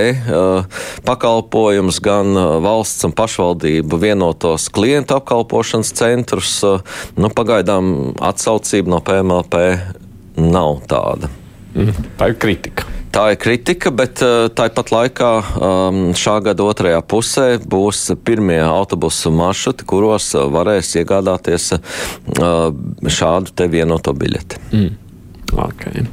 pakalpojumus, 1.08 2.02
gan 2.04 2.34
valsts 2.64 3.08
un 3.08 3.16
pašvaldību 3.18 4.02
vienotos 4.02 4.70
klientu 4.74 5.18
apkalpošanas 5.20 5.94
centrus. 5.98 6.54
Nu, 7.18 7.32
pagaidām 7.34 8.14
atsaucība 8.24 8.96
no 8.96 9.04
PMLP 9.04 9.66
nav 10.38 10.82
tāda. 10.90 11.32
Mm, 11.78 12.08
tā 12.18 12.32
ir 12.32 12.40
kritika. 12.42 12.88
Tā 13.14 13.24
ir 13.34 13.38
kritika, 13.42 13.92
bet 13.94 14.20
uh, 14.26 14.50
tāpat 14.54 14.92
laikā 14.94 15.30
um, 15.40 16.00
šā 16.18 16.36
gada 16.46 16.66
otrajā 16.66 17.00
pusē 17.06 17.46
būs 17.62 18.12
pirmie 18.26 18.60
autobusu 18.66 19.32
maršruti, 19.34 19.86
kuros 19.90 20.32
uh, 20.36 20.48
varēs 20.54 20.92
iegādāties 21.00 21.72
uh, 21.78 22.68
šādu 23.20 23.56
te 23.58 23.70
vienoto 23.72 24.14
biļeti. 24.18 24.62
Mm. 24.74 24.94
Okay. 25.68 26.06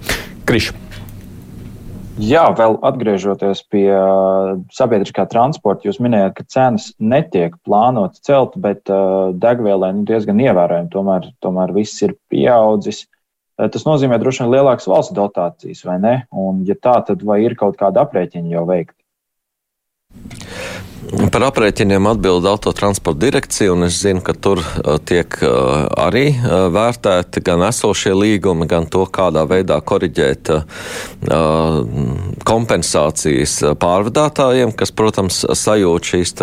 Kriša. 0.49 0.81
Jā, 2.23 2.45
vēl 2.55 2.77
atgriežoties 2.87 3.65
pie 3.75 3.89
sabiedriskā 4.71 5.25
transporta, 5.27 5.89
jūs 5.89 5.99
minējāt, 5.99 6.37
ka 6.37 6.45
cenas 6.47 6.93
netiek 7.03 7.57
plānotas 7.67 8.23
celt, 8.23 8.55
bet 8.55 8.87
degvielai 9.43 9.91
nu, 9.97 10.05
diezgan 10.07 10.39
ievērojami 10.45 10.93
tomēr, 10.93 11.27
tomēr 11.43 11.75
viss 11.75 12.05
ir 12.07 12.15
pieaudzis. 12.31 13.03
Eh, 13.55 13.71
tas 13.71 13.87
nozīmē 13.87 14.19
droši 14.19 14.43
vien 14.43 14.57
lielākas 14.57 14.89
valsts 14.91 15.15
dotācijas, 15.15 15.85
vai 15.87 16.01
ne? 16.03 16.15
Un, 16.35 16.65
ja 16.67 16.75
tā, 16.75 16.99
tad 17.07 17.23
vai 17.27 17.45
ir 17.45 17.55
kaut 17.59 17.79
kāda 17.79 18.03
aprēķina 18.03 18.51
jau 18.57 18.65
veikta? 18.67 18.99
Par 21.31 21.45
aprēķiniem 21.47 22.07
atbild 22.11 22.47
autotransporta 22.49 23.21
direkcija, 23.27 23.71
un 23.75 23.87
es 23.87 24.01
zinu, 24.03 24.23
ka 24.25 24.35
tur 24.35 24.59
uh, 24.59 24.97
tiek 25.07 25.37
uh, 25.45 25.85
arī 26.03 26.25
vērtēti 26.75 27.43
gan 27.47 27.63
esošie 27.69 28.15
līgumi, 28.17 28.67
gan 28.71 28.89
to, 28.91 29.05
kādā 29.07 29.45
veidā 29.51 29.79
koriģēt 29.85 30.51
kompensācijas 32.49 33.59
pārvadātājiem, 33.81 34.75
kas, 34.75 34.95
protams, 34.97 35.45
sajūt 35.63 36.15
šīs 36.15 36.35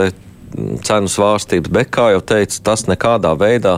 cenu 0.85 1.11
svārstības, 1.11 1.71
bet, 1.73 1.91
kā 1.93 2.11
jau 2.15 2.21
teicu, 2.33 2.61
tas 2.65 2.85
nekādā 2.89 3.33
veidā 3.39 3.77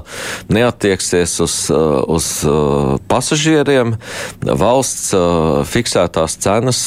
neatieksies 0.53 1.37
uz, 1.43 1.57
uh, 1.73 2.01
uz 2.11 2.29
uh, 2.47 2.95
pasažieriem. 3.11 3.95
Valsts 4.43 5.11
uh, 5.17 5.61
fiksētās 5.67 6.37
cenas 6.43 6.83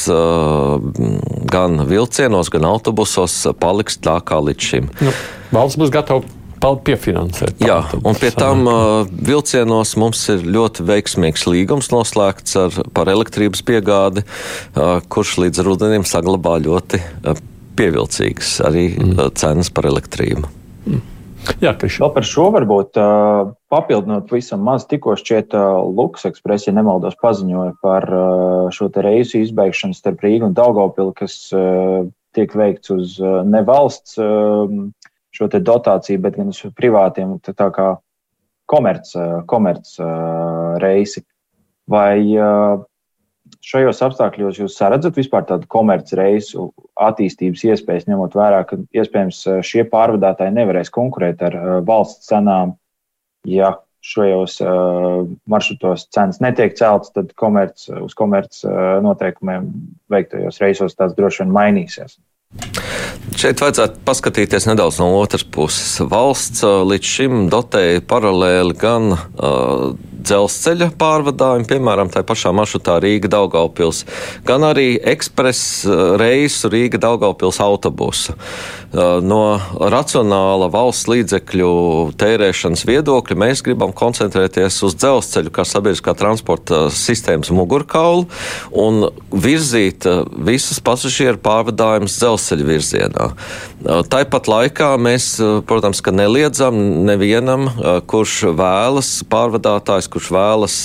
gan 1.47 1.81
vilcienos, 1.89 2.49
gan 2.53 2.67
autobusos 2.67 3.35
paliks 3.59 3.99
tā 4.03 4.17
kā 4.25 4.39
līdz 4.43 4.71
šim. 4.71 4.89
Nu, 5.03 5.13
valsts 5.55 5.79
būs 5.79 5.93
gatava 5.93 6.23
piefinansēt. 6.59 7.61
Jā, 7.63 7.79
un 8.03 8.17
pie 8.17 8.31
tam 8.35 8.65
uh, 8.67 9.05
vilcienos 9.07 9.95
mums 9.99 10.23
ir 10.33 10.45
ļoti 10.45 10.85
veiksmīgs 10.87 11.45
līgums 11.49 11.91
noslēgts 11.93 12.57
ar, 12.59 12.79
par 12.93 13.11
elektrības 13.11 13.63
piegādi, 13.67 14.23
uh, 14.23 14.97
kurš 15.07 15.37
līdz 15.45 15.63
rudenim 15.67 16.07
saglabā 16.07 16.57
ļoti 16.65 17.01
uh, 17.01 17.39
pievilcīgas 17.77 18.57
arī 18.67 18.89
mm. 18.95 19.13
Uh, 19.17 19.29
cenas 19.37 19.69
par 19.73 19.87
elektrību. 19.89 20.49
Mm. 20.87 21.05
Jā, 21.63 21.71
Vēl 21.79 22.09
par 22.11 22.25
šo 22.27 22.49
varbūt 22.51 22.97
uh, 22.99 23.53
papildinot 23.71 24.31
visam 24.33 24.65
maz, 24.67 24.83
tikko 24.89 25.15
šķiet 25.19 25.55
uh, 25.55 25.77
Lukas 25.85 26.27
ekspresija 26.27 26.73
nemaldos 26.75 27.15
paziņoja 27.21 27.77
par 27.83 28.07
šo 28.75 28.89
te 28.91 29.03
reisu 29.05 29.39
izbeigšanu 29.45 29.95
starp 29.95 30.25
Rīgu 30.25 30.49
un 30.49 30.57
Daugopilu, 30.57 31.13
kas 31.15 31.37
tiek 32.35 32.51
veikts 32.57 32.91
uz 32.93 33.15
nevalsts 33.47 34.19
um, 34.19 34.89
šo 35.33 35.47
te 35.53 35.61
dotāciju, 35.63 36.19
bet 36.25 36.35
gan 36.35 36.51
uz 36.51 36.59
privātiem 36.75 37.37
tā 37.47 37.69
kā 37.73 37.87
komerc, 38.67 39.13
komerc 39.47 39.93
reisi. 40.83 41.23
Vai 41.87 42.19
šajos 43.67 44.03
apstākļos 44.07 44.61
jūs 44.61 44.77
redzat 44.83 45.17
vispār 45.19 45.47
tādu 45.47 45.67
komercreisu 45.71 46.69
attīstības 47.07 47.65
iespējas, 47.71 48.07
ņemot 48.09 48.37
vērā, 48.37 48.63
ka 48.69 48.79
iespējams 48.95 49.41
eh, 49.47 49.59
šie 49.65 49.83
pārvadātāji 49.91 50.55
nevarēs 50.55 50.93
konkurēt 50.93 51.43
ar 51.45 51.57
eh, 51.57 51.67
valsts 51.87 52.29
cenām, 52.31 52.77
ja 53.47 53.77
šajos 54.07 54.53
uh, 54.63 55.25
maršrutos 55.51 56.05
cenas 56.15 56.37
netiek 56.39 56.77
celtas, 56.77 57.09
tad 57.11 57.33
komerc, 57.35 57.81
uz 58.05 58.13
komerc 58.15 58.55
noteikumiem 59.03 59.65
veiktajos 60.13 60.61
reisos 60.63 60.95
tās 60.95 61.15
droši 61.17 61.41
vien 61.41 61.51
mainīsies. 61.51 62.15
Šeit 63.35 63.59
vajadzētu 63.59 63.99
paskatīties 64.07 64.69
nedaudz 64.69 65.01
no 65.01 65.09
otras 65.17 65.43
puses. 65.43 65.97
Valsts 66.07 66.63
līdz 66.63 67.09
šim 67.17 67.41
dotēja 67.51 68.05
paralēli 68.07 68.77
gan 68.79 69.11
uh, 69.17 69.89
dzelzceļa 70.27 70.91
pārvadājumi, 70.99 71.67
piemēram, 71.69 72.11
tā 72.13 72.21
pašā 72.27 72.51
maršrutā 72.55 72.99
Rīga 73.03 73.31
Daugaupils, 73.31 74.03
gan 74.47 74.67
arī 74.67 74.97
ekspresa 74.99 76.17
reisu 76.19 76.71
Rīga 76.73 76.99
Daugaupils 77.01 77.61
autobusu. 77.63 78.35
No 78.93 79.41
racionāla 79.91 80.69
valsts 80.71 81.09
līdzekļu 81.11 81.71
tērēšanas 82.19 82.85
viedokļa 82.87 83.35
mēs 83.39 83.63
gribam 83.65 83.91
koncentrēties 83.95 84.79
uz 84.87 84.95
dzelzceļu 84.95 85.51
kā 85.55 85.65
sabiedriskā 85.67 86.13
transporta 86.17 86.85
sistēmas 86.93 87.51
mugurkaulu 87.51 88.27
un 88.71 89.09
virzīt 89.31 90.07
visus 90.47 90.79
pasažieru 90.83 91.41
pārvadājumus 91.43 92.15
dzelzceļa 92.21 92.67
virzienā. 92.67 93.27
Tāpat 94.11 94.47
laikā 94.51 94.93
mēs, 95.03 95.33
protams, 95.67 96.01
neliedzam 96.07 96.79
nevienam, 97.07 97.67
kurš 98.07 98.53
vēlas 98.57 99.11
pārvadātājs, 99.29 100.07
kurš 100.17 100.31
vēlas 100.33 100.75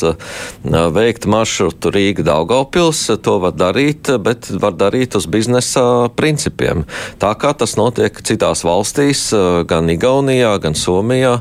veikt 0.93 1.25
maršrutu 1.31 1.91
Rīga 1.95 2.27
Daugaupils, 2.27 3.07
to 3.25 3.39
var 3.41 3.55
darīt, 3.57 4.11
bet 4.21 4.51
var 4.61 4.77
darīt 4.77 5.17
uz 5.17 5.25
biznesa 5.31 6.11
principiem. 6.13 6.85
Tā 7.23 7.33
kā 7.41 7.55
tas 7.57 7.79
notiek 7.81 8.21
citās 8.29 8.61
valstīs, 8.67 9.31
gan 9.69 9.89
Igaunijā, 9.89 10.53
gan 10.61 10.77
Somijā. 10.77 11.39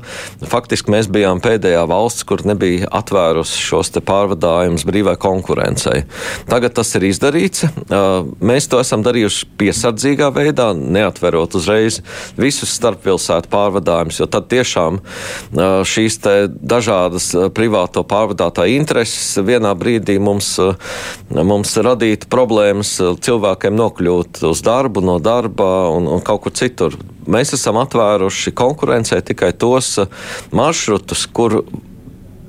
Faktiski 0.47 0.93
mēs 0.93 1.09
bijām 1.11 1.41
pēdējā 1.43 1.83
valsts, 1.91 2.23
kur 2.27 2.45
nebija 2.47 2.87
atvērusi 3.01 3.59
šos 3.59 3.91
pārvadājumus 4.07 4.87
brīvai 4.87 5.17
konkurencei. 5.19 6.05
Tagad 6.47 6.77
tas 6.79 6.95
ir 6.95 7.09
izdarīts. 7.09 7.65
Mēs 8.39 8.69
to 8.71 8.79
esam 8.79 9.03
darījuši 9.03 9.49
piesardzīgā 9.59 10.31
veidā, 10.31 10.69
neatverot 10.71 11.59
uzreiz 11.59 11.99
visus 12.39 12.71
starppilsētu 12.77 13.51
pārvadājumus, 13.51 14.21
jo 14.21 14.29
tad 14.31 14.47
tiešām 14.53 15.01
šīs 15.91 16.21
dažādas 16.61 17.33
privātas 17.51 17.80
privāto 17.81 18.03
pārvadātāju 18.05 18.77
intereses 18.77 19.39
vienā 19.41 19.73
brīdī 19.75 20.19
mums, 20.19 20.59
eh, 20.59 20.75
mums 21.31 21.75
radītu 21.75 22.27
problēmas 22.29 22.99
eh, 22.99 23.15
cilvēkiem 23.17 23.75
nokļūt 23.75 24.43
uz 24.43 24.61
darbu, 24.61 25.01
no 25.01 25.19
darba 25.19 25.89
un, 25.89 26.07
un 26.07 26.21
kaut 26.21 26.43
kur 26.43 26.51
citur. 26.51 26.97
Mēs 27.27 27.53
esam 27.53 27.77
atvēruši 27.77 28.53
konkurencē 28.53 29.21
tikai 29.21 29.53
tos 29.53 29.97
eh, 29.97 30.07
maršrutus, 30.51 31.27
kur 31.33 31.63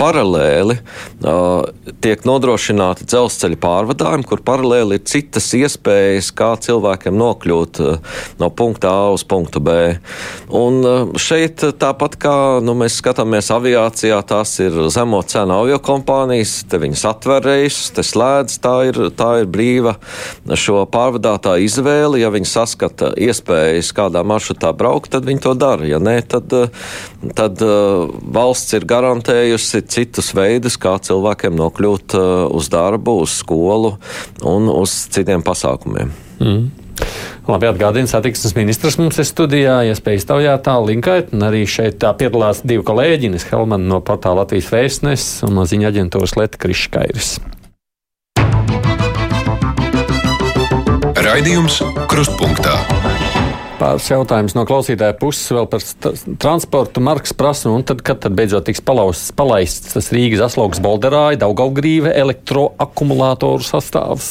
paralēli 0.02 0.78
uh, 0.80 1.62
tiek 2.02 2.24
nodrošināti 2.26 3.06
dzelzceļa 3.06 3.58
pārvadājumi, 3.62 4.26
kur 4.26 4.42
paralēli 4.44 4.98
ir 4.98 5.04
citas 5.06 5.52
iespējas, 5.54 6.32
kā 6.34 6.52
cilvēkiem 6.64 7.14
nokļūt 7.18 7.80
uh, 7.84 8.16
no 8.42 8.50
punkta 8.50 8.90
A 8.92 9.04
uz 9.14 9.22
punktu 9.28 9.62
B. 9.62 9.76
Un 10.58 10.80
uh, 10.82 11.12
šeit 11.22 11.62
tāpat 11.78 12.18
kā 12.22 12.34
nu, 12.64 12.74
mēs 12.78 12.98
skatāmies 12.98 13.52
aviācijā, 13.54 14.18
tās 14.26 14.56
ir 14.64 14.76
zemo 14.92 15.22
cenu 15.22 15.60
avio 15.60 15.78
kompānijas, 15.82 16.58
te 16.68 16.80
viņas 16.82 17.06
atver 17.12 17.46
reisus, 17.46 17.92
te 17.94 18.04
slēdz, 18.06 18.58
tā 18.64 18.74
ir, 18.90 19.00
tā 19.18 19.30
ir 19.42 19.50
brīva 19.52 19.94
šo 20.58 20.82
pārvadātāju 20.90 21.68
izvēle. 21.68 22.20
Ja 22.22 22.32
viņi 22.34 22.50
saskata 22.50 23.12
iespējas 23.22 23.92
kādā 23.96 24.24
maršrutā 24.26 24.72
braukt, 24.76 25.12
tad 25.14 25.28
viņi 25.28 25.44
to 25.46 25.54
dara. 25.58 25.86
Ja 25.86 26.02
nē, 26.02 26.18
tad, 26.26 26.52
tad 27.38 27.62
valsts 27.62 28.74
ir 28.78 28.88
garantējusi 28.88 29.82
citus 29.92 30.32
veidus, 30.36 30.78
kā 30.80 30.96
cilvēkiem 31.04 31.56
nokļūt 31.58 32.16
uz 32.52 32.70
darbu, 32.72 33.20
uz 33.24 33.36
skolu 33.42 33.96
un 34.48 34.70
uz 34.72 34.94
citiem 35.12 35.44
pasākumiem. 35.44 36.14
Mm. 36.40 36.70
Labi, 37.48 37.66
atgādina, 37.66 38.06
satiksmes 38.06 38.54
ministrs 38.54 38.98
mums 39.00 39.18
ir 39.18 39.26
studijā, 39.26 39.80
iespēja 39.90 40.20
iztaujāt 40.20 40.62
tā 40.68 40.76
linkēt, 40.78 41.32
un 41.34 41.42
arī 41.48 41.64
šeit 41.66 41.98
tā 42.02 42.12
piedalās 42.18 42.62
divi 42.62 42.84
kolēģi, 42.86 43.32
Ines 43.32 43.48
Helman 43.50 43.88
no 43.90 43.98
portāla 44.04 44.44
Latvijas 44.44 44.70
vēstnes 44.70 45.26
un 45.48 45.58
no 45.58 45.66
ziņa 45.66 45.90
aģentūras 45.90 46.38
Leta 46.38 46.62
Kriškairis. 46.62 47.34
Raidījums 51.22 51.82
Krustpunktā. 52.10 52.91
Pāris 53.82 54.04
jautājums 54.06 54.52
no 54.54 54.62
klausītāja 54.62 55.16
puses 55.18 55.48
vēl 55.50 55.66
par 55.66 55.82
transportu. 56.44 57.02
Marks 57.02 57.32
prasa, 57.34 57.66
un 57.74 57.82
tad, 57.82 58.04
kad 58.06 58.20
tad 58.22 58.36
beidzot 58.38 58.68
tiks 58.68 58.78
palausts, 58.84 59.32
palaists 59.34 59.96
tas 59.96 60.12
Rīgas 60.14 60.44
asloks 60.46 60.78
Bolderāja, 60.84 61.40
Daugaugrīve 61.42 62.12
elektroakumulātoru 62.14 63.66
sastāvs? 63.66 64.28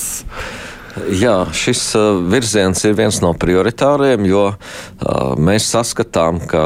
Jā, 0.92 1.46
šis 1.56 1.80
uh, 1.96 2.18
virziens 2.28 2.82
ir 2.84 2.98
viens 2.98 3.22
no 3.24 3.30
prioritāriem, 3.40 4.26
jo 4.28 4.42
uh, 4.52 4.58
mēs 5.40 5.70
saskatām, 5.72 6.42
ka 6.52 6.64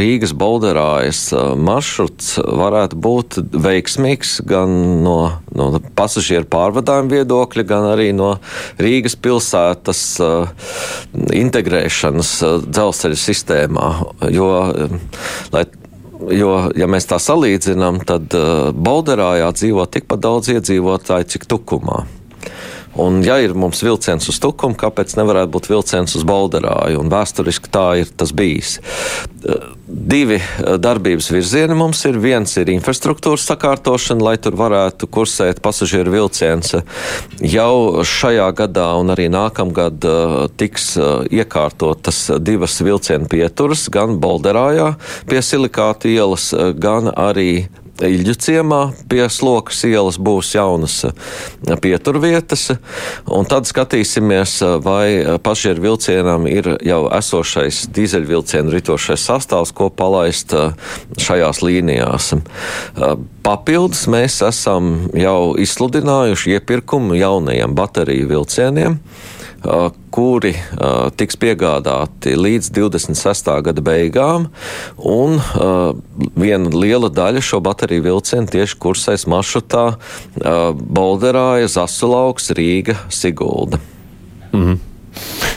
Rīgas 0.00 0.32
bolderājas 0.32 1.20
uh, 1.36 1.52
maršruts 1.52 2.38
varētu 2.40 2.96
būt 2.96 3.38
veiksmīgs 3.52 4.38
gan 4.48 4.72
no, 5.04 5.18
no 5.52 5.68
pasažieru 5.98 6.48
pārvadājuma 6.48 7.18
viedokļa, 7.18 7.66
gan 7.68 7.90
arī 7.90 8.08
no 8.16 8.38
Rīgas 8.80 9.18
pilsētas 9.20 10.04
integrēšanas 11.36 12.32
dzelzceļa 12.64 13.20
sistēmā. 13.20 13.90
Jo, 14.32 14.48
um, 14.86 15.04
lai 15.52 15.68
Jo, 16.34 16.72
ja 16.74 16.88
mēs 16.90 17.04
tā 17.06 17.14
salīdzinām, 17.22 18.00
tad 18.02 18.34
Bolderājā 18.74 19.52
dzīvo 19.54 19.84
tikpat 19.86 20.24
daudz 20.24 20.50
iedzīvotāju, 20.50 21.28
cik 21.30 21.46
Tukumā. 21.46 22.00
Un, 22.98 23.20
ja 23.22 23.36
ir 23.38 23.54
mums 23.54 23.78
vilciens 23.86 24.26
uz 24.30 24.40
Tukumu, 24.42 24.74
kāpēc 24.78 25.14
nevarētu 25.18 25.52
būt 25.54 25.68
vilciens 25.70 26.16
uz 26.18 26.24
Bolderāju? 26.26 26.98
Un 26.98 27.12
vēsturiski 27.12 27.70
tā 27.70 27.84
ir 28.02 28.10
tas 28.18 28.32
bijis. 28.34 28.78
Divi 29.86 30.40
darbības 30.82 31.30
virzieni 31.30 31.76
mums 31.78 32.02
ir. 32.08 32.18
Viens 32.18 32.56
ir 32.58 32.72
infrastruktūras 32.74 33.46
sakārtošana, 33.48 34.24
lai 34.26 34.34
tur 34.42 34.58
varētu 34.58 35.06
kursēt 35.14 35.62
pasažieru 35.64 36.16
vilciens. 36.16 36.74
Jau 37.38 38.02
šajā 38.02 38.50
gadā 38.58 38.90
un 38.98 39.14
arī 39.14 39.28
nākamgad 39.30 40.02
tiks 40.58 40.96
iekārtotas 40.98 42.24
divas 42.42 42.80
vilcienu 42.82 43.30
pieturas, 43.30 43.86
gan 43.94 44.18
Bolderājā 44.18 44.94
pie 45.30 45.44
Silikāta 45.44 46.10
ielas, 46.10 46.50
gan 46.74 47.12
arī 47.14 47.68
Iļģu 47.98 48.34
ciemā 48.38 48.80
pie 49.10 49.24
Slokas 49.32 49.80
ielas 49.88 50.20
būs 50.22 50.52
jaunas 50.54 51.00
eh, 51.08 51.14
pieturvietas, 51.82 52.68
un 53.26 53.48
tad 53.48 53.66
skatīsimies, 53.66 54.54
eh, 54.62 54.74
vai 54.84 55.06
eh, 55.16 55.30
pašieru 55.42 55.82
vilcienam 55.82 56.46
ir 56.46 56.76
jau 56.86 57.00
esošais 57.18 57.88
dīzeļvilcienu 57.96 58.70
ritošais 58.76 59.24
sastāvs, 59.30 59.74
ko 59.74 59.88
palaist 59.90 60.54
šajās 61.18 61.62
līnijās. 61.64 62.30
Papildus 63.42 64.04
mēs 64.10 64.38
esam 64.46 65.08
jau 65.16 65.56
izsludinājuši 65.58 66.54
iepirkumu 66.58 67.18
jaunajiem 67.18 67.74
bateriju 67.74 68.30
vilcieniem 68.30 68.98
kuri 70.14 70.52
uh, 70.54 71.08
tiks 71.18 71.36
piegādāti 71.40 72.34
līdz 72.38 72.70
26. 72.76 73.50
gada 73.66 73.84
beigām, 73.84 74.48
un 74.96 75.38
uh, 75.38 75.92
viena 76.38 76.70
liela 76.72 77.10
daļa 77.10 77.42
šo 77.42 77.60
bateriju 77.64 78.06
vilcienu 78.06 78.50
tieši 78.54 78.78
kursēs 78.78 79.26
maršrutā 79.30 79.86
uh, 79.94 80.58
Bolderāja, 80.74 81.68
Zasulauks, 81.74 82.52
Rīga, 82.54 82.96
Sigulda. 83.10 83.80
Mm 84.52 84.64
-hmm. 84.64 85.56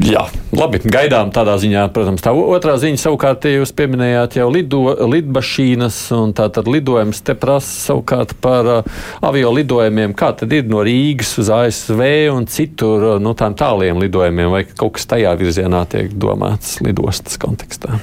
Jā, 0.00 0.22
labi. 0.56 0.78
Gaidām 0.88 1.28
tādā 1.34 1.58
ziņā, 1.60 1.82
protams, 1.92 2.22
tā 2.24 2.32
otrā 2.32 2.76
ziņa 2.80 3.00
savukārt, 3.02 3.44
jūs 3.52 3.72
pieminējāt 3.76 4.38
jau 4.38 4.46
lido, 4.52 4.80
lidmašīnas, 5.12 5.98
un 6.16 6.32
tātad 6.36 6.68
lidojums 6.70 7.20
te 7.26 7.34
prasa 7.36 7.90
savukārt 7.90 8.32
par 8.40 8.70
uh, 8.70 9.02
avio 9.26 9.50
lidojumiem. 9.58 10.14
Kā 10.16 10.30
tad 10.40 10.54
ir 10.56 10.64
no 10.70 10.80
Rīgas 10.86 11.34
uz 11.42 11.50
ASV 11.52 12.00
un 12.32 12.48
citur, 12.48 13.04
uh, 13.10 13.20
no 13.20 13.34
tām 13.36 13.56
tāliem 13.58 14.00
lidojumiem, 14.00 14.48
vai 14.54 14.62
kaut 14.70 14.96
kas 14.96 15.08
tajā 15.10 15.34
virzienā 15.40 15.82
tiek 15.92 16.14
domāts 16.16 16.78
lidostas 16.84 17.36
kontekstā? 17.42 17.98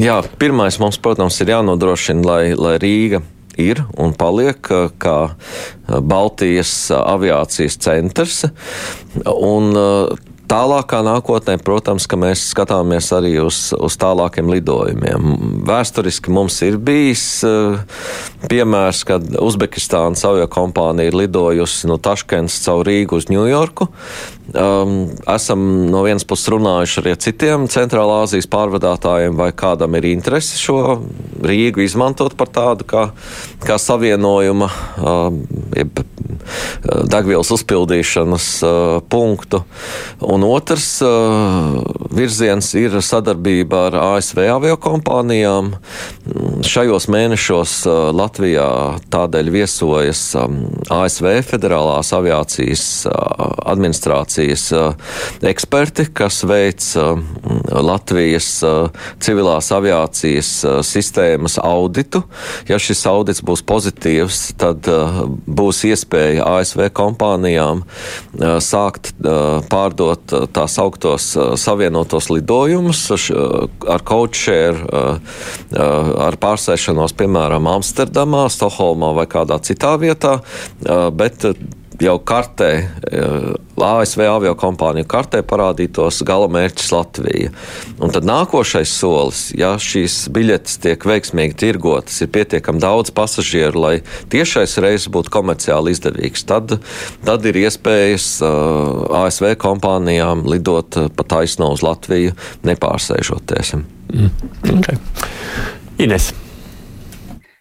Jā, 0.00 0.22
pirmais 0.40 0.78
mums, 0.80 0.96
protams, 1.04 1.36
ir 1.44 1.52
jānodrošina, 1.52 2.24
lai, 2.24 2.44
lai 2.56 2.78
Rīga 2.80 3.20
ir 3.60 3.82
un 4.00 4.16
paliek 4.16 4.72
uh, 4.72 4.88
kā 4.96 5.18
Baltijas 5.84 6.72
aviācijas 6.96 7.76
centrs. 7.84 8.40
Un, 9.26 9.76
Tālākā 10.46 11.00
nākotnē, 11.02 11.56
protams, 11.58 12.04
ka 12.06 12.18
mēs 12.20 12.44
skatāmies 12.52 13.08
arī 13.16 13.32
uz, 13.42 13.72
uz 13.74 13.96
tālākiem 13.98 14.46
lidojumiem. 14.52 15.32
Vēsturiski 15.66 16.30
mums 16.30 16.60
ir 16.62 16.78
bijis 16.78 17.24
uh, 17.46 17.80
piemērs, 18.46 19.02
kad 19.08 19.26
Uzbekistānas 19.42 20.22
avio 20.28 20.46
kompānija 20.52 21.10
ir 21.10 21.18
lidojusi 21.18 21.90
no 21.90 21.98
Taškens 21.98 22.60
caur 22.62 22.86
Rīgu 22.86 23.18
uz 23.18 23.26
Ņujorku. 23.32 23.88
Um, 24.54 25.08
esam 25.34 25.58
no 25.90 26.04
vienas 26.06 26.22
puses 26.22 26.46
runājuši 26.52 27.00
arī 27.00 27.12
ar 27.16 27.18
citiem 27.18 27.64
Centrālā 27.66 28.20
Azijas 28.22 28.46
pārvadātājiem, 28.46 29.34
vai 29.34 29.48
kādam 29.50 29.96
ir 29.98 30.06
interese 30.12 30.54
šo 30.60 31.00
Rīgu 31.42 31.82
izmantot 31.82 32.36
par 32.38 32.52
tādu 32.54 32.86
kā, 32.86 33.02
kā 33.66 33.74
savienojuma, 33.82 34.68
um, 35.02 35.40
jeb 35.74 35.98
uh, 35.98 37.02
degvielas 37.10 37.50
uzpildīšanas 37.56 38.46
uh, 38.62 38.76
punktu. 39.10 39.64
Un 40.22 40.46
otrs 40.46 40.92
uh, 41.02 41.82
virziens 42.14 42.70
ir 42.78 42.94
sadarbība 43.02 43.88
ar 43.88 43.98
ASV 44.12 44.44
avio 44.54 44.78
kompānijām. 44.78 45.74
Šajos 46.62 47.10
mēnešos 47.10 47.74
uh, 47.90 47.98
Latvijā 48.14 48.70
tādēļ 49.10 49.52
viesojas 49.58 50.22
um, 50.38 50.62
ASV 50.86 51.32
Federālās 51.50 52.14
aviācijas 52.14 52.86
uh, 53.10 53.12
administrācija 53.74 54.35
aviācijas 54.36 54.72
eksperti, 55.42 56.06
kas 56.12 56.42
veic 56.44 56.82
Latvijas 57.70 58.62
civilās 59.22 59.70
aviācijas 59.72 60.50
sistēmas 60.86 61.58
auditu. 61.58 62.22
Ja 62.68 62.78
šis 62.78 63.06
audits 63.06 63.42
būs 63.42 63.62
pozitīvs, 63.66 64.56
tad 64.58 64.86
būs 65.46 65.84
iespēja 65.88 66.44
ASV 66.46 66.90
kompānijām 66.92 67.84
sākt 68.60 69.14
pārdot 69.70 70.36
tās 70.52 70.78
augtos 70.78 71.36
savienotos 71.56 72.30
lidojumus 72.30 73.06
ar 73.88 74.04
coachshare, 74.06 74.78
ar 75.72 76.36
pārsēšanos, 76.40 77.16
piemēram, 77.16 77.66
Amsterdamā, 77.70 78.46
Stokholmā 78.52 79.14
vai 79.16 79.26
kādā 79.30 79.58
citā 79.64 79.96
vietā, 80.00 80.38
bet 81.16 81.44
jau 82.02 82.16
kartē, 82.18 82.70
eh, 83.12 83.54
ASV 83.76 84.22
avio 84.26 84.54
kompāniju 84.58 85.06
kartē 85.08 85.42
parādītos 85.46 86.22
gala 86.26 86.48
mērķis 86.52 86.92
Latvija. 86.92 87.50
Un 88.00 88.12
tad 88.14 88.24
nākošais 88.28 88.92
solis, 88.92 89.52
ja 89.56 89.74
šīs 89.80 90.28
biļetes 90.32 90.78
tiek 90.84 90.98
veiksmīgi 90.98 91.56
tirgotas, 91.56 92.20
ir 92.22 92.32
pietiekami 92.32 92.80
daudz 92.82 93.12
pasažieru, 93.16 93.80
lai 93.80 93.94
tiešais 94.32 94.78
reizes 94.82 95.10
būtu 95.12 95.32
komerciāli 95.32 95.94
izdevīgs, 95.96 96.46
tad, 96.48 96.78
tad 97.24 97.46
ir 97.46 97.60
iespējas 97.66 98.30
eh, 98.42 99.20
ASV 99.24 99.54
kompānijām 99.60 100.46
lidot 100.46 100.96
uh, 100.96 101.08
pa 101.08 101.24
taisno 101.24 101.70
uz 101.74 101.82
Latviju, 101.84 102.34
nepārsēžoties. 102.66 103.76
Mm. 103.76 104.30
Okay. 104.78 104.98
Ines. 105.98 106.32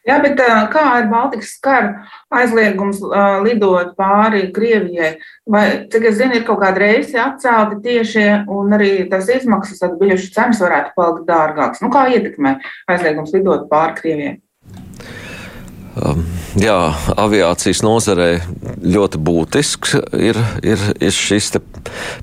Jā, 0.05 0.19
bet 0.21 0.37
kā 0.37 0.81
ar 0.99 1.07
Baltikas 1.09 1.55
karu 1.65 1.95
aizliegums 2.37 2.99
lidot 3.41 3.95
pāri 3.97 4.51
Krievijai? 4.53 5.15
Vai, 5.49 5.63
cik 5.89 6.09
es 6.11 6.19
zinu, 6.19 6.37
ir 6.37 6.45
kaut 6.45 6.61
kāda 6.61 6.83
reisi 6.83 7.17
atcelti 7.17 7.81
tiešie, 7.87 8.27
un 8.53 8.77
arī 8.77 8.91
tas 9.09 9.31
izmaksas, 9.33 9.81
tad 9.81 9.97
biļešu 9.97 10.29
cenas 10.37 10.61
varētu 10.61 10.93
palikt 10.97 11.25
dārgākas. 11.29 11.81
Nu, 11.81 11.89
kā 11.93 12.05
ietekmē 12.13 12.59
aizliegums 12.93 13.33
lidot 13.33 13.65
pāri 13.71 13.97
Krievijai? 13.97 14.35
Um, 15.95 16.25
jā, 16.59 16.75
aviācijas 17.15 17.79
nozarē 17.85 18.29
ļoti 18.83 19.19
būtisks 19.23 19.93
ir, 20.19 20.39
ir, 20.59 20.81
ir 20.99 21.15
šis 21.15 21.53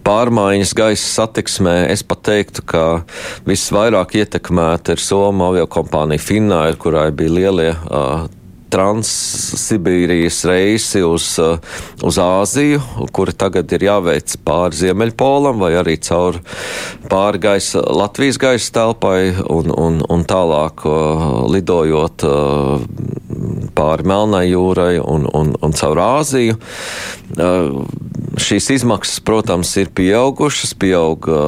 pārmaiņas 0.05 0.75
gaisa 0.77 1.09
satiksmē. 1.23 1.79
Es 1.93 2.05
pat 2.05 2.21
teiktu, 2.29 2.67
ka 2.69 2.85
visvairāk 3.49 4.19
ietekmēta 4.21 4.93
ir 4.93 5.01
Somija 5.01 5.55
avio 5.55 5.67
kompānija 5.73 6.21
Finnair, 6.21 6.77
kurai 6.77 7.09
bija 7.17 7.33
lielie 7.39 7.71
uh, 7.73 8.29
Transsibīrijas 8.73 10.39
reisi 10.49 11.03
uz, 11.05 11.27
uz 12.01 12.19
Āziju, 12.21 12.81
kuri 13.13 13.35
tagad 13.37 13.73
ir 13.77 13.85
jāveic 13.85 14.39
pāri 14.47 14.79
Ziemeļpolam 14.79 15.61
vai 15.61 15.75
arī 15.77 15.99
caur 16.01 16.39
pāri 17.13 17.43
gaisa, 17.43 17.83
Latvijas 17.93 18.41
gaisa 18.41 18.73
telpai 18.79 19.35
un, 19.45 19.69
un, 19.77 20.01
un 20.09 20.25
tālāk 20.29 20.87
lidojot 21.53 22.25
pāri 23.77 24.07
Melnai 24.09 24.45
jūrai 24.51 24.97
un, 25.01 25.27
un, 25.33 25.55
un 25.63 25.77
caur 25.77 26.01
Āziju. 26.03 26.59
Šīs 28.43 28.69
izmaksas, 28.77 29.21
protams, 29.25 29.73
ir 29.81 29.93
pieaugušas, 29.97 30.75
pieauga 30.81 31.41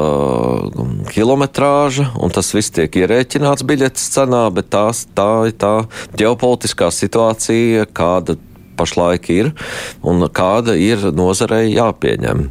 kilometrāža, 1.13 2.11
un 2.21 2.35
tas 2.35 2.53
viss 2.57 2.75
tiek 2.75 2.99
ierēķināts 3.05 3.67
biļetes 3.69 4.09
cenā, 4.17 4.47
bet 4.55 4.73
tās, 4.75 5.07
tā 5.17 5.31
ir 5.51 5.57
tā 5.61 5.75
ģeopolitiskā 6.21 6.91
situācija, 6.95 7.89
kāda 7.97 8.37
pašlaik 8.77 9.31
ir 9.31 9.53
un 10.07 10.27
kāda 10.35 10.77
ir 10.79 11.11
nozarei 11.15 11.73
jāpieņem. 11.75 12.49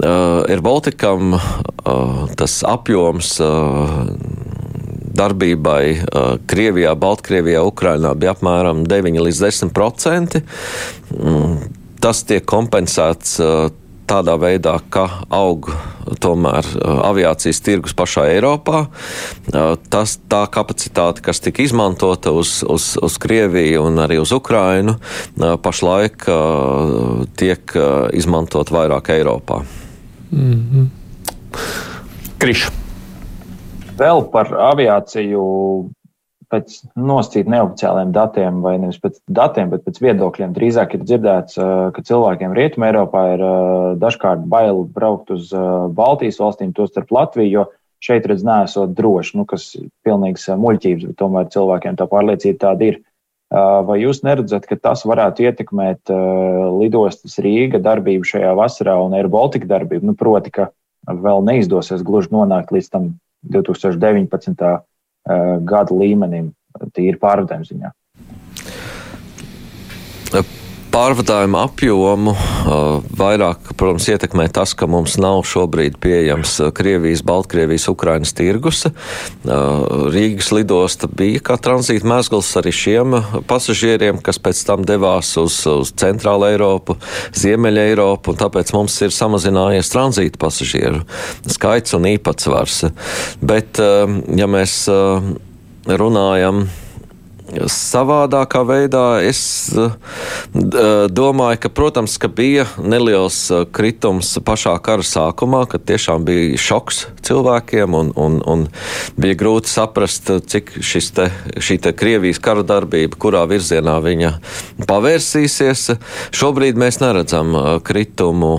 Uh, 0.00 0.42
ir 0.50 0.62
Baltikam 0.64 1.36
uh, 1.36 2.26
tas 2.38 2.60
apjoms. 2.66 3.36
Uh, 3.40 4.06
darbībai 5.16 5.82
Krievijā, 6.50 6.94
Baltkrievijā, 6.98 7.64
Ukrainā 7.66 8.14
bija 8.18 8.36
apmēram 8.36 8.84
9 8.88 9.24
līdz 9.26 9.42
10 9.46 9.74
procenti. 9.76 10.42
Mm, 11.16 11.58
tas 12.02 12.22
tiek 12.28 12.46
kompensēts 12.46 13.40
tādā 14.06 14.36
veidā, 14.38 14.76
ka 14.90 15.06
aug 15.34 15.68
tomēr 16.22 16.68
aviācijas 17.08 17.60
tirgus 17.66 17.96
pašā 17.98 18.28
Eiropā. 18.36 18.84
Tas, 19.90 20.16
tā 20.30 20.44
kapacitāte, 20.52 21.24
kas 21.26 21.42
tika 21.42 21.64
izmantota 21.64 22.32
uz, 22.34 22.60
uz, 22.62 22.92
uz 23.02 23.18
Krieviju 23.22 23.88
un 23.88 23.98
arī 24.06 24.20
uz 24.22 24.32
Ukrainu, 24.36 24.96
pašlaik 25.36 26.28
tiek 27.40 27.76
izmantot 28.16 28.70
vairāk 28.74 29.10
Eiropā. 29.18 29.62
Mm 30.30 30.66
-hmm. 30.70 30.86
Kriša. 32.38 32.85
Vēl 33.96 34.26
par 34.28 34.50
aviāciju 34.72 35.42
pēc 36.52 36.74
nosacīt 37.00 37.48
neoficiāliem 37.50 38.12
datiem, 38.14 38.60
vai 38.62 38.76
nevis 38.78 39.00
pēc 39.02 39.16
datiem, 39.38 39.70
bet 39.72 39.86
pēc 39.86 39.98
viedokļiem. 40.04 40.52
Drīzāk 40.54 40.94
ir 40.94 41.06
dzirdēts, 41.06 41.56
ka 41.96 42.04
cilvēkiem 42.06 42.54
Rietumē 42.54 42.92
Eiropā 42.92 43.24
ir 43.34 43.42
dažkārt 44.02 44.44
bail 44.52 44.84
braukt 44.84 45.32
uz 45.34 45.50
Baltijas 45.96 46.38
valstīm, 46.42 46.76
tostarp 46.76 47.10
Latviju, 47.16 47.50
jo 47.50 47.66
šeit 48.04 48.28
redz 48.28 48.44
nesot 48.46 48.92
droši, 48.94 49.38
nu, 49.40 49.48
kas 49.48 49.72
ir 49.80 49.88
pilnīgs 50.06 50.46
muļķības, 50.52 51.08
bet 51.10 51.18
tomēr 51.18 51.50
cilvēkiem 51.56 51.98
tā 51.98 52.06
pārliecība 52.10 52.62
tāda 52.68 52.90
ir. 52.92 53.02
Vai 53.50 54.00
jūs 54.02 54.24
neredzat, 54.26 54.64
ka 54.66 54.76
tas 54.76 55.04
varētu 55.06 55.46
ietekmēt 55.46 56.10
lidostas 56.76 57.38
Rīga 57.42 57.78
darbību 57.82 58.26
šajā 58.26 58.52
vasarā 58.58 58.96
un 59.02 59.14
Air 59.16 59.30
Baltica 59.32 59.68
darbību? 59.70 60.10
Nu, 60.10 60.14
proti, 60.18 60.52
ka 60.52 60.68
vēl 61.06 61.44
neizdosies 61.46 62.04
gluži 62.06 62.32
nonākt 62.34 62.72
līdz 62.74 62.90
tam 62.90 63.08
2019. 63.52 64.82
Eh, 65.26 65.58
gada 65.66 65.94
līmenim, 65.94 66.52
tīri 66.94 67.18
pārvadājuma 67.18 67.66
ziņā. 67.66 67.90
Pārvadājuma 70.96 71.60
apjomu 71.66 72.32
vairāk, 73.20 73.66
protams, 73.76 74.06
ietekmē 74.08 74.46
tas, 74.48 74.70
ka 74.72 74.86
mums 74.88 75.18
nav 75.20 75.42
šobrīd 75.44 75.98
pieejams 76.00 76.54
Krievijas, 76.72 77.20
Baltkrievijas, 77.26 77.84
Ukrainas 77.92 78.32
tirgus. 78.32 78.86
Rīgas 79.44 80.48
lidosta 80.56 81.10
bija 81.12 81.42
kā 81.44 81.58
tranzīta 81.60 82.08
mezgls 82.08 82.48
arī 82.56 82.72
šiem 82.72 83.18
pasažieriem, 83.44 84.22
kas 84.24 84.40
pēc 84.40 84.62
tam 84.70 84.86
devās 84.88 85.34
uz, 85.42 85.58
uz 85.68 85.92
Centrālu 86.00 86.48
Eiropu, 86.48 86.96
Ziemeļa 87.36 87.84
Eiropu, 87.90 88.32
un 88.32 88.40
tāpēc 88.40 88.72
mums 88.72 88.96
ir 89.04 89.12
samazinājies 89.12 89.92
tranzīta 89.92 90.40
pasažieru 90.40 91.04
skaits 91.44 91.92
un 91.98 92.08
īpatsvars. 92.14 92.80
Bet, 93.44 93.84
ja 94.40 94.48
mēs 94.48 94.80
runājam, 95.92 96.64
savādākā 97.70 98.62
veidā. 98.66 99.04
Es 99.24 99.40
uh, 99.74 99.94
domāju, 101.12 101.60
ka, 101.62 101.70
protams, 101.70 102.16
ka 102.18 102.28
bija 102.28 102.66
neliels 102.82 103.38
uh, 103.54 103.64
kritums 103.70 104.34
pašā 104.44 104.76
kara 104.84 105.06
sākumā, 105.06 105.64
kad 105.70 105.86
tiešām 105.86 106.26
bija 106.26 106.58
šoks 106.60 107.04
cilvēkiem 107.26 107.94
un, 107.94 108.12
un, 108.18 108.38
un 108.42 108.66
bija 109.20 109.38
grūti 109.38 109.70
saprast, 109.70 110.30
cik 110.50 110.74
te, 111.16 111.28
šī 111.62 111.78
te 111.84 111.94
Krievijas 111.96 112.42
kara 112.42 112.64
darbība, 112.66 113.18
kurā 113.20 113.44
virzienā 113.48 113.98
viņa 114.04 114.32
pavērsīsies. 114.88 115.86
Šobrīd 116.36 116.78
mēs 116.80 117.00
neredzam 117.02 117.54
kritumu 117.86 118.56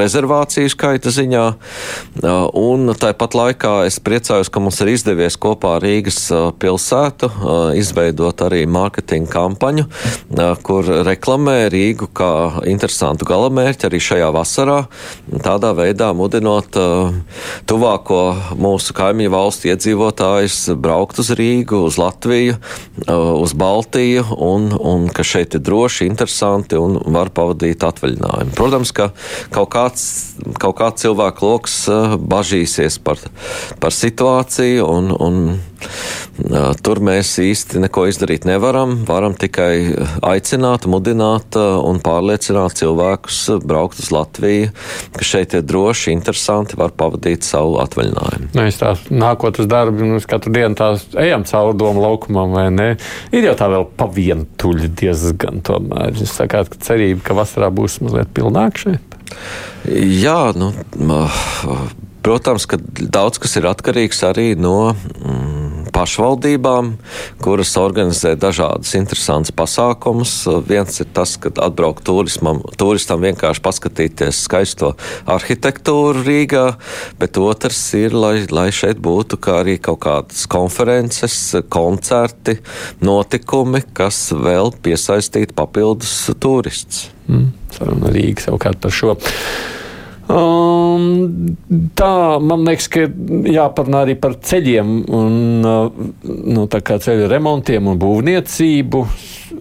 rezervāciju 0.00 0.72
skaita 0.72 1.12
ziņā, 1.14 1.44
un 2.58 2.94
tāpat 2.98 3.36
laikā 3.38 3.74
es 3.86 4.00
priecājos, 4.02 4.50
ka 4.52 4.62
mums 4.62 4.80
ir 4.82 4.92
izdevies 4.94 5.38
kopā 5.40 5.76
Rīgas 5.82 6.24
pilsētu 6.62 7.11
varētu 7.12 7.76
izveidot 7.76 8.40
arī 8.42 8.64
mārketinga 8.66 9.30
kampaņu, 9.30 9.84
kur 10.62 10.84
reklamē 11.04 11.68
Rīgu 11.72 12.08
kā 12.12 12.62
interesantu 12.66 13.24
galamērķi 13.28 13.86
arī 13.86 14.00
šajā 14.00 14.30
vasarā, 14.32 14.86
tādā 15.42 15.72
veidā 15.76 16.12
mudinot 16.14 16.72
tuvāko 17.66 18.20
mūsu 18.56 18.94
kaimiņu 18.94 19.30
valstu 19.32 19.68
iedzīvotājus 19.72 20.74
braukt 20.76 21.18
uz 21.18 21.30
Rīgu, 21.30 21.84
uz 21.86 21.98
Latviju, 21.98 22.56
uz 23.08 23.52
Baltiju, 23.52 24.24
un, 24.38 24.72
un 24.72 25.08
ka 25.12 25.22
šeit 25.22 25.54
ir 25.54 25.64
droši, 25.64 26.06
interesanti 26.06 26.76
un 26.76 26.98
var 27.12 27.32
pavadīt 27.34 27.84
atvaļinājumu. 27.84 28.56
Protams, 28.56 28.92
ka 28.92 29.10
kaut 29.52 29.72
kāds, 29.74 30.06
kaut 30.58 30.78
kāds 30.80 31.04
cilvēku 31.04 31.46
lokus 31.46 31.76
bažīsies 32.18 33.00
par, 33.02 33.20
par 33.80 33.94
situāciju 33.94 34.86
un, 34.88 35.12
un 35.12 35.42
Tur 36.82 37.00
mēs 37.04 37.34
īsti 37.42 37.82
neko 37.84 38.06
izdarīt 38.10 38.46
nevaram. 38.48 38.94
Varam 39.08 39.34
tikai 39.38 39.94
aicināt, 40.26 40.86
mudināt 40.90 41.56
un 41.58 42.00
pārliecināt 42.02 42.78
cilvēkus 42.80 43.40
braukt 43.66 44.00
uz 44.02 44.10
Latviju, 44.14 44.72
ka 45.16 45.26
šeit 45.26 45.56
ir 45.58 45.64
droši, 45.68 46.12
interesanti, 46.16 46.78
var 46.80 46.94
pavadīt 46.96 47.46
savu 47.46 47.78
atvaļinājumu. 47.82 48.52
Mēs 48.58 48.80
tā 48.80 48.94
nākot 49.12 49.62
uz 49.62 49.70
darbu, 49.70 50.12
mēs 50.16 50.28
katru 50.30 50.54
dienu 50.54 50.78
tā 50.78 50.92
ejam 51.22 51.46
cauri 51.48 51.78
domu 51.78 52.04
laukumam, 52.04 52.56
vai 52.56 52.68
ne? 52.74 52.90
Ir 53.34 53.48
jau 53.50 53.56
tā 53.58 53.70
vēl 53.72 53.88
pa 53.96 54.08
vientuļi 54.12 54.92
diezgan 55.02 55.62
tomēr. 55.66 56.16
Es 56.22 56.36
sakārt, 56.38 56.72
ka 56.72 56.82
cerība, 56.90 57.22
ka 57.28 57.38
vasarā 57.38 57.72
būs 57.74 58.00
mazliet 58.04 58.32
pilnāk 58.36 58.80
šeit. 58.82 59.18
Jā, 59.88 60.52
nu, 60.56 60.70
protams, 62.22 62.66
ka 62.70 62.78
daudz 62.78 63.40
kas 63.42 63.56
ir 63.58 63.66
atkarīgs 63.70 64.22
arī 64.28 64.52
no. 64.58 64.92
Mm, 65.22 65.51
pašvaldībām, 66.02 66.92
kuras 67.42 67.76
organizē 67.78 68.34
dažādus 68.40 68.92
interesantus 68.98 69.54
pasākumus. 69.54 70.34
Viens 70.66 70.98
ir 71.02 71.08
tas, 71.14 71.36
ka 71.40 71.52
atbraukt 71.62 72.04
turismam, 72.06 72.62
turistam 72.80 73.22
vienkārši 73.22 73.62
paskatīties 73.62 74.42
skaisto 74.48 74.92
arhitektūru 75.30 76.24
Rīgā, 76.26 76.66
bet 77.22 77.38
otrs 77.40 77.80
ir, 77.98 78.16
lai, 78.18 78.34
lai 78.50 78.68
šeit 78.74 79.00
būtu 79.02 79.38
arī 79.52 79.78
kaut 79.82 80.02
kādas 80.06 80.46
konferences, 80.50 81.38
koncerti, 81.72 82.58
notikumi, 83.04 83.84
kas 83.94 84.24
vēl 84.34 84.74
piesaistītu 84.82 85.54
papildus 85.58 86.16
turistus. 86.42 87.08
Mm, 87.30 87.52
saruna 87.76 88.10
Rīga 88.12 88.48
savukārt 88.48 88.82
par 88.82 88.94
šo. 88.94 89.14
Um, 90.32 90.81
tā, 91.98 92.12
man 92.42 92.66
liekas, 92.66 92.88
ka 92.92 93.06
jāparunā 93.52 94.04
arī 94.06 94.16
par 94.20 94.36
ceļiem 94.42 94.92
un 95.08 95.36
uh, 95.66 96.06
nu, 96.24 96.66
ceļu 96.68 97.28
remontiem 97.32 97.90
un 97.92 98.00
būvniecību. 98.02 99.04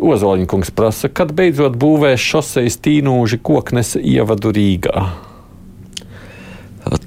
Ozoliņkungs 0.02 0.72
prasa, 0.74 1.12
kad 1.14 1.34
beidzot 1.38 1.76
būvēs 1.80 2.24
šoseis 2.24 2.80
tīnūži 2.82 3.42
koknes 3.44 3.98
ievadu 4.00 4.54
Rīgā. 4.56 5.04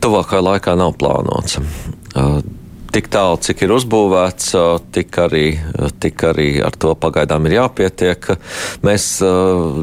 Tuvākajā 0.05 0.45
laikā 0.45 0.77
nav 0.79 0.95
plānots. 1.01 1.59
Tik 2.94 3.09
tālu, 3.11 3.40
cik 3.42 3.64
ir 3.66 3.72
uzbūvēts, 3.74 4.52
tik 4.94 5.16
arī, 5.18 5.57
tik 5.98 6.20
arī 6.28 6.61
ar 6.62 6.76
to 6.78 6.92
pagaidām 6.94 7.48
ir 7.48 7.57
jāpietiek. 7.57 8.28
Mēs 8.87 9.07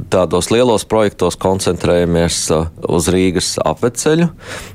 tādos 0.07 0.47
lielos 0.47 0.85
projektos 0.87 1.35
koncentrējamies 1.35 2.37
uz 2.87 3.09
Rīgas 3.11 3.49
apveceļu. 3.67 4.29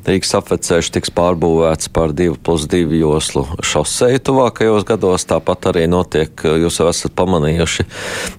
Rīgas 0.04 0.34
apveceļš 0.36 0.90
tiks 0.98 1.12
pārbūvēts 1.16 1.88
par 1.96 2.12
2 2.18 2.36
plus 2.44 2.66
2 2.68 2.98
joslu 2.98 3.46
šoseju 3.64 4.20
tuvākajos 4.28 4.84
gados. 4.90 5.24
Tāpat 5.30 5.70
arī 5.70 5.86
notiek, 5.88 6.44
jūs 6.60 6.76
jau 6.82 6.90
esat 6.92 7.14
pamanījuši, 7.16 7.86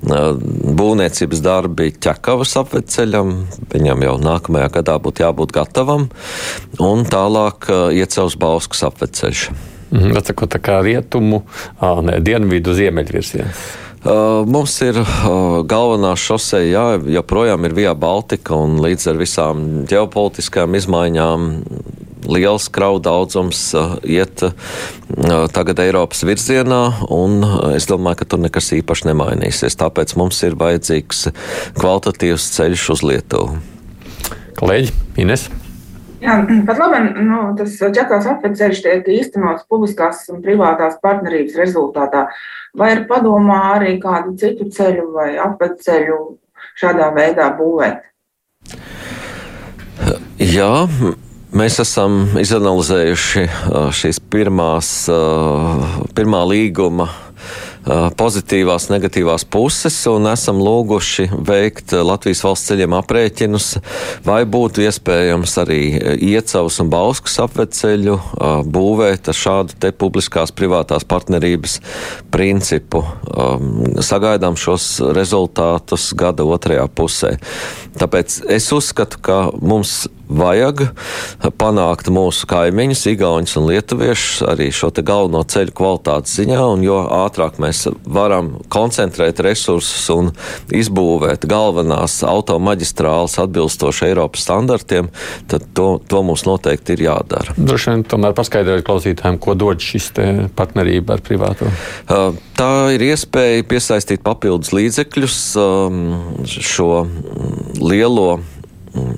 būvniecības 0.06 1.42
darbi 1.42 1.90
ķekavas 1.98 2.54
apveceļam. 2.62 3.34
Viņam 3.74 4.06
jau 4.06 4.14
nākamajā 4.28 4.70
gadā 4.78 5.00
būtu 5.02 5.26
jābūt 5.26 5.58
gatavam. 5.58 6.06
Un 6.78 7.02
tālāk 7.10 7.72
iecels 7.98 8.38
Bauskas 8.38 8.86
apveceļš. 8.92 9.48
Mhm, 9.92 10.16
Atsakot, 10.20 10.52
tā 10.52 10.60
kā 10.64 10.80
rietumu, 10.84 11.44
ne, 12.04 12.18
dienvidu, 12.24 12.76
ziemeļvirzienu. 12.76 13.52
Uh, 14.08 14.46
mums 14.46 14.76
ir 14.86 15.00
uh, 15.02 15.08
galvenā 15.68 16.14
šoseja, 16.16 16.68
jā, 16.70 16.84
joprojām 17.18 17.66
ir 17.66 17.74
Via 17.76 17.96
Baltica, 17.98 18.56
un 18.56 18.78
līdz 18.84 19.10
ar 19.10 19.20
visām 19.20 19.64
ģeopolitiskām 19.90 20.78
izmaiņām 20.78 21.48
liels 22.30 22.70
kravu 22.72 23.02
daudzums 23.04 23.66
uh, 23.76 23.98
iet 24.06 24.46
tagad 25.56 25.82
Eiropas 25.82 26.24
virzienā, 26.28 26.82
un 27.12 27.42
es 27.74 27.90
domāju, 27.90 28.22
ka 28.22 28.32
tur 28.32 28.44
nekas 28.46 28.70
īpaši 28.78 29.10
nemainīsies. 29.10 29.80
Tāpēc 29.82 30.16
mums 30.20 30.44
ir 30.46 30.60
vajadzīgs 30.60 31.30
kvalitatīvs 31.80 32.52
ceļš 32.56 32.90
uz 32.96 33.08
Lietuvu. 33.08 33.64
Kolēģi, 34.62 34.94
Ines. 35.26 35.50
Jā, 36.28 36.42
pat 36.68 36.80
labi, 36.82 36.98
nu, 37.24 37.38
tas 37.56 37.78
ķekās 37.80 38.26
apveceļš 38.34 38.82
tiek 38.84 39.06
īstenots 39.16 39.64
publiskās 39.72 40.26
un 40.34 40.42
privātās 40.44 40.98
partnerības 41.04 41.56
rezultātā. 41.62 42.26
Vai 42.78 42.90
ir 42.98 43.06
padomā 43.08 43.62
arī 43.78 43.94
kādu 44.04 44.36
citu 44.42 44.68
ceļu 44.76 45.08
vai 45.14 45.30
apveceļu 45.40 46.18
šādā 46.82 47.14
veidā 47.16 47.48
būvēt? 47.56 48.04
Jā, 50.44 50.74
Mēs 51.58 51.78
esam 51.80 52.36
izanalizējuši 52.38 53.44
šīs 53.96 54.18
pirmās, 54.34 54.90
pirmā 56.18 56.42
līguma 56.44 57.08
pozitīvās, 58.20 58.90
negatīvās 58.92 59.46
puses 59.52 59.96
un 60.12 60.28
esam 60.32 60.60
lūguši 60.64 61.28
veikt 61.48 61.94
Latvijas 61.96 62.44
valsts 62.46 62.72
ceļiem 62.72 62.96
aprēķinus, 62.98 63.70
vai 64.28 64.42
būtu 64.50 64.84
iespējams 64.86 65.56
arī 65.64 65.80
iecavus 66.30 66.82
un 66.84 66.92
bauskas 66.92 67.40
apveceļu 67.46 68.18
būvēt 68.68 69.32
ar 69.32 69.40
šādu 69.42 69.78
te 69.82 69.94
publiskās 69.96 70.54
privātās 70.56 71.08
partnerības 71.08 71.80
principu. 72.34 73.04
Sagaidām 74.04 74.60
šos 74.60 74.90
rezultātus 75.16 76.12
gada 76.18 76.46
otrajā 76.48 76.88
pusē. 76.92 77.36
Tāpēc 77.98 78.42
es 78.58 78.72
uzskatu, 78.76 79.22
ka 79.24 79.42
mums 79.62 80.06
vajag 80.28 80.84
panākt 81.60 82.10
mūsu 82.14 82.48
kaimiņus, 82.50 83.04
Igaunus 83.12 83.56
un 83.60 83.68
Lietuviešus 83.70 84.44
arī 84.48 84.70
šo 84.76 84.92
galveno 84.98 85.44
ceļu 85.48 85.74
kvalitātes 85.78 86.36
ziņā, 86.40 86.60
un 86.74 86.84
jo 86.86 87.00
ātrāk 87.20 87.60
mēs 87.64 87.86
varam 88.04 88.56
koncentrēt 88.74 89.40
resursus 89.46 90.08
un 90.14 90.32
izbūvēt 90.74 91.48
galvenās 91.50 92.20
automaģistrāles 92.28 93.38
atbilstoši 93.44 94.10
Eiropas 94.10 94.46
standartiem, 94.48 95.12
tad 95.52 95.68
to, 95.78 95.90
to 96.08 96.24
mums 96.26 96.46
noteikti 96.48 96.98
ir 96.98 97.06
jādara. 97.08 97.56
Droši 97.58 97.94
vien 97.94 98.06
tomēr 98.08 98.36
paskaidrot 98.38 98.86
klausītājiem, 98.88 99.40
ko 99.44 99.56
dod 99.60 99.84
šis 99.84 100.12
partnerība 100.58 101.18
ar 101.18 101.24
privāto. 101.26 101.72
Tā 102.58 102.74
ir 102.96 103.04
iespēja 103.12 103.66
piesaistīt 103.70 104.24
papildus 104.26 104.74
līdzekļus 104.76 105.40
šo 106.68 106.92
lielo 107.78 108.30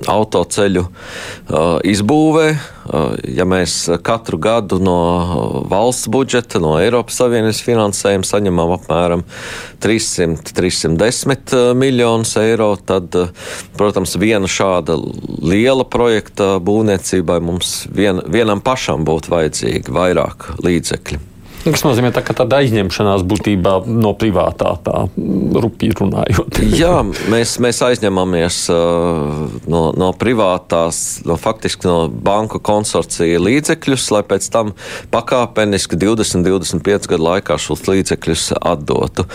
autoceļu 0.09 0.84
izbūvē. 1.89 2.49
Ja 3.30 3.45
mēs 3.45 3.75
katru 4.05 4.39
gadu 4.41 4.80
no 4.82 4.97
valsts 5.69 6.09
budžeta, 6.09 6.61
no 6.63 6.73
Eiropas 6.82 7.19
Savienības 7.21 7.61
finansējuma 7.65 8.25
saņemam 8.25 8.73
apmēram 8.80 9.23
300-310 9.84 11.75
miljonus 11.77 12.34
eiro, 12.41 12.71
tad, 12.82 13.13
protams, 13.77 14.17
viena 14.19 14.49
šāda 14.49 14.97
liela 15.45 15.86
projekta 15.86 16.55
būvniecībai 16.63 17.39
mums 17.45 17.84
vien, 17.93 18.23
vienam 18.25 18.63
pašam 18.65 19.05
būtu 19.07 19.36
vajadzīgi 19.36 19.93
vairāk 19.93 20.55
līdzekļu. 20.65 21.21
Tas 21.60 21.82
nozīmē, 21.84 22.14
tā, 22.16 22.22
ka 22.24 22.32
tāda 22.38 22.62
aizņemšanās 22.64 23.26
būtībā 23.28 23.74
no 23.91 24.14
privātā, 24.16 24.72
tā 24.86 25.01
rupji 25.60 25.91
runājot. 25.97 26.60
Jā, 26.80 27.01
mēs, 27.03 27.57
mēs 27.60 27.82
aizņemamies 27.84 28.60
uh, 28.72 29.57
no, 29.68 29.82
no 29.99 30.10
privātās, 30.16 31.20
no 31.28 31.36
faktiski 31.39 31.89
no 31.89 31.97
banku 32.07 32.62
konsorcija 32.64 33.41
līdzekļus, 33.43 34.05
lai 34.16 34.22
pēc 34.30 34.47
tam 34.53 34.72
pakāpeniski 35.12 35.99
20-25 35.99 37.10
gadu 37.12 37.28
laikā 37.28 37.60
šos 37.60 37.84
līdzekļus 37.89 38.45
atdotu. 38.60 39.28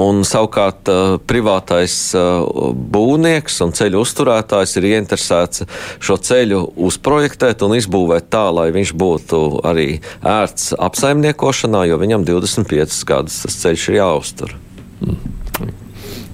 Un 0.00 0.24
savukārt 0.24 0.88
uh, 0.88 1.18
privātais 1.28 1.98
uh, 2.16 2.72
būvnieks 2.96 3.60
un 3.66 3.76
ceļu 3.76 4.00
uzturētājs 4.06 4.78
ir 4.80 4.88
ieinteresēts 4.94 5.66
šo 6.00 6.16
ceļu 6.24 6.62
uzprojektēt 6.88 7.68
un 7.68 7.76
izbūvēt 7.76 8.32
tā, 8.32 8.46
lai 8.48 8.70
viņš 8.72 8.96
būtu 8.96 9.44
arī 9.68 9.88
ērts 10.24 10.72
apsaimniekošanai 10.80 11.65
braukšanā, 11.66 11.86
jo 11.88 11.98
viņam 11.98 12.24
25 12.24 13.04
gadus 13.06 13.42
tas 13.42 13.56
ceļš 13.62 13.88
ir 13.90 13.98
jāuztur. 14.00 14.56
Mm. 15.00 15.72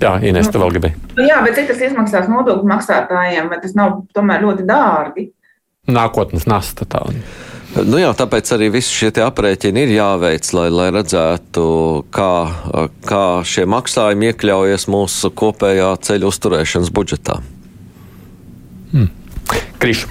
Jā, 0.03 0.18
Inês, 0.26 0.51
te 0.51 0.59
vēl 0.59 0.72
gribēji. 0.74 0.97
Nu, 1.16 1.22
jā, 1.22 1.43
bet 1.45 1.55
cik 1.55 1.68
tas 1.70 1.80
izmaksās 1.80 2.28
nodokļu 2.28 2.66
maksātājiem, 2.66 3.49
vai 3.49 3.61
tas 3.62 3.74
nav 3.74 4.03
tomēr 4.12 4.43
ļoti 4.43 4.66
dārgi? 4.66 5.30
Nākotnes 5.87 6.47
nasta 6.47 6.85
tāda. 6.85 7.14
Nu 7.87 7.97
jā, 7.97 8.11
tāpēc 8.12 8.51
arī 8.53 8.68
visi 8.74 8.93
šie 8.93 9.12
aprēķini 9.22 9.87
ir 9.87 9.95
jāveic, 9.95 10.49
lai, 10.53 10.66
lai 10.74 10.89
redzētu, 10.93 11.62
kā, 12.12 12.33
kā 13.07 13.24
šie 13.47 13.64
maksājumi 13.64 14.33
iekļaujas 14.33 14.89
mūsu 14.93 15.30
kopējā 15.30 15.95
ceļu 16.03 16.28
uzturēšanas 16.28 16.91
budžetā. 16.93 17.39
Hmm. 18.93 19.09
Krišu. 19.80 20.11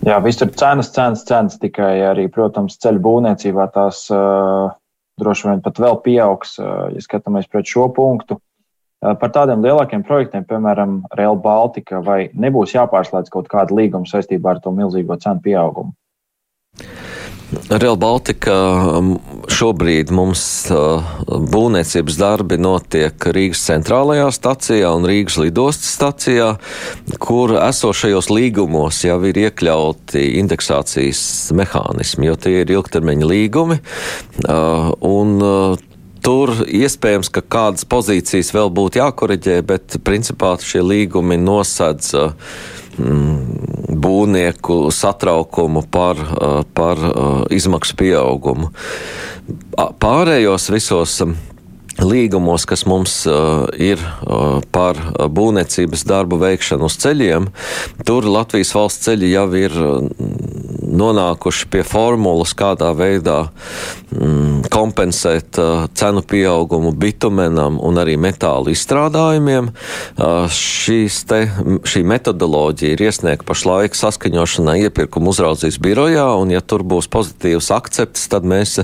Jā, 0.00 0.16
visur 0.24 0.48
cenas, 0.56 0.88
cenas, 0.94 1.24
cenas 1.28 1.58
tikai 1.60 1.98
arī, 2.08 2.24
protams, 2.32 2.78
ceļu 2.80 3.02
būvniecībā 3.04 3.66
tās 3.74 4.06
uh, 4.14 4.70
droši 5.20 5.50
vien 5.50 5.60
pat 5.64 5.80
vēl 5.82 5.98
pieaugs, 6.06 6.54
uh, 6.62 6.86
ja 6.94 7.02
skatāmies 7.04 7.50
pret 7.52 7.68
šo 7.68 7.90
punktu. 7.92 8.38
Uh, 9.04 9.12
par 9.20 9.34
tādiem 9.34 9.60
lielākiem 9.64 10.04
projektiem, 10.08 10.46
piemēram, 10.48 11.02
Rail 11.20 11.36
Baltica, 11.44 12.00
vai 12.04 12.30
nebūs 12.32 12.72
jāpārslēdz 12.78 13.32
kaut 13.34 13.52
kāda 13.52 13.76
līguma 13.76 14.08
saistībā 14.08 14.54
ar 14.54 14.62
to 14.64 14.72
milzīgo 14.72 15.20
cenu 15.20 15.44
pieaugumu? 15.44 15.92
Real 17.50 17.96
Baltica 17.98 18.54
um, 18.98 19.14
šobrīd 19.50 20.12
mums 20.14 20.42
uh, 20.70 21.02
būvniecības 21.26 22.18
darbi 22.20 22.58
notiek 22.60 23.26
Rīgas 23.34 23.64
centrālajā 23.66 24.28
stacijā 24.34 24.92
un 24.94 25.06
Rīgas 25.08 25.40
lidostas 25.42 25.90
stacijā, 25.96 26.52
kur 27.18 27.56
esošajos 27.58 28.30
līgumos 28.30 29.02
jau 29.06 29.18
ir 29.26 29.42
iekļauti 29.48 30.24
indeksācijas 30.42 31.22
mehānismi, 31.58 32.30
jo 32.30 32.38
tie 32.38 32.60
ir 32.62 32.74
ilgtermiņa 32.78 33.30
līgumi. 33.34 33.80
Uh, 34.46 34.92
un, 35.06 35.38
uh, 35.42 35.86
Tur 36.20 36.50
iespējams, 36.68 37.30
ka 37.32 37.40
kādas 37.40 37.86
pozīcijas 37.88 38.50
vēl 38.52 38.68
būtu 38.76 39.00
jākoriģē, 39.00 39.54
bet 39.64 39.94
principā 40.04 40.50
šie 40.60 40.82
līgumi 40.84 41.38
nosedz 41.40 42.10
uh, 42.12 42.34
būvnieku 44.00 44.90
satraukumu 44.94 45.84
par, 45.90 46.16
uh, 46.16 46.60
par 46.74 47.00
uh, 47.00 47.42
izmaksu 47.52 47.96
pieaugumu. 48.00 48.70
Pārējos 50.00 50.68
visos 50.72 51.16
um, 51.24 51.34
līgumos, 51.98 52.64
kas 52.68 52.84
mums 52.88 53.24
uh, 53.28 53.66
ir 53.74 54.00
uh, 54.00 54.60
par 54.72 54.98
būvniecības 55.30 56.04
darbu 56.08 56.38
veikšanu 56.40 56.86
uz 56.88 56.96
ceļiem, 57.02 57.50
tur 58.06 58.28
Latvijas 58.28 58.72
valsts 58.76 59.08
ceļi 59.08 59.32
jau 59.34 59.46
ir 59.58 59.74
nonākuši 60.90 61.68
pie 61.70 61.82
formulas, 61.86 62.54
kādā 62.56 62.90
veidā 62.96 63.38
mm, 64.14 64.70
kompensēt 64.72 65.58
uh, 65.60 65.84
cenu 65.96 66.22
pieaugumu 66.26 66.92
bitumenam 66.96 67.78
un 67.82 68.00
arī 68.00 68.16
metālu 68.20 68.72
izstrādājumiem. 68.74 69.70
Te, 71.30 71.40
šī 71.86 72.00
metodoloģija 72.06 72.94
ir 72.94 73.02
iesniegta 73.06 73.46
pašlaik 73.46 73.94
saskaņošanai 73.98 74.80
iepirkuma 74.86 75.30
uzraudzības 75.32 75.78
birojā, 75.82 76.26
un 76.40 76.52
ja 76.54 76.62
tur 76.64 76.84
būs 76.86 77.08
pozitīvs 77.12 77.70
akcepts, 77.74 78.26
tad 78.32 78.46
mēs 78.48 78.80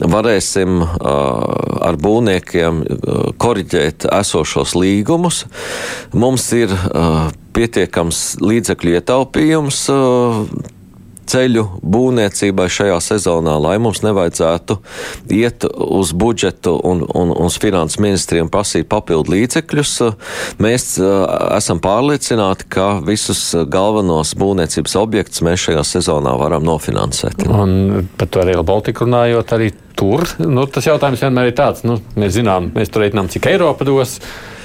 varēsim 0.00 0.80
ar 1.00 1.98
būvniekiem 2.00 2.49
uh, 2.58 3.30
koriģēt 3.40 4.08
esošos 4.10 4.74
līgumus. 4.78 5.44
Mums 6.12 6.48
ir 6.56 6.74
uh, 6.74 7.30
pietiekams 7.56 8.40
līdzekļu 8.42 8.98
ietaupījums. 8.98 9.86
Uh, 11.30 11.40
ceļu 11.40 11.64
būvniecībai 11.82 12.66
šajā 12.72 12.98
sezonā, 13.04 13.56
lai 13.62 13.76
mums 13.82 14.02
nevajadzētu 14.04 14.76
iet 15.36 15.66
uz 15.66 16.12
budžetu 16.16 16.74
un, 16.76 17.04
un, 17.04 17.32
un 17.34 17.48
uz 17.48 17.58
finanses 17.62 18.00
ministriem 18.02 18.50
prasīt 18.52 18.88
papildu 18.90 19.34
līdzekļus. 19.34 19.94
Mēs 20.62 20.88
esam 21.00 21.82
pārliecināti, 21.82 22.68
ka 22.74 22.88
visus 23.06 23.42
galvenos 23.70 24.34
būvniecības 24.40 24.96
objektus 25.00 25.44
mēs 25.46 25.66
šajā 25.68 25.86
sezonā 25.94 26.34
varam 26.40 26.66
nofinansēt. 26.66 27.46
Un 27.50 28.08
par 28.18 28.30
to 28.30 28.44
arī 28.44 28.58
Baltiku 28.66 29.06
runājot, 29.06 29.56
arī 29.56 29.72
tur 29.98 30.26
nu, 30.42 30.66
tas 30.70 30.86
jautājums 30.88 31.22
vienmēr 31.24 31.50
ir 31.50 31.58
tāds, 31.58 31.84
nu, 31.86 32.00
mēs 32.18 32.36
zinām, 32.38 32.72
mēs 32.74 32.92
tur 32.92 33.04
reiķinām, 33.04 33.30
cik 33.32 33.50
Eiropa 33.52 33.86
dos. 33.88 34.18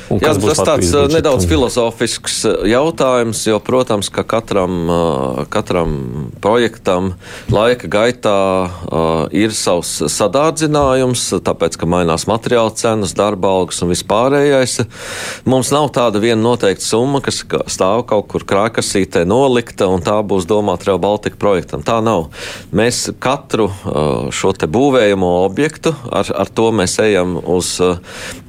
Jā, 0.09 0.33
tas 0.37 0.59
tāds 0.61 0.91
nedaudz 1.11 1.47
filozofisks 1.49 2.43
jautājums, 2.69 3.41
jo, 3.49 3.57
protams, 3.63 4.11
ka 4.13 4.21
katram, 4.27 4.85
katram 5.49 5.95
projektam 6.43 7.13
laika 7.53 7.89
gaitā 7.89 8.35
ir 9.33 9.55
savs 9.57 9.95
sadārdzinājums, 10.13 11.23
tāpēc, 11.45 11.77
ka 11.81 11.89
mainās 11.89 12.27
materiāla 12.29 12.75
cenas, 12.77 13.15
darba 13.17 13.49
algas 13.57 13.81
un 13.81 13.89
vispārējais. 13.93 14.77
Mums 15.49 15.73
nav 15.73 15.89
tāda 15.95 16.21
viena 16.21 16.41
noteikta 16.43 16.85
summa, 16.85 17.21
kas 17.25 17.41
ka- 17.43 17.63
stāv 17.71 18.05
kaut 18.09 18.27
kur 18.31 18.45
krākasītē 18.45 19.25
nolikta, 19.25 19.89
un 19.89 20.05
tā 20.05 20.19
būs 20.21 20.45
domāta 20.49 20.91
Real 20.91 21.01
Baltica 21.01 21.39
projektam. 21.41 21.81
Tā 21.85 21.97
nav. 22.05 22.29
Mēs 22.75 23.07
katru 23.19 23.71
šo 24.35 24.53
te 24.53 24.69
būvējamo 24.69 25.33
objektu, 25.45 25.95
ar, 26.11 26.29
ar 26.45 26.53
to 26.53 26.69
mēs 26.75 26.99
ejam 27.03 27.39
uz, 27.41 27.73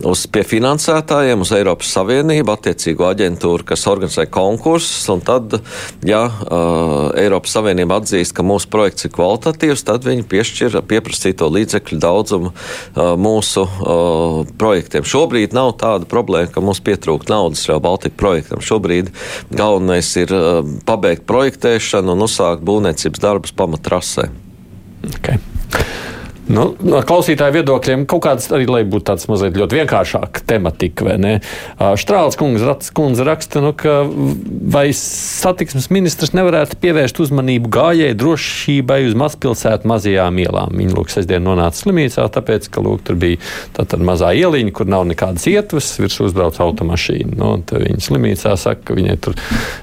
uz 0.04 0.26
pie 0.28 0.44
finansētājiem, 0.46 1.45
uz 1.46 1.54
Eiropas 1.54 1.90
Savienību, 1.94 2.50
attiecīgo 2.56 3.06
aģentūru, 3.06 3.64
kas 3.66 3.86
organizē 3.90 4.26
konkursus, 4.32 5.04
un 5.12 5.22
tad, 5.24 5.58
ja 6.06 6.24
uh, 6.26 7.12
Eiropas 7.18 7.54
Savienība 7.56 8.00
atzīst, 8.00 8.34
ka 8.36 8.44
mūsu 8.46 8.70
projekts 8.72 9.06
ir 9.06 9.14
kvalitatīvs, 9.14 9.84
tad 9.86 10.06
viņi 10.06 10.26
piešķir 10.30 10.80
pieprasīto 10.90 11.48
līdzekļu 11.54 12.00
daudzumu 12.02 12.52
uh, 12.52 13.14
mūsu 13.20 13.66
uh, 13.66 14.40
projektiem. 14.58 15.06
Šobrīd 15.06 15.54
nav 15.56 15.76
tāda 15.82 16.08
problēma, 16.10 16.50
ka 16.52 16.64
mums 16.64 16.82
pietrūkt 16.84 17.30
naudas 17.32 17.62
jau 17.68 17.78
Baltika 17.82 18.18
projektam. 18.18 18.64
Šobrīd 18.64 19.12
galvenais 19.54 20.10
ir 20.18 20.34
uh, 20.34 20.64
pabeigt 20.88 21.26
projektēšanu 21.30 22.16
un 22.16 22.26
uzsākt 22.26 22.66
būvniecības 22.66 23.22
darbus 23.22 23.54
pamatrasē. 23.56 24.28
Okay. 25.06 25.38
Nu, 26.46 26.68
no 26.86 27.00
klausītāju 27.02 27.56
viedokļiem 27.58 28.04
kaut 28.06 28.22
kāds 28.22 28.46
arī, 28.54 28.68
lai 28.70 28.82
būtu 28.86 29.08
tāds 29.08 29.26
mazliet 29.26 29.56
ļoti 29.58 29.80
vienkāršāk 29.80 30.44
tematika, 30.46 31.08
vai 31.08 31.16
ne? 31.18 31.32
Štrāls 31.98 32.38
kundze, 32.38 32.76
kundze 32.94 33.26
raksta, 33.26 33.62
nu, 33.64 33.72
ka 33.74 34.04
vai 34.06 34.84
satiksmes 34.94 35.88
ministrs 35.90 36.36
nevarētu 36.36 36.78
pievērst 36.82 37.18
uzmanību 37.24 37.70
gājēju 37.74 38.18
drošībai 38.20 39.00
uz 39.08 39.16
mazpilsētu 39.18 39.90
mazajām 39.90 40.38
ielām. 40.44 40.76
Viņa, 40.78 40.94
lūk, 40.94 41.10
sestdien 41.10 41.42
nonāca 41.46 41.80
slimnīcā, 41.80 42.28
tāpēc, 42.36 42.70
ka, 42.70 42.84
lūk, 42.84 43.02
tur 43.08 43.18
bija 43.18 43.42
tāda 43.74 43.98
mazā 44.06 44.30
ieliņa, 44.38 44.74
kur 44.76 44.90
nav 44.90 45.02
nekādas 45.10 45.48
ietvas, 45.50 45.90
virs 45.98 46.20
uzbrauc 46.28 46.62
automašīna. 46.62 47.34
Nu, 47.40 47.52
viņa 47.66 48.06
slimnīcā 48.06 48.54
saka, 48.60 48.84
ka 48.86 48.98
viņai 48.98 49.18
tur, 49.26 49.34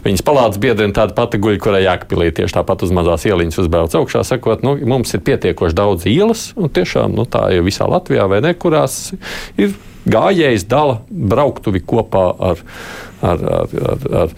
viņas 0.07 0.23
palādes 0.23 0.63
biedrina 0.63 0.95
tāda 0.95 1.17
pati 1.17 1.43
guļa, 1.43 1.59
kurai 1.63 1.83
jākapilī 1.89 2.31
tieši 2.39 2.59
tāpat 2.61 2.87
uz 2.87 2.95
mazās 2.95 3.27
ieliņas 3.27 3.61
uzbrauc 3.65 3.99
augšā, 3.99 4.23
sakot, 4.31 4.63
nu, 4.63 4.77
mums 4.87 5.11
ir 5.11 5.23
pietiekoši 5.27 5.75
daudz 5.77 6.07
ielas, 6.07 6.52
un 6.55 6.69
tiešām 6.73 7.15
nu, 7.17 7.25
tā 7.29 7.47
ir 7.55 7.65
visā 7.65 7.87
Latvijā, 7.89 8.27
vai 8.31 8.41
ne, 8.45 8.53
kurās 8.57 9.13
ir 9.59 9.75
gājējs 10.09 10.67
dala 10.71 10.99
brauktuvi 11.09 11.83
kopā 11.87 12.25
ar, 12.51 12.63
ar, 13.23 13.43
ar, 13.57 13.75
ar, 13.93 14.07
ar, 14.23 14.37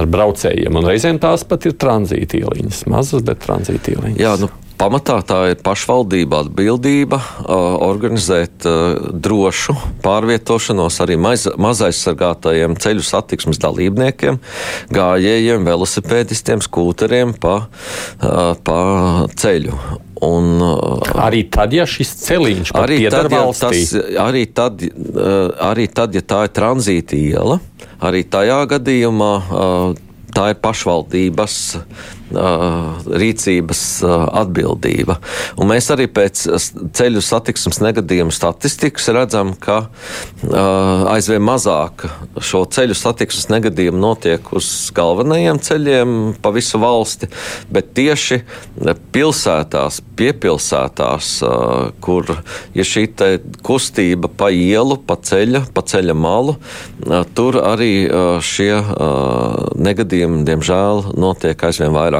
ar 0.00 0.08
braucējiem. 0.12 0.78
Un 0.78 0.88
reizēm 0.90 1.20
tās 1.22 1.46
pat 1.48 1.68
ir 1.68 1.76
tranzīta 1.80 2.40
ieliņas, 2.42 2.84
mazas, 2.92 3.24
bet 3.26 3.40
tranzīta 3.44 3.94
ieliņas. 3.94 4.20
Jā, 4.20 4.34
nu, 4.42 4.50
Pamatā 4.78 5.16
tā 5.26 5.38
ir 5.50 5.56
pašvaldība 5.64 6.44
atbildība 6.44 7.18
organizēt 7.82 8.62
drošu 9.26 9.74
pārvietošanos 10.04 11.00
arī 11.02 11.16
maz, 11.18 11.48
mazaizsargātajiem 11.58 12.76
ceļu 12.78 13.02
satiksmes 13.02 13.58
dalībniekiem, 13.62 14.38
gājējiem, 14.94 15.66
velosipēdistiem, 15.66 16.62
skūteriem 16.62 17.34
pa, 17.42 17.56
pa 18.62 18.78
ceļu. 19.34 19.74
Un, 20.28 20.62
arī 21.26 21.44
tad, 21.50 21.74
ja 21.74 21.86
šis 21.86 22.14
ceļš 22.22 22.72
arī 22.78 23.00
tad, 23.10 23.30
ja 23.34 23.44
tas, 23.54 23.94
arī, 24.18 24.44
tad, 24.50 24.82
arī 25.62 25.86
tad, 25.90 26.14
ja 26.14 26.22
tā 26.22 26.44
ir 26.46 26.54
tranzīta 26.54 27.18
iela, 27.18 27.58
arī 28.02 28.24
tajā 28.30 28.62
gadījumā 28.76 29.32
tā 30.34 30.52
ir 30.52 30.58
pašvaldības 30.62 31.58
rīcības 32.28 33.82
atbildība. 34.04 35.18
Un 35.56 35.70
mēs 35.70 35.88
arī 35.94 36.08
pēc 36.12 36.44
ceļu 36.98 37.22
satiksmes 37.24 37.80
negadījumu 37.84 38.34
statistikas 38.34 39.08
redzam, 39.16 39.54
ka 39.56 39.86
aizvien 41.14 41.42
mazāk 41.44 42.04
šo 42.44 42.64
ceļu 42.68 42.96
satiksmes 42.98 43.48
negadījumu 43.52 44.00
notiek 44.02 44.52
uz 44.56 44.68
galvenajiem 44.96 45.60
ceļiem 45.64 46.16
pa 46.42 46.52
visu 46.54 46.80
valsti, 46.82 47.30
bet 47.72 47.94
tieši 47.96 48.42
pilsētās, 49.14 50.02
piepilsētās, 50.18 51.32
kur 52.04 52.34
ir 52.76 52.88
šī 52.88 53.06
kustība 53.64 54.28
pa 54.28 54.50
ielu, 54.52 54.98
pa 55.06 55.16
ceļa, 55.16 55.64
pa 55.74 55.82
ceļa 55.88 56.14
malu, 56.18 56.58
tur 57.38 57.60
arī 57.62 57.92
šie 58.44 58.72
negadījumi, 59.78 60.44
diemžēl, 60.48 61.14
notiek 61.16 61.64
aizvien 61.70 61.94
vairāk. 61.94 62.17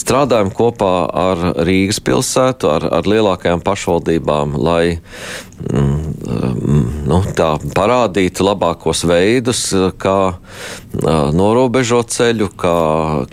Strādājam 0.00 0.52
kopā 0.54 0.94
ar 1.08 1.44
Rīgas 1.66 2.00
pilsētu, 2.04 2.70
ar, 2.70 2.86
ar 3.00 3.08
lielākajām 3.10 3.62
pašvaldībām, 3.64 4.56
lai 4.60 4.98
mm, 5.70 7.06
nu, 7.10 7.20
tā, 7.36 7.52
parādītu 7.76 8.46
labākos 8.46 9.04
veidus, 9.08 9.64
kā 10.00 10.18
norobežot 10.90 12.10
ceļu, 12.10 12.48
kā, 12.58 12.76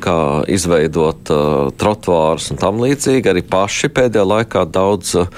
kā 0.02 0.18
izveidot 0.52 1.32
uh, 1.34 1.70
trotuārus 1.78 2.52
un 2.54 2.60
tam 2.62 2.82
līdzīgi. 2.84 3.32
Arī 3.32 3.42
paši 3.42 3.90
pēdējā 3.94 4.26
laikā 4.30 4.66
daudz 4.70 5.16
uh, 5.18 5.32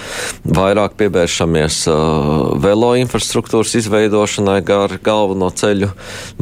vairāk 0.43 0.97
pievēršamies 0.99 1.81
uh, 1.91 2.59
velo 2.59 2.91
infrastruktūras 2.99 3.77
izveidošanai 3.79 4.59
gar 4.67 4.97
galveno 5.03 5.49
ceļu 5.49 5.93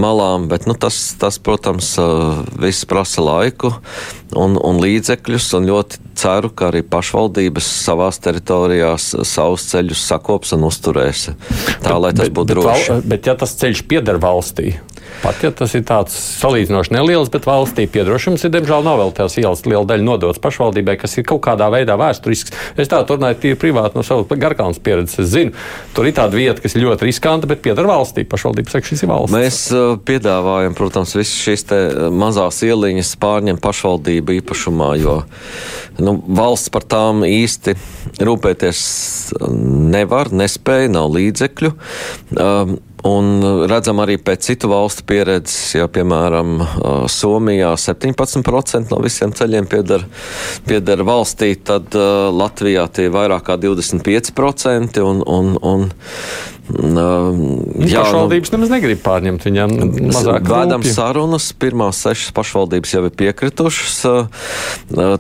malām, 0.02 0.50
bet 0.50 0.66
nu, 0.70 0.74
tas, 0.74 0.98
tas, 1.22 1.38
protams, 1.38 1.94
uh, 2.02 2.42
viss 2.58 2.88
prasa 2.90 3.22
laiku 3.22 3.76
un, 4.36 4.58
un 4.58 4.82
līdzekļus, 4.82 5.52
un 5.60 5.70
ļoti 5.70 6.02
ceru, 6.18 6.50
ka 6.58 6.72
arī 6.72 6.82
pašvaldības 6.90 7.70
savās 7.86 8.20
teritorijās 8.24 9.12
savus 9.28 9.68
ceļus 9.70 10.04
sakops 10.10 10.56
un 10.58 10.66
uzturēs. 10.68 11.30
Tā, 11.86 11.96
lai 12.02 12.14
tas 12.18 12.34
būtu 12.34 12.56
droši. 12.58 12.98
Bet, 12.98 13.10
bet, 13.14 13.30
ja 13.30 13.38
tas 13.40 13.54
ceļš 13.62 13.86
pieder 13.90 14.20
valstī, 14.22 14.74
pat 15.24 15.44
ja 15.46 15.52
tas 15.56 15.74
ir 15.78 15.84
tāds 15.88 16.16
salīdzinoši 16.42 16.94
neliels, 16.96 17.32
bet 17.34 17.48
valstī 17.48 17.88
piedrošums 17.92 18.46
ir, 18.46 18.54
diemžēl, 18.54 18.86
nav 18.86 19.00
vēl 19.02 19.14
tās 19.18 19.38
ielas 19.40 19.64
liela 19.68 19.86
daļa 19.88 20.06
nodots 20.06 20.42
pašvaldībai, 20.44 20.98
kas 21.02 21.18
ir 21.20 21.28
kaut 21.28 21.44
kādā 21.48 21.70
veidā 21.74 21.98
vēsturisks. 22.00 22.54
Es 22.80 22.92
tā 22.92 23.02
runāju 23.08 23.40
tīri 23.44 23.60
privāti 23.60 24.00
no 24.00 24.06
savas 24.06 24.30
garkaunas 24.40 24.82
pieredzes. 24.84 25.20
Es 25.26 25.32
zinu, 25.34 25.54
tur 25.96 26.10
ir 26.10 26.16
tāda 26.18 26.38
vieta, 26.38 26.62
kas 26.64 26.78
ir 26.78 26.86
ļoti 26.86 27.10
riskanta, 27.10 27.50
bet 27.50 27.64
pieder 27.66 27.88
valstī. 27.90 28.26
Pašvaldība 28.28 28.74
saka, 28.74 28.90
šis 28.90 29.06
ir 29.06 29.12
valsts. 29.12 29.36
Mēs 29.36 29.62
uh, 29.76 29.96
piedāvājam, 30.08 30.78
protams, 30.78 31.16
visas 31.18 31.38
šīs 31.44 31.68
mazās 32.14 32.62
ieliņas 32.68 33.16
pārņemt 33.22 33.64
pašvaldību 33.64 34.38
īpašumā, 34.42 34.92
jo 35.02 35.20
nu, 36.04 36.18
valsts 36.28 36.72
par 36.74 36.86
tām 36.88 37.26
īsti 37.28 37.76
rūpēties 38.28 38.82
nevar, 39.94 40.32
nespēja, 40.36 40.92
nav 40.94 41.12
līdzekļu. 41.16 41.74
Um, 42.38 42.78
Un 43.06 43.44
redzam 43.70 44.00
arī 44.02 44.16
pēc 44.18 44.48
citu 44.48 44.72
valstu 44.72 45.04
pieredzes, 45.06 45.76
ja 45.78 45.86
piemēram 45.86 46.56
Somijā 47.12 47.76
17% 47.78 48.90
no 48.90 48.98
visiem 49.04 49.34
ceļiem 49.38 49.68
pieder, 49.70 50.06
pieder 50.66 51.04
valstī, 51.06 51.52
tad 51.62 51.94
uh, 51.94 52.32
Latvijā 52.34 52.88
tie 52.90 53.06
ir 53.06 53.14
vairāk 53.14 53.46
kā 53.52 53.58
25%. 53.62 54.98
Un, 55.06 55.22
un, 55.22 55.54
un, 55.62 55.86
uh, 56.74 57.86
jā, 57.86 58.02
pašvaldības 58.02 58.56
nemaz 58.56 58.74
negrib 58.74 59.06
pārņemt 59.06 59.46
viņam 59.46 59.78
mazāk. 60.10 60.50
Vēdam 60.50 60.86
sarunas, 60.88 61.52
pirmās 61.54 62.02
sešas 62.02 62.34
pašvaldības 62.34 62.98
jau 62.98 63.06
ir 63.06 63.18
piekritušas. 63.24 64.00
Uh, 64.10 65.18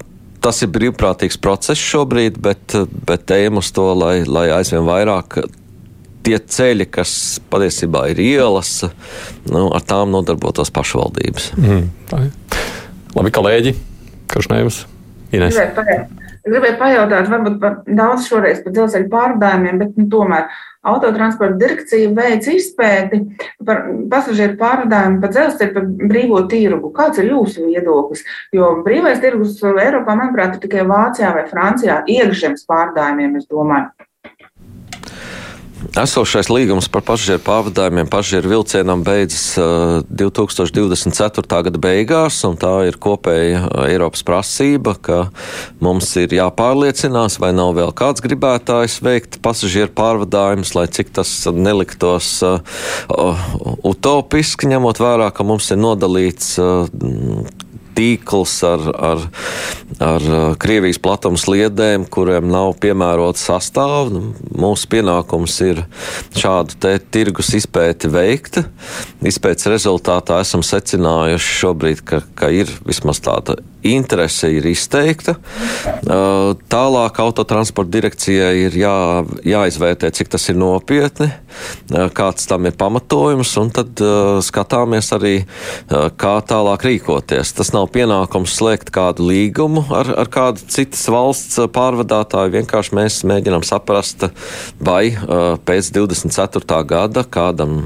Tas 0.47 0.61
ir 0.61 0.69
brīvprātīgs 0.69 1.39
process 1.41 1.81
šobrīd, 1.81 2.37
bet, 2.39 2.75
bet 3.09 3.31
ejam 3.33 3.57
uz 3.59 3.71
to, 3.73 3.87
lai, 3.97 4.21
lai 4.23 4.45
aizvien 4.53 4.85
vairāk 4.85 5.39
tie 6.27 6.37
ceļi, 6.39 6.89
kas 6.91 7.11
patiesībā 7.51 8.07
ir 8.11 8.21
ielas, 8.23 8.81
nu, 9.47 9.67
ar 9.71 9.87
tām 9.87 10.11
nodarbotos 10.15 10.73
pašvaldības. 10.75 11.51
Mm, 11.57 11.89
Labi, 13.17 13.33
kolēģi, 13.33 13.75
kurš 14.31 14.51
nevis? 14.53 14.83
Ines. 15.35 15.57
Gribēju 16.47 16.77
pajautāt, 16.79 17.27
varbūt 17.27 17.55
par 17.59 17.73
daudz 17.83 18.29
šoreiz 18.29 18.61
par 18.63 18.71
dzelzceļa 18.71 19.09
pārvadājumiem, 19.11 19.79
bet 19.81 19.97
nu, 19.99 20.05
tomēr 20.11 20.45
autotransporta 20.87 21.57
direkcija 21.59 22.13
veic 22.15 22.47
izpēti 22.53 23.19
par 23.67 23.81
pasažieru 24.11 24.55
pārvadājumu 24.61 25.19
pa 25.23 25.31
dzelzceļu, 25.33 25.73
par 25.75 25.89
brīvo 26.13 26.39
tirgu. 26.47 26.93
Kāds 26.95 27.19
ir 27.19 27.33
jūsu 27.33 27.67
viedoklis? 27.67 28.23
Jo 28.55 28.77
brīvais 28.85 29.19
tirgus 29.23 29.59
Eiropā, 29.59 30.15
manuprāt, 30.15 30.55
ir 30.55 30.63
tikai 30.63 30.87
Vācijā 30.87 31.33
vai 31.35 31.43
Francijā 31.51 31.99
iekšzemes 32.15 32.63
pārvadājumiem, 32.69 33.35
es 33.41 33.51
domāju. 33.51 33.91
Esošais 35.95 36.49
līgums 36.51 36.89
par 36.91 37.03
pasažieru 37.07 37.41
pārvadājumiem 37.45 38.09
pasažieru 38.11 38.51
vilcienam 38.51 39.03
beidzas 39.05 39.55
2024. 40.09 41.61
gada 41.67 41.81
beigās, 41.81 42.39
un 42.47 42.57
tā 42.59 42.73
ir 42.89 42.97
kopēja 43.01 43.63
Eiropas 43.87 44.25
prasība, 44.27 44.95
ka 44.99 45.19
mums 45.83 46.09
ir 46.19 46.35
jāpārliecinās, 46.37 47.39
vai 47.43 47.53
nav 47.55 47.75
vēl 47.77 47.93
kāds 47.97 48.23
gribētājs 48.25 48.99
veikt 49.05 49.39
pasažieru 49.45 49.93
pārvadājumus, 49.97 50.73
lai 50.77 50.87
cik 50.91 51.13
tas 51.17 51.31
neliktos 51.53 52.33
uh, 52.45 52.59
utopiski, 53.87 54.69
ņemot 54.73 55.01
vērā, 55.03 55.31
ka 55.35 55.47
mums 55.47 55.71
ir 55.71 55.81
nodalīts 55.81 56.57
tīkls 57.97 58.55
ar, 58.67 58.87
ar, 59.09 59.23
ar 60.03 60.27
Krievijas 60.61 61.01
platums 61.01 61.47
liedēm, 61.49 62.07
kuriem 62.13 62.49
nav 62.53 62.75
piemērota 62.83 63.41
sastāvda. 63.41 64.13
Nu, 64.17 64.33
mūsu 64.57 64.89
pienākums 64.91 65.57
ir 65.65 65.83
šādu 66.37 66.95
tirgus 67.13 67.53
izpēti 67.57 68.11
veikt. 68.13 68.61
Izpētes 69.25 69.69
rezultātā 69.73 70.41
esam 70.45 70.65
secinājuši 70.65 71.57
šobrīd, 71.61 72.05
ka, 72.07 72.21
ka 72.37 72.51
ir 72.53 72.71
vismaz 72.87 73.21
tāda 73.25 73.57
interese 73.85 74.49
ir 74.53 74.65
izteikta. 74.69 75.37
Uh, 75.37 76.55
tālāk 76.71 77.19
autotransporta 77.21 77.91
direkcijai 77.97 78.53
ir 78.65 78.77
jā, 78.79 78.95
jāizvērtē, 79.47 80.11
cik 80.15 80.31
tas 80.33 80.47
ir 80.51 80.57
nopietni, 80.59 81.29
uh, 81.29 82.07
kāds 82.15 82.47
tam 82.49 82.67
ir 82.69 82.77
pamatojums, 82.79 83.53
un 83.61 83.71
tad 83.75 84.03
uh, 84.03 84.39
skatāmies 84.43 85.11
arī, 85.15 85.35
kā 86.19 86.33
tālāk 86.47 86.83
rīkoties. 86.87 87.53
Tas 87.57 87.71
nav 87.73 87.87
pienākums 87.93 88.55
slēgt 88.57 88.91
kādu 88.93 89.27
līgumu 89.29 89.85
ar, 89.93 90.09
ar 90.23 90.29
kādu 90.31 90.63
citas 90.71 91.05
valsts 91.11 91.59
pārvadātāju. 91.73 92.53
Vienkārši 92.57 92.95
mēs 92.97 93.19
mēģinām 93.27 93.65
saprast, 93.67 94.27
vai 94.83 95.11
pēc 95.67 95.91
24. 95.95 96.81
gada 96.87 97.23
kādam 97.23 97.79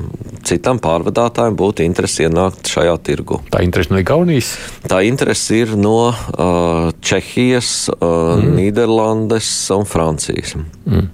citam 0.47 0.79
pārvadātājam 0.81 1.55
būtu 1.57 1.85
interesi 1.85 2.25
ienākt 2.25 2.69
šajā 2.71 2.95
tirgu. 3.05 3.39
Tā 3.53 3.61
interese 3.65 3.93
no 3.93 4.01
Igaunijas? 4.01 4.53
Tā 4.89 5.01
interese 5.07 5.61
ir 5.61 5.75
no 5.81 6.11
uh, 6.11 6.91
Čehijas, 7.01 7.89
uh, 7.89 8.37
mm. 8.37 8.53
Nīderlandes 8.57 9.49
un 9.75 9.87
Francijas. 9.89 10.55
Mm. 10.85 11.07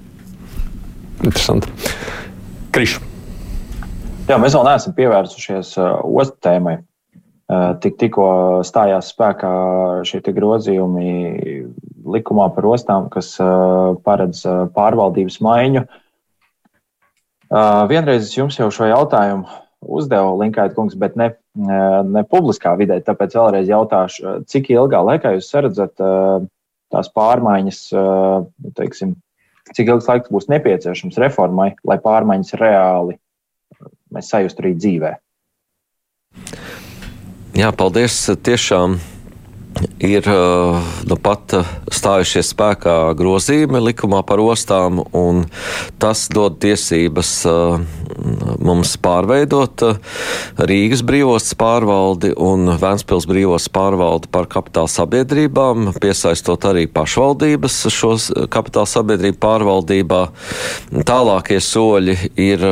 Interesanti. 1.24 1.72
Krišs. 2.76 3.00
Jā, 4.28 4.36
mēs 4.36 4.58
vēl 4.58 4.68
neesam 4.68 4.96
pievērsušies 4.98 5.74
uh, 5.80 5.98
ostu 6.04 6.38
tēmai. 6.44 6.78
Uh, 7.48 7.78
tik, 7.80 7.96
tikko 7.96 8.28
stājās 8.68 9.14
spēkā 9.14 9.52
šie 10.08 10.20
grozījumi 10.36 11.14
likumā 12.08 12.50
par 12.56 12.68
ostām, 12.68 13.08
kas 13.12 13.38
uh, 13.40 13.96
paredz 14.04 14.44
uh, 14.44 14.66
pārvaldības 14.76 15.40
maiņu. 15.44 15.88
Vienreiz 17.88 18.26
es 18.26 18.34
jums 18.36 18.58
jau 18.60 18.68
šo 18.76 18.90
jautājumu 18.90 19.48
uzdevu, 19.80 20.34
Linkait 20.42 20.74
kungs, 20.76 20.98
bet 21.00 21.16
ne, 21.16 21.30
ne 21.58 22.24
publiskā 22.30 22.76
vidē. 22.80 23.00
Tāpēc 23.06 23.36
vēlreiz 23.38 23.70
jautāšu, 23.72 24.42
cik 24.50 24.72
ilgā 24.76 25.02
laikā 25.10 25.36
jūs 25.38 25.50
redzat 25.58 25.96
tās 25.98 27.10
pārmaiņas, 27.16 27.82
teiksim, 28.78 29.16
cik 29.74 29.92
ilgs 29.92 30.10
laiks 30.10 30.32
būs 30.34 30.50
nepieciešams 30.54 31.20
reformai, 31.24 31.74
lai 31.88 31.98
pārmaiņas 32.04 32.58
reāli 32.62 33.18
mēs 34.14 34.30
sajustu 34.32 34.64
arī 34.64 34.74
dzīvē? 34.78 35.14
Jā, 37.58 37.72
paldies. 37.74 38.16
Tiešām 38.46 39.00
ir 40.04 40.28
nu, 41.08 41.18
pat 41.22 41.54
stājušies 41.94 42.52
spēkā 42.54 42.96
grozījumi 43.18 43.82
likumā 43.90 44.22
par 44.28 44.42
ostām, 44.44 45.02
un 45.16 45.46
tas 46.02 46.28
dod 46.34 46.58
tiesības 46.62 47.32
mums 48.64 48.96
pārveidot 49.04 49.84
Rīgas 50.70 51.04
brīvostas 51.08 51.58
pārvaldi 51.60 52.34
un 52.38 52.74
Vēnspils 52.82 53.28
brīvostas 53.30 53.72
pārvaldi 53.74 54.32
par 54.34 54.50
kapitāla 54.52 54.92
sabiedrībām, 54.92 55.92
piesaistot 56.02 56.68
arī 56.70 56.88
pašvaldības 56.92 57.80
šos 57.94 58.30
kapitāla 58.54 58.90
sabiedrību 58.90 59.40
pārvaldībā. 59.44 60.22
Tālākie 61.08 61.60
soļi 61.64 62.18
ir 62.42 62.66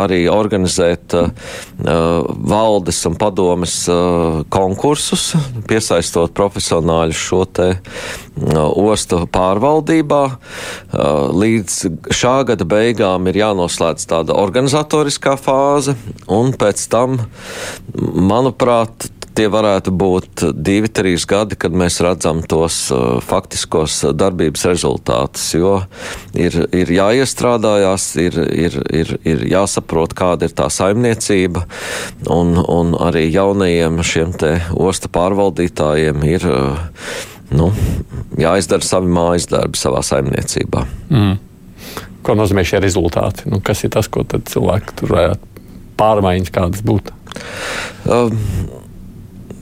arī 0.00 0.22
organizēt 0.32 1.16
valdes 1.80 3.04
un 3.08 3.18
padomes 3.20 3.76
konkursus, 4.52 5.30
piesaistot 5.68 5.89
profesionāļus 6.36 7.20
šo 7.20 7.44
te 7.50 7.68
ostu 8.70 9.24
pārvaldībā. 9.32 10.22
Līdz 11.42 11.78
šā 12.14 12.34
gada 12.48 12.66
beigām 12.68 13.28
ir 13.30 13.40
jānoslēdz 13.42 14.08
tāda 14.10 14.36
organizatoriskā 14.40 15.36
fāze, 15.40 15.96
un 16.30 16.54
pēc 16.56 16.86
tam, 16.92 17.18
manuprāt, 18.30 19.10
tie 19.36 19.46
varētu 19.50 19.92
būt 19.94 20.44
divi, 20.54 20.90
trīs 20.92 21.26
gadi, 21.28 21.58
kad 21.60 21.74
mēs 21.76 22.00
redzam 22.04 22.42
tos 22.46 22.82
uh, 22.94 23.18
faktiskos 23.24 24.00
darbības 24.16 24.66
rezultātus. 24.70 25.48
Jo 25.54 25.74
ir, 26.34 26.56
ir 26.76 26.92
jāiestrādājās, 26.94 28.06
ir, 28.22 28.38
ir, 28.50 28.78
ir, 29.02 29.12
ir 29.24 29.44
jāsaprot, 29.50 30.14
kāda 30.18 30.48
ir 30.48 30.56
tā 30.56 30.70
saimniecība, 30.72 31.66
un, 32.30 32.56
un 32.60 32.96
arī 33.00 33.26
jaunajiem 33.30 34.00
šiem 34.06 34.34
te 34.40 34.56
ostu 34.74 35.12
pārvaldītājiem 35.12 36.26
ir. 36.30 36.48
Uh, 36.50 37.28
nu, 37.50 37.70
jāizdara 38.38 38.86
savi 38.86 39.10
mājas 39.10 39.48
darbi 39.50 39.78
savā 39.78 40.02
saimniecībā. 40.06 40.84
Mm. 41.10 41.38
Ko 42.22 42.36
nozīmē 42.36 42.64
šie 42.68 42.82
rezultāti? 42.84 43.48
Nu, 43.50 43.62
kas 43.64 43.82
ir 43.82 43.92
tas, 43.94 44.06
ko 44.12 44.22
cilvēki 44.28 44.98
tur 45.00 45.14
varētu 45.16 45.66
pārmaiņas 46.00 46.52
kādas 46.54 46.84
būt? 46.86 47.10
Um, 48.08 48.36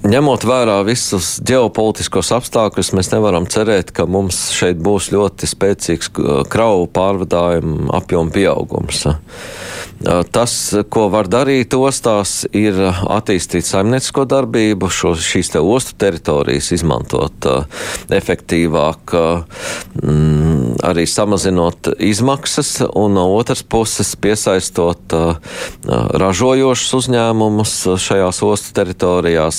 Ņemot 0.08 0.44
vērā 0.48 0.78
visus 0.88 1.34
ģeopolitiskos 1.44 2.30
apstākļus, 2.32 2.94
mēs 2.96 3.10
nevaram 3.12 3.44
cerēt, 3.50 3.90
ka 3.92 4.06
mums 4.08 4.38
šeit 4.56 4.78
būs 4.80 5.10
ļoti 5.12 5.48
spēcīgs 5.50 6.08
kravu 6.48 6.86
pārvadājumu 6.96 7.90
apjomu 7.98 8.32
pieaugums. 8.32 9.04
Tas, 10.32 10.52
ko 10.94 11.08
var 11.10 11.26
darīt 11.26 11.74
ostās, 11.74 12.44
ir 12.54 12.76
attīstīt 12.86 13.66
saimniecisko 13.66 14.22
darbību, 14.30 14.86
šo, 14.94 15.16
šīs 15.18 15.50
te 15.52 15.60
ostu 15.60 15.96
teritorijas 15.98 16.70
izmantot 16.76 17.48
efektīvāk, 18.14 19.14
mm, 19.98 20.78
arī 20.86 21.02
samazinot 21.10 21.90
izmaksas, 21.98 22.76
un 22.86 23.18
no 23.18 23.26
otras 23.34 23.64
puses 23.66 24.14
piesaistot 24.22 25.18
ražojošus 26.22 26.94
uzņēmumus 27.02 27.74
šajās 28.06 28.42
ostu 28.46 28.76
teritorijās, 28.78 29.58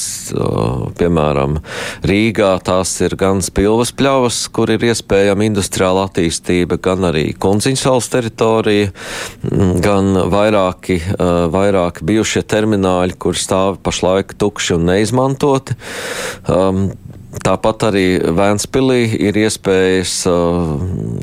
piemēram, 1.00 1.60
Rīgā 2.08 2.52
tās 2.66 2.94
ir 3.06 3.16
gan 3.20 3.44
spilvas 3.46 3.92
pļavas, 3.96 4.40
kur 4.56 4.72
ir 4.74 4.86
iespējama 4.90 5.48
industriāla 5.48 6.08
attīstība, 6.08 6.80
gan 6.84 7.10
arī 7.12 7.26
Kunziņsalas 7.40 8.10
teritorija, 8.14 8.94
gan 9.84 10.14
vairāki, 10.32 11.00
vairāki 11.54 12.08
bijušie 12.10 12.46
termināļi, 12.50 13.20
kur 13.20 13.38
stāv 13.40 13.80
pašlaik 13.86 14.36
tukši 14.40 14.78
un 14.78 14.90
neizmantoti. 14.94 15.78
Tāpat 17.30 17.84
arī 17.92 18.06
Vēnspilī 18.34 19.04
ir 19.28 19.38
iespējas 19.38 20.14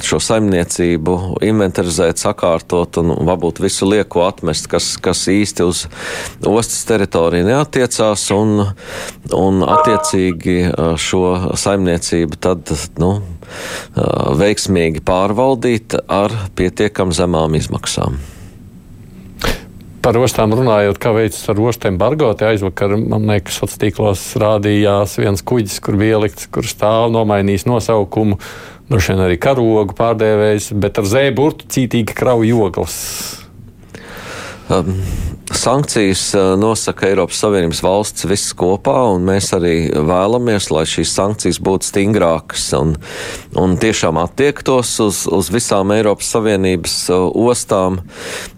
šo 0.07 0.19
saimniecību 0.23 1.17
inventarizēt, 1.43 2.21
sakārtot 2.23 3.01
un 3.03 3.11
varbūt 3.27 3.59
visu 3.65 3.89
lieko 3.91 4.23
atmest, 4.29 4.69
kas, 4.71 4.93
kas 5.03 5.25
īsti 5.33 5.67
uz 5.67 5.83
ostas 6.47 6.87
teritoriju 6.87 7.49
neatiecās, 7.49 8.29
un, 8.37 8.69
un 9.35 9.67
attiecīgi 9.67 10.57
šo 11.09 11.25
saimniecību 11.59 12.39
tad 12.39 12.71
nu, 13.03 13.17
veiksmīgi 14.39 15.03
pārvaldīt 15.07 15.99
ar 16.07 16.35
pietiekam 16.55 17.11
zemām 17.19 17.59
izmaksām. 17.59 18.23
Par 20.07 20.15
ostām 20.23 20.53
runājot, 20.55 21.01
kā 21.03 21.11
veicas 21.11 21.41
ar 21.51 21.59
ostu 21.59 21.89
embargo. 21.91 22.29
Te 22.39 22.47
aizvakar, 22.47 22.93
man 22.95 23.25
liekas, 23.27 23.57
sociālos 23.59 23.81
tīklos 23.83 24.21
rādījās 24.39 25.17
viens 25.19 25.43
kuģis, 25.43 25.81
kur 25.83 25.97
bija 25.99 26.21
ielikts, 26.21 26.47
kur 26.55 26.69
stāv 26.71 27.09
nomainījis 27.11 27.67
nosaukumu, 27.67 28.39
droši 28.87 29.17
vien 29.17 29.25
arī 29.25 29.41
karogu 29.43 29.97
pārdēvējs, 29.99 30.69
bet 30.79 31.03
ar 31.03 31.11
zēburtu 31.11 31.67
cītīgi 31.75 32.15
krauju 32.23 32.53
joglas. 32.53 33.01
Um, 34.71 34.95
sankcijas 35.67 36.35
nosaka 36.59 37.09
Eiropas 37.09 37.41
Savienības 37.43 37.81
valsts 37.83 38.27
viss 38.31 38.53
kopā, 38.55 39.01
un 39.17 39.25
mēs 39.27 39.49
arī 39.57 39.89
vēlamies, 39.91 40.69
lai 40.71 40.85
šīs 40.87 41.15
sankcijas 41.17 41.59
būtu 41.59 41.89
stingrākas 41.89 42.69
un, 42.79 42.93
un 43.59 43.75
tiešām 43.83 44.21
attiektos 44.23 44.93
uz, 45.03 45.25
uz 45.27 45.51
visām 45.51 45.91
Eiropas 45.97 46.31
Savienības 46.37 46.95
ostām. 47.11 47.99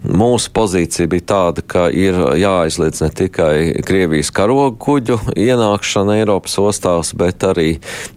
Mūsu 0.05 0.53
pozīcija 0.53 1.09
bija 1.09 1.25
tāda, 1.33 1.65
ka 1.65 1.87
ir 1.89 2.19
jāaizliedz 2.43 3.01
ne 3.01 3.09
tikai 3.23 3.55
Krievijas 3.89 4.29
karogu 4.29 4.77
kuģu 4.77 5.17
ienākšana 5.33 6.19
Eiropas 6.21 6.59
ostās, 6.61 7.15
bet 7.17 7.41
arī 7.47 7.71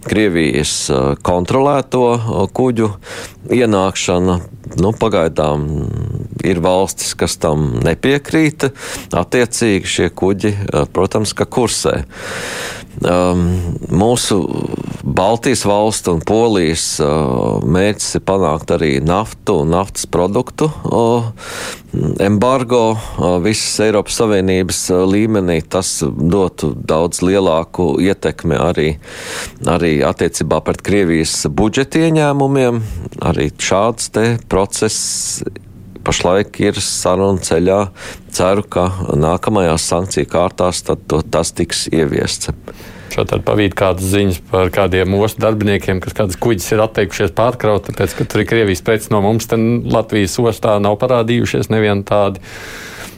Krievijas 0.05 0.75
kontrolēto 1.25 2.05
kuģu 2.53 2.93
ienākšana. 3.57 4.37
Nu, 4.79 4.93
pagaidām 4.95 5.65
ir 6.47 6.61
valstis, 6.63 7.11
kas 7.17 7.35
tam 7.41 7.81
nepiekrīt. 7.83 8.69
Attiecīgi 9.13 9.89
šie 9.95 10.09
kuģi, 10.13 10.55
protams, 10.95 11.35
ka 11.37 11.47
kursē. 11.49 12.01
Um, 13.01 13.47
mūsu 13.89 14.37
Baltijas 15.03 15.63
valstu 15.65 16.13
un 16.13 16.21
Polijas 16.23 16.99
uh, 17.01 17.57
mērķis 17.65 18.19
ir 18.19 18.23
panākt 18.27 18.69
arī 18.75 18.91
naftu 19.03 19.57
un 19.63 19.73
naftas 19.73 20.05
produktu 20.07 20.69
uh, 20.69 21.25
embargo 22.21 22.93
uh, 22.93 23.39
visas 23.43 23.81
Eiropas 23.83 24.19
Savienības 24.21 24.83
uh, 24.93 25.01
līmenī. 25.09 25.57
Tas 25.65 25.89
dotu 26.05 26.71
daudz 26.77 27.23
lielāku 27.25 27.95
ietekmi 28.05 28.61
arī, 28.61 28.87
arī 29.65 29.95
attiecībā 30.05 30.61
pret 30.63 30.85
Krievijas 30.85 31.35
budžeta 31.49 32.05
ieņēmumiem. 32.05 32.81
Arī 33.25 33.49
šāds 33.57 34.13
te 34.13 34.35
process 34.53 35.41
pašlaik 36.05 36.59
ir 36.63 36.79
saruna 36.83 37.41
ceļā. 37.43 37.79
Ceru, 38.33 38.65
ka 38.65 38.87
nākamajās 39.19 39.85
sankciju 39.91 40.29
kārtās 40.31 40.81
to, 40.87 40.97
tas 41.21 41.53
tiks 41.55 41.87
ieviests. 41.93 42.53
Šādi 43.13 43.43
pavīd 43.45 43.75
kādas 43.77 44.07
ziņas 44.09 44.39
par 44.49 44.71
kādiem 44.73 45.13
ostu 45.19 45.43
darbiniekiem, 45.43 45.99
kas 46.01 46.15
kādas 46.17 46.39
kuģis 46.41 46.71
ir 46.73 46.81
atteikušies 46.87 47.35
pārkraut, 47.37 47.85
tāpēc, 47.89 48.15
ka 48.17 48.25
tur 48.25 48.41
ir 48.41 48.49
Krievijas 48.49 48.81
preci 48.85 49.13
no 49.13 49.21
mums, 49.21 49.45
tad 49.51 49.61
Latvijas 49.93 50.39
ostā 50.41 50.79
nav 50.81 50.97
parādījušies 51.03 51.69
nevieni 51.73 52.05
tādi. 52.09 52.41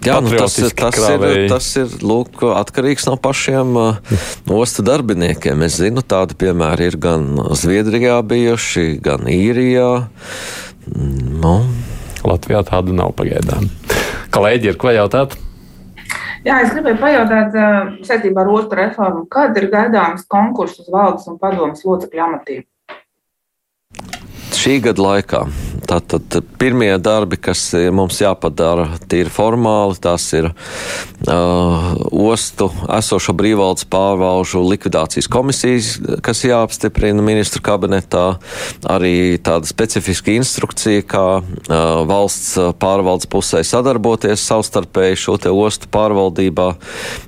Jā, 0.05 0.19
nu 0.21 0.29
tas, 0.35 0.53
tas 0.77 0.99
ir, 1.15 1.47
tas 1.49 1.69
ir 1.79 1.95
lūk, 2.05 2.43
atkarīgs 2.59 3.07
no 3.07 3.15
pašiem 3.17 3.71
uh, 3.79 4.19
ostu 4.53 4.83
darbiniekiem. 4.85 5.63
Es 5.65 5.79
zinu, 5.79 6.03
tādi 6.05 6.37
piemēri 6.43 6.91
ir 6.91 6.99
gan 7.01 7.25
Zviedrijā 7.57 8.19
bijuši, 8.27 8.85
gan 9.05 9.25
Īrijā. 9.31 9.89
Nu. 10.85 11.57
Latvijā 12.29 12.61
tādu 12.67 12.95
nav 12.97 13.15
pagaidām. 13.17 13.67
Kolēģi, 14.35 14.71
ir 14.71 14.79
ko 14.81 14.93
jautāt? 14.93 15.37
Jā, 16.45 16.59
es 16.61 16.73
gribēju 16.75 16.99
pajautāt 17.01 17.55
saistībā 18.05 18.43
ar 18.43 18.51
otru 18.53 18.77
reformu, 18.77 19.23
kad 19.31 19.57
ir 19.57 19.69
gaidāms 19.71 20.27
konkurss 20.29 20.83
uz 20.83 20.91
valdes 20.93 21.25
un 21.31 21.39
padomas 21.41 21.81
locekļu 21.87 22.25
amatiem? 22.27 22.65
Šī 24.65 24.79
gada 24.81 25.03
laikā 25.05 25.45
Tātad 25.85 26.39
pirmie 26.57 26.89
darbi, 27.01 27.37
kas 27.37 27.61
mums 27.93 28.17
jāpadara 28.21 28.87
tīri 29.09 29.29
formāli, 29.29 29.97
tas 30.01 30.23
ir 30.33 30.47
uh, 30.49 31.91
ostu 32.09 32.71
esošo 32.97 33.35
brīvvaldes 33.37 33.85
pārvalžu 33.91 34.63
likvidācijas 34.65 35.29
komisijas, 35.31 35.91
kas 36.25 36.41
jāapstiprina 36.47 37.21
ministru 37.25 37.61
kabinetā, 37.65 38.23
arī 38.89 39.37
tāda 39.45 39.69
specifiska 39.69 40.33
instrukcija, 40.33 41.03
kā 41.05 41.25
uh, 41.37 41.75
valsts 42.09 42.55
pārvaldes 42.81 43.29
pusē 43.29 43.61
sadarboties 43.65 44.45
savstarpēji 44.49 45.21
šo 45.25 45.37
te 45.43 45.53
ostu 45.53 45.91
pārvaldībā, 45.93 46.71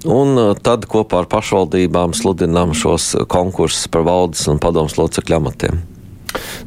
un 0.09 0.33
uh, 0.33 0.55
tad 0.57 0.89
kopā 0.89 1.21
ar 1.21 1.29
pašvaldībām 1.35 2.17
sludinām 2.17 2.73
šos 2.77 3.13
konkursus 3.29 3.85
par 3.91 4.07
valdes 4.07 4.47
un 4.49 4.63
padomus 4.63 4.97
locekļu 4.97 5.39
amatiem. 5.41 5.85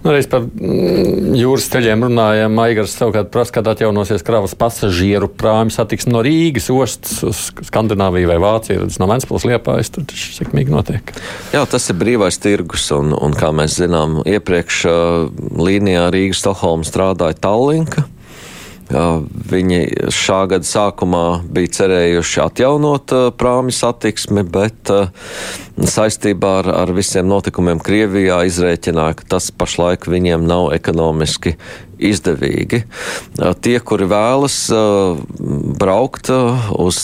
Nu, 0.04 0.12
reiz 0.14 0.28
par 0.30 0.44
mm, 0.46 1.34
jūras 1.36 1.68
ceļiem 1.72 2.06
runājām. 2.08 2.54
Maigars 2.56 2.94
savukārt 2.96 3.32
prasa, 3.34 3.54
kad 3.58 3.70
atjaunosies 3.72 4.24
kravas 4.26 4.56
pasažieru 4.58 5.28
prāmi 5.28 5.74
satiksme 5.74 6.14
no 6.14 6.22
Rīgas 6.24 6.70
ostas 6.72 7.20
uz 7.26 7.42
Skandināviju 7.68 8.30
vai 8.30 8.38
Vāciju. 8.42 8.86
Tas 8.88 9.00
no 9.02 9.10
Vēnspils 9.10 9.48
liepājas, 9.50 9.92
tur 9.94 10.06
tas 10.10 10.28
sekmīgi 10.38 10.72
notiek. 10.72 11.12
Jā, 11.54 11.64
tas 11.68 11.90
ir 11.92 11.98
brīvais 12.00 12.40
tirgus, 12.40 12.88
un, 12.96 13.12
un 13.16 13.36
kā 13.36 13.52
mēs 13.56 13.80
zinām, 13.82 14.20
iepriekš 14.28 14.86
līnijā 15.60 16.08
Rīgas-Stokholma 16.14 16.88
strādāja 16.88 17.38
Tallinka. 17.44 18.06
Viņi 18.90 20.10
šā 20.10 20.40
gada 20.50 20.66
sākumā 20.66 21.24
bija 21.46 21.70
cerējuši 21.76 22.40
atjaunot 22.42 23.14
prāmi 23.38 23.74
satiksmi, 23.74 24.42
bet 24.42 24.90
saistībā 25.88 26.56
ar, 26.62 26.70
ar 26.82 26.92
visiem 26.96 27.28
notikumiem 27.30 27.80
Krievijā 27.82 28.42
izrēķināja, 28.48 29.20
ka 29.20 29.28
tas 29.36 29.50
pašlaik 29.54 30.08
viņiem 30.10 30.44
nav 30.48 30.70
ekonomiski 30.76 31.56
izdevīgi. 32.00 32.82
Tie, 33.60 33.74
kuri 33.84 34.06
vēlas 34.08 34.56
braukt 35.80 36.30
uz 36.32 37.00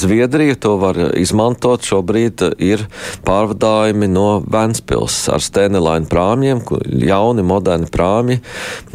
Zviedriju, 0.00 0.56
to 0.60 0.76
var 0.80 1.00
izmantot. 1.20 1.84
Šobrīd 1.84 2.46
ir 2.64 2.86
pārvadājumi 3.26 4.08
no 4.12 4.28
Ventspils 4.40 5.18
ar 5.32 5.44
Stēnelainu 5.44 6.08
prāmjiem, 6.10 6.62
jauni, 7.04 7.44
moderni 7.46 7.90
prāmji 7.92 8.40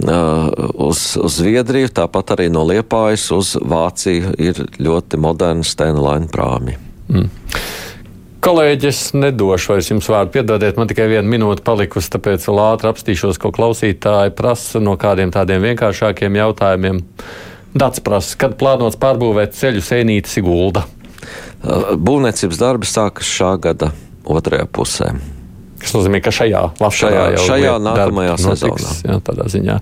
uz, 0.01 1.03
uz 1.21 1.37
Zviedriju, 1.37 1.93
tāpat 2.01 2.37
arī 2.37 2.49
no 2.53 2.65
Liepājas 2.69 3.29
uz 3.35 3.53
Vāciju 3.61 4.33
ir 4.41 4.65
ļoti 4.81 5.21
moderni 5.21 5.67
Stēnelainu 5.67 6.33
prāmji. 6.33 6.79
Mm. 7.09 7.29
Kolēģis, 8.39 8.99
nedošu 9.19 9.73
vairs 9.73 9.89
jums 9.91 10.07
vārdu. 10.07 10.31
Piedodiet, 10.37 10.77
man 10.79 10.87
tikai 10.87 11.09
viena 11.11 11.27
minūte 11.27 11.63
palikusi, 11.65 12.11
tāpēc 12.13 12.45
vēl 12.47 12.61
ātri 12.63 12.87
apstīšos, 12.87 13.39
ko 13.41 13.51
klausītāji 13.55 14.31
prasa 14.37 14.79
no 14.79 14.93
kādiem 14.99 15.33
tādiem 15.35 15.65
vienkāršākiem 15.67 16.37
jautājumiem. 16.39 17.01
Dats 17.75 17.99
prasa, 18.05 18.37
kad 18.39 18.55
plānots 18.61 18.97
pārbūvēt 19.01 19.57
ceļu 19.59 19.83
sēnīti 19.83 20.31
Sigulda? 20.31 20.85
Būvniecības 21.99 22.61
darbi 22.61 22.87
sākas 22.87 23.27
šā 23.27 23.51
gada 23.59 23.91
otrajā 24.23 24.69
pusē. 24.71 25.11
Tas 25.83 25.93
nozīmē, 25.95 26.23
ka 26.23 26.31
šajā, 26.35 26.63
šajā, 26.79 27.27
šajā 27.43 27.75
nākamajā 27.83 28.39
sezonā. 28.39 28.71
Notiks, 28.71 29.03
jā, 29.03 29.19
tādā 29.27 29.49
ziņā. 29.51 29.77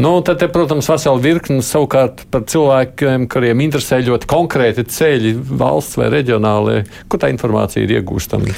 Nu, 0.00 0.14
tad, 0.24 0.38
te, 0.40 0.46
protams, 0.48 0.86
vesela 0.88 1.20
virkne 1.20 1.60
savukārt 1.64 2.22
par 2.32 2.46
cilvēkiem, 2.48 3.26
kuriem 3.28 3.60
interesē 3.66 3.98
ļoti 4.06 4.28
konkrēti 4.30 4.86
ceļi, 4.88 5.34
valsts 5.60 5.98
vai 6.00 6.06
reģionālie. 6.14 6.78
Kur 7.12 7.20
tā 7.20 7.28
informācija 7.28 7.84
ir 7.84 7.92
iegūstama? 7.98 8.48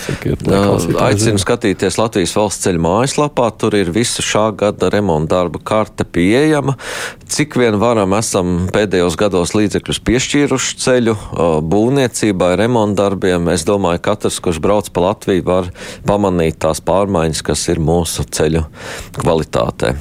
Aicinu 1.02 1.42
skatīties 1.42 1.98
Latvijas 1.98 2.36
valsts 2.38 2.62
ceļu 2.68 2.84
mājaslapā. 2.86 3.48
Tur 3.58 3.74
ir 3.80 3.90
visa 3.90 4.22
šā 4.22 4.44
gada 4.60 4.92
remonta 4.94 5.40
darba 5.40 5.58
karte 5.66 6.06
pieejama. 6.06 6.76
Cik 7.26 7.58
vien 7.58 7.80
varam, 7.82 8.14
esam 8.14 8.68
pēdējos 8.70 9.18
gados 9.18 9.56
līdzekļus 9.58 10.02
piešķīruši 10.06 10.80
ceļu 10.86 11.18
būvniecībai, 11.74 12.54
remonta 12.62 13.08
darbiem. 13.08 13.50
Es 13.50 13.66
domāju, 13.66 13.98
ka 13.98 14.12
katrs, 14.14 14.38
kurš 14.44 14.62
brauc 14.62 14.94
pa 14.94 15.08
Latviju, 15.08 15.48
var 15.50 15.74
pamanīt 16.06 16.62
tās 16.62 16.84
pārmaiņas, 16.86 17.46
kas 17.50 17.66
ir 17.74 17.82
mūsu 17.82 18.30
ceļu 18.30 18.68
kvalitātē. 19.18 19.96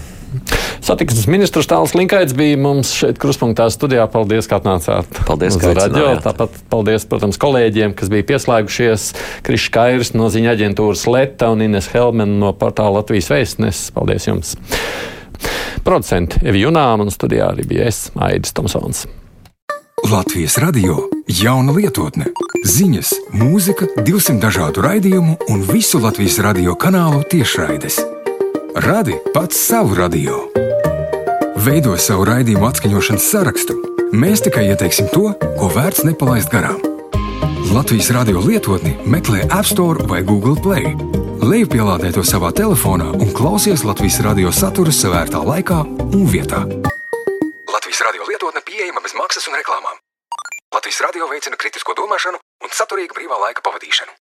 Satiksmes 0.81 1.27
ministrs 1.29 1.69
Tāls 1.69 1.93
Linkaits 1.93 2.33
bija 2.33 2.57
mums 2.57 2.89
šeit 2.97 3.19
kruspunktā 3.21 3.67
studijā. 3.69 4.07
Paldies, 4.09 4.47
ka 4.49 4.57
atnācāt. 4.57 5.05
Paldies, 5.27 5.57
ka 5.61 5.75
atnācāt. 5.75 6.23
Tāpat 6.25 6.57
paldies, 6.73 7.05
protams, 7.09 7.37
kolēģiem, 7.41 7.93
kas 7.97 8.09
bija 8.09 8.25
pieslēgušies. 8.33 9.11
Krišs 9.45 9.69
Kairs 9.73 10.13
no 10.17 10.31
ziņa 10.33 10.55
aģentūras 10.57 11.05
Leta 11.11 11.51
un 11.53 11.61
Ines 11.67 11.91
Helmen 11.93 12.39
no 12.41 12.49
portāla 12.57 12.97
Latvijas 12.99 13.29
vēstnes. 13.29 13.87
Paldies 13.93 14.25
jums! 14.29 14.55
Producenti 15.85 16.41
Evi 16.45 16.65
Junām 16.65 17.05
un 17.05 17.13
studijā 17.13 17.53
arī 17.53 17.65
bija 17.69 17.89
es, 17.89 18.07
Aidis 18.17 18.53
Tomsons. 18.57 19.05
Latvijas 20.09 20.57
radio 20.61 20.97
jauna 21.29 21.75
lietotne, 21.75 22.31
ziņas, 22.65 23.13
mūzika, 23.37 23.85
200 24.01 24.41
dažādu 24.41 24.81
raidījumu 24.85 25.37
un 25.53 25.61
visu 25.69 26.01
Latvijas 26.01 26.39
radio 26.41 26.73
kanālu 26.73 27.21
tiešraides. 27.29 28.01
Radi 28.81 29.17
pats 29.33 29.61
savu 29.67 29.95
radio. 29.99 30.41
Veido 31.61 31.91
savu 32.01 32.23
raidījumu 32.25 32.65
atskaņošanas 32.65 33.25
sarakstu. 33.29 33.75
Mēs 34.17 34.41
tikai 34.41 34.63
ieteiksim 34.71 35.11
to, 35.11 35.27
ko 35.59 35.67
vērts 35.69 36.01
nepalaist 36.07 36.49
garām. 36.49 36.79
Latvijas 37.69 38.09
radio 38.15 38.41
lietotni 38.41 38.95
meklē 39.05 39.43
App 39.45 39.69
Store 39.69 40.07
vai 40.09 40.23
Google 40.25 40.55
Play. 40.57 40.95
Lejupielādē 41.45 42.09
to 42.15 42.23
savā 42.25 42.49
telefonā 42.57 43.11
un 43.13 43.29
klausies 43.37 43.85
Latvijas 43.85 44.17
radio 44.25 44.49
saturu 44.49 44.89
savērtā 44.89 45.43
laikā 45.45 45.83
un 45.85 46.25
vietā. 46.33 46.63
Latvijas 47.69 48.01
radio 48.09 48.25
lietotne 48.31 48.65
pieejama 48.65 49.05
bez 49.05 49.13
maksas 49.21 49.45
un 49.51 49.59
reklāmām. 49.61 50.01
Latvijas 50.73 51.03
radio 51.05 51.29
veicina 51.29 51.61
kritisko 51.61 51.93
domāšanu 51.93 52.41
un 52.41 52.73
saturīgu 52.73 53.19
brīvā 53.19 53.37
laika 53.37 53.61
pavadīšanu. 53.69 54.17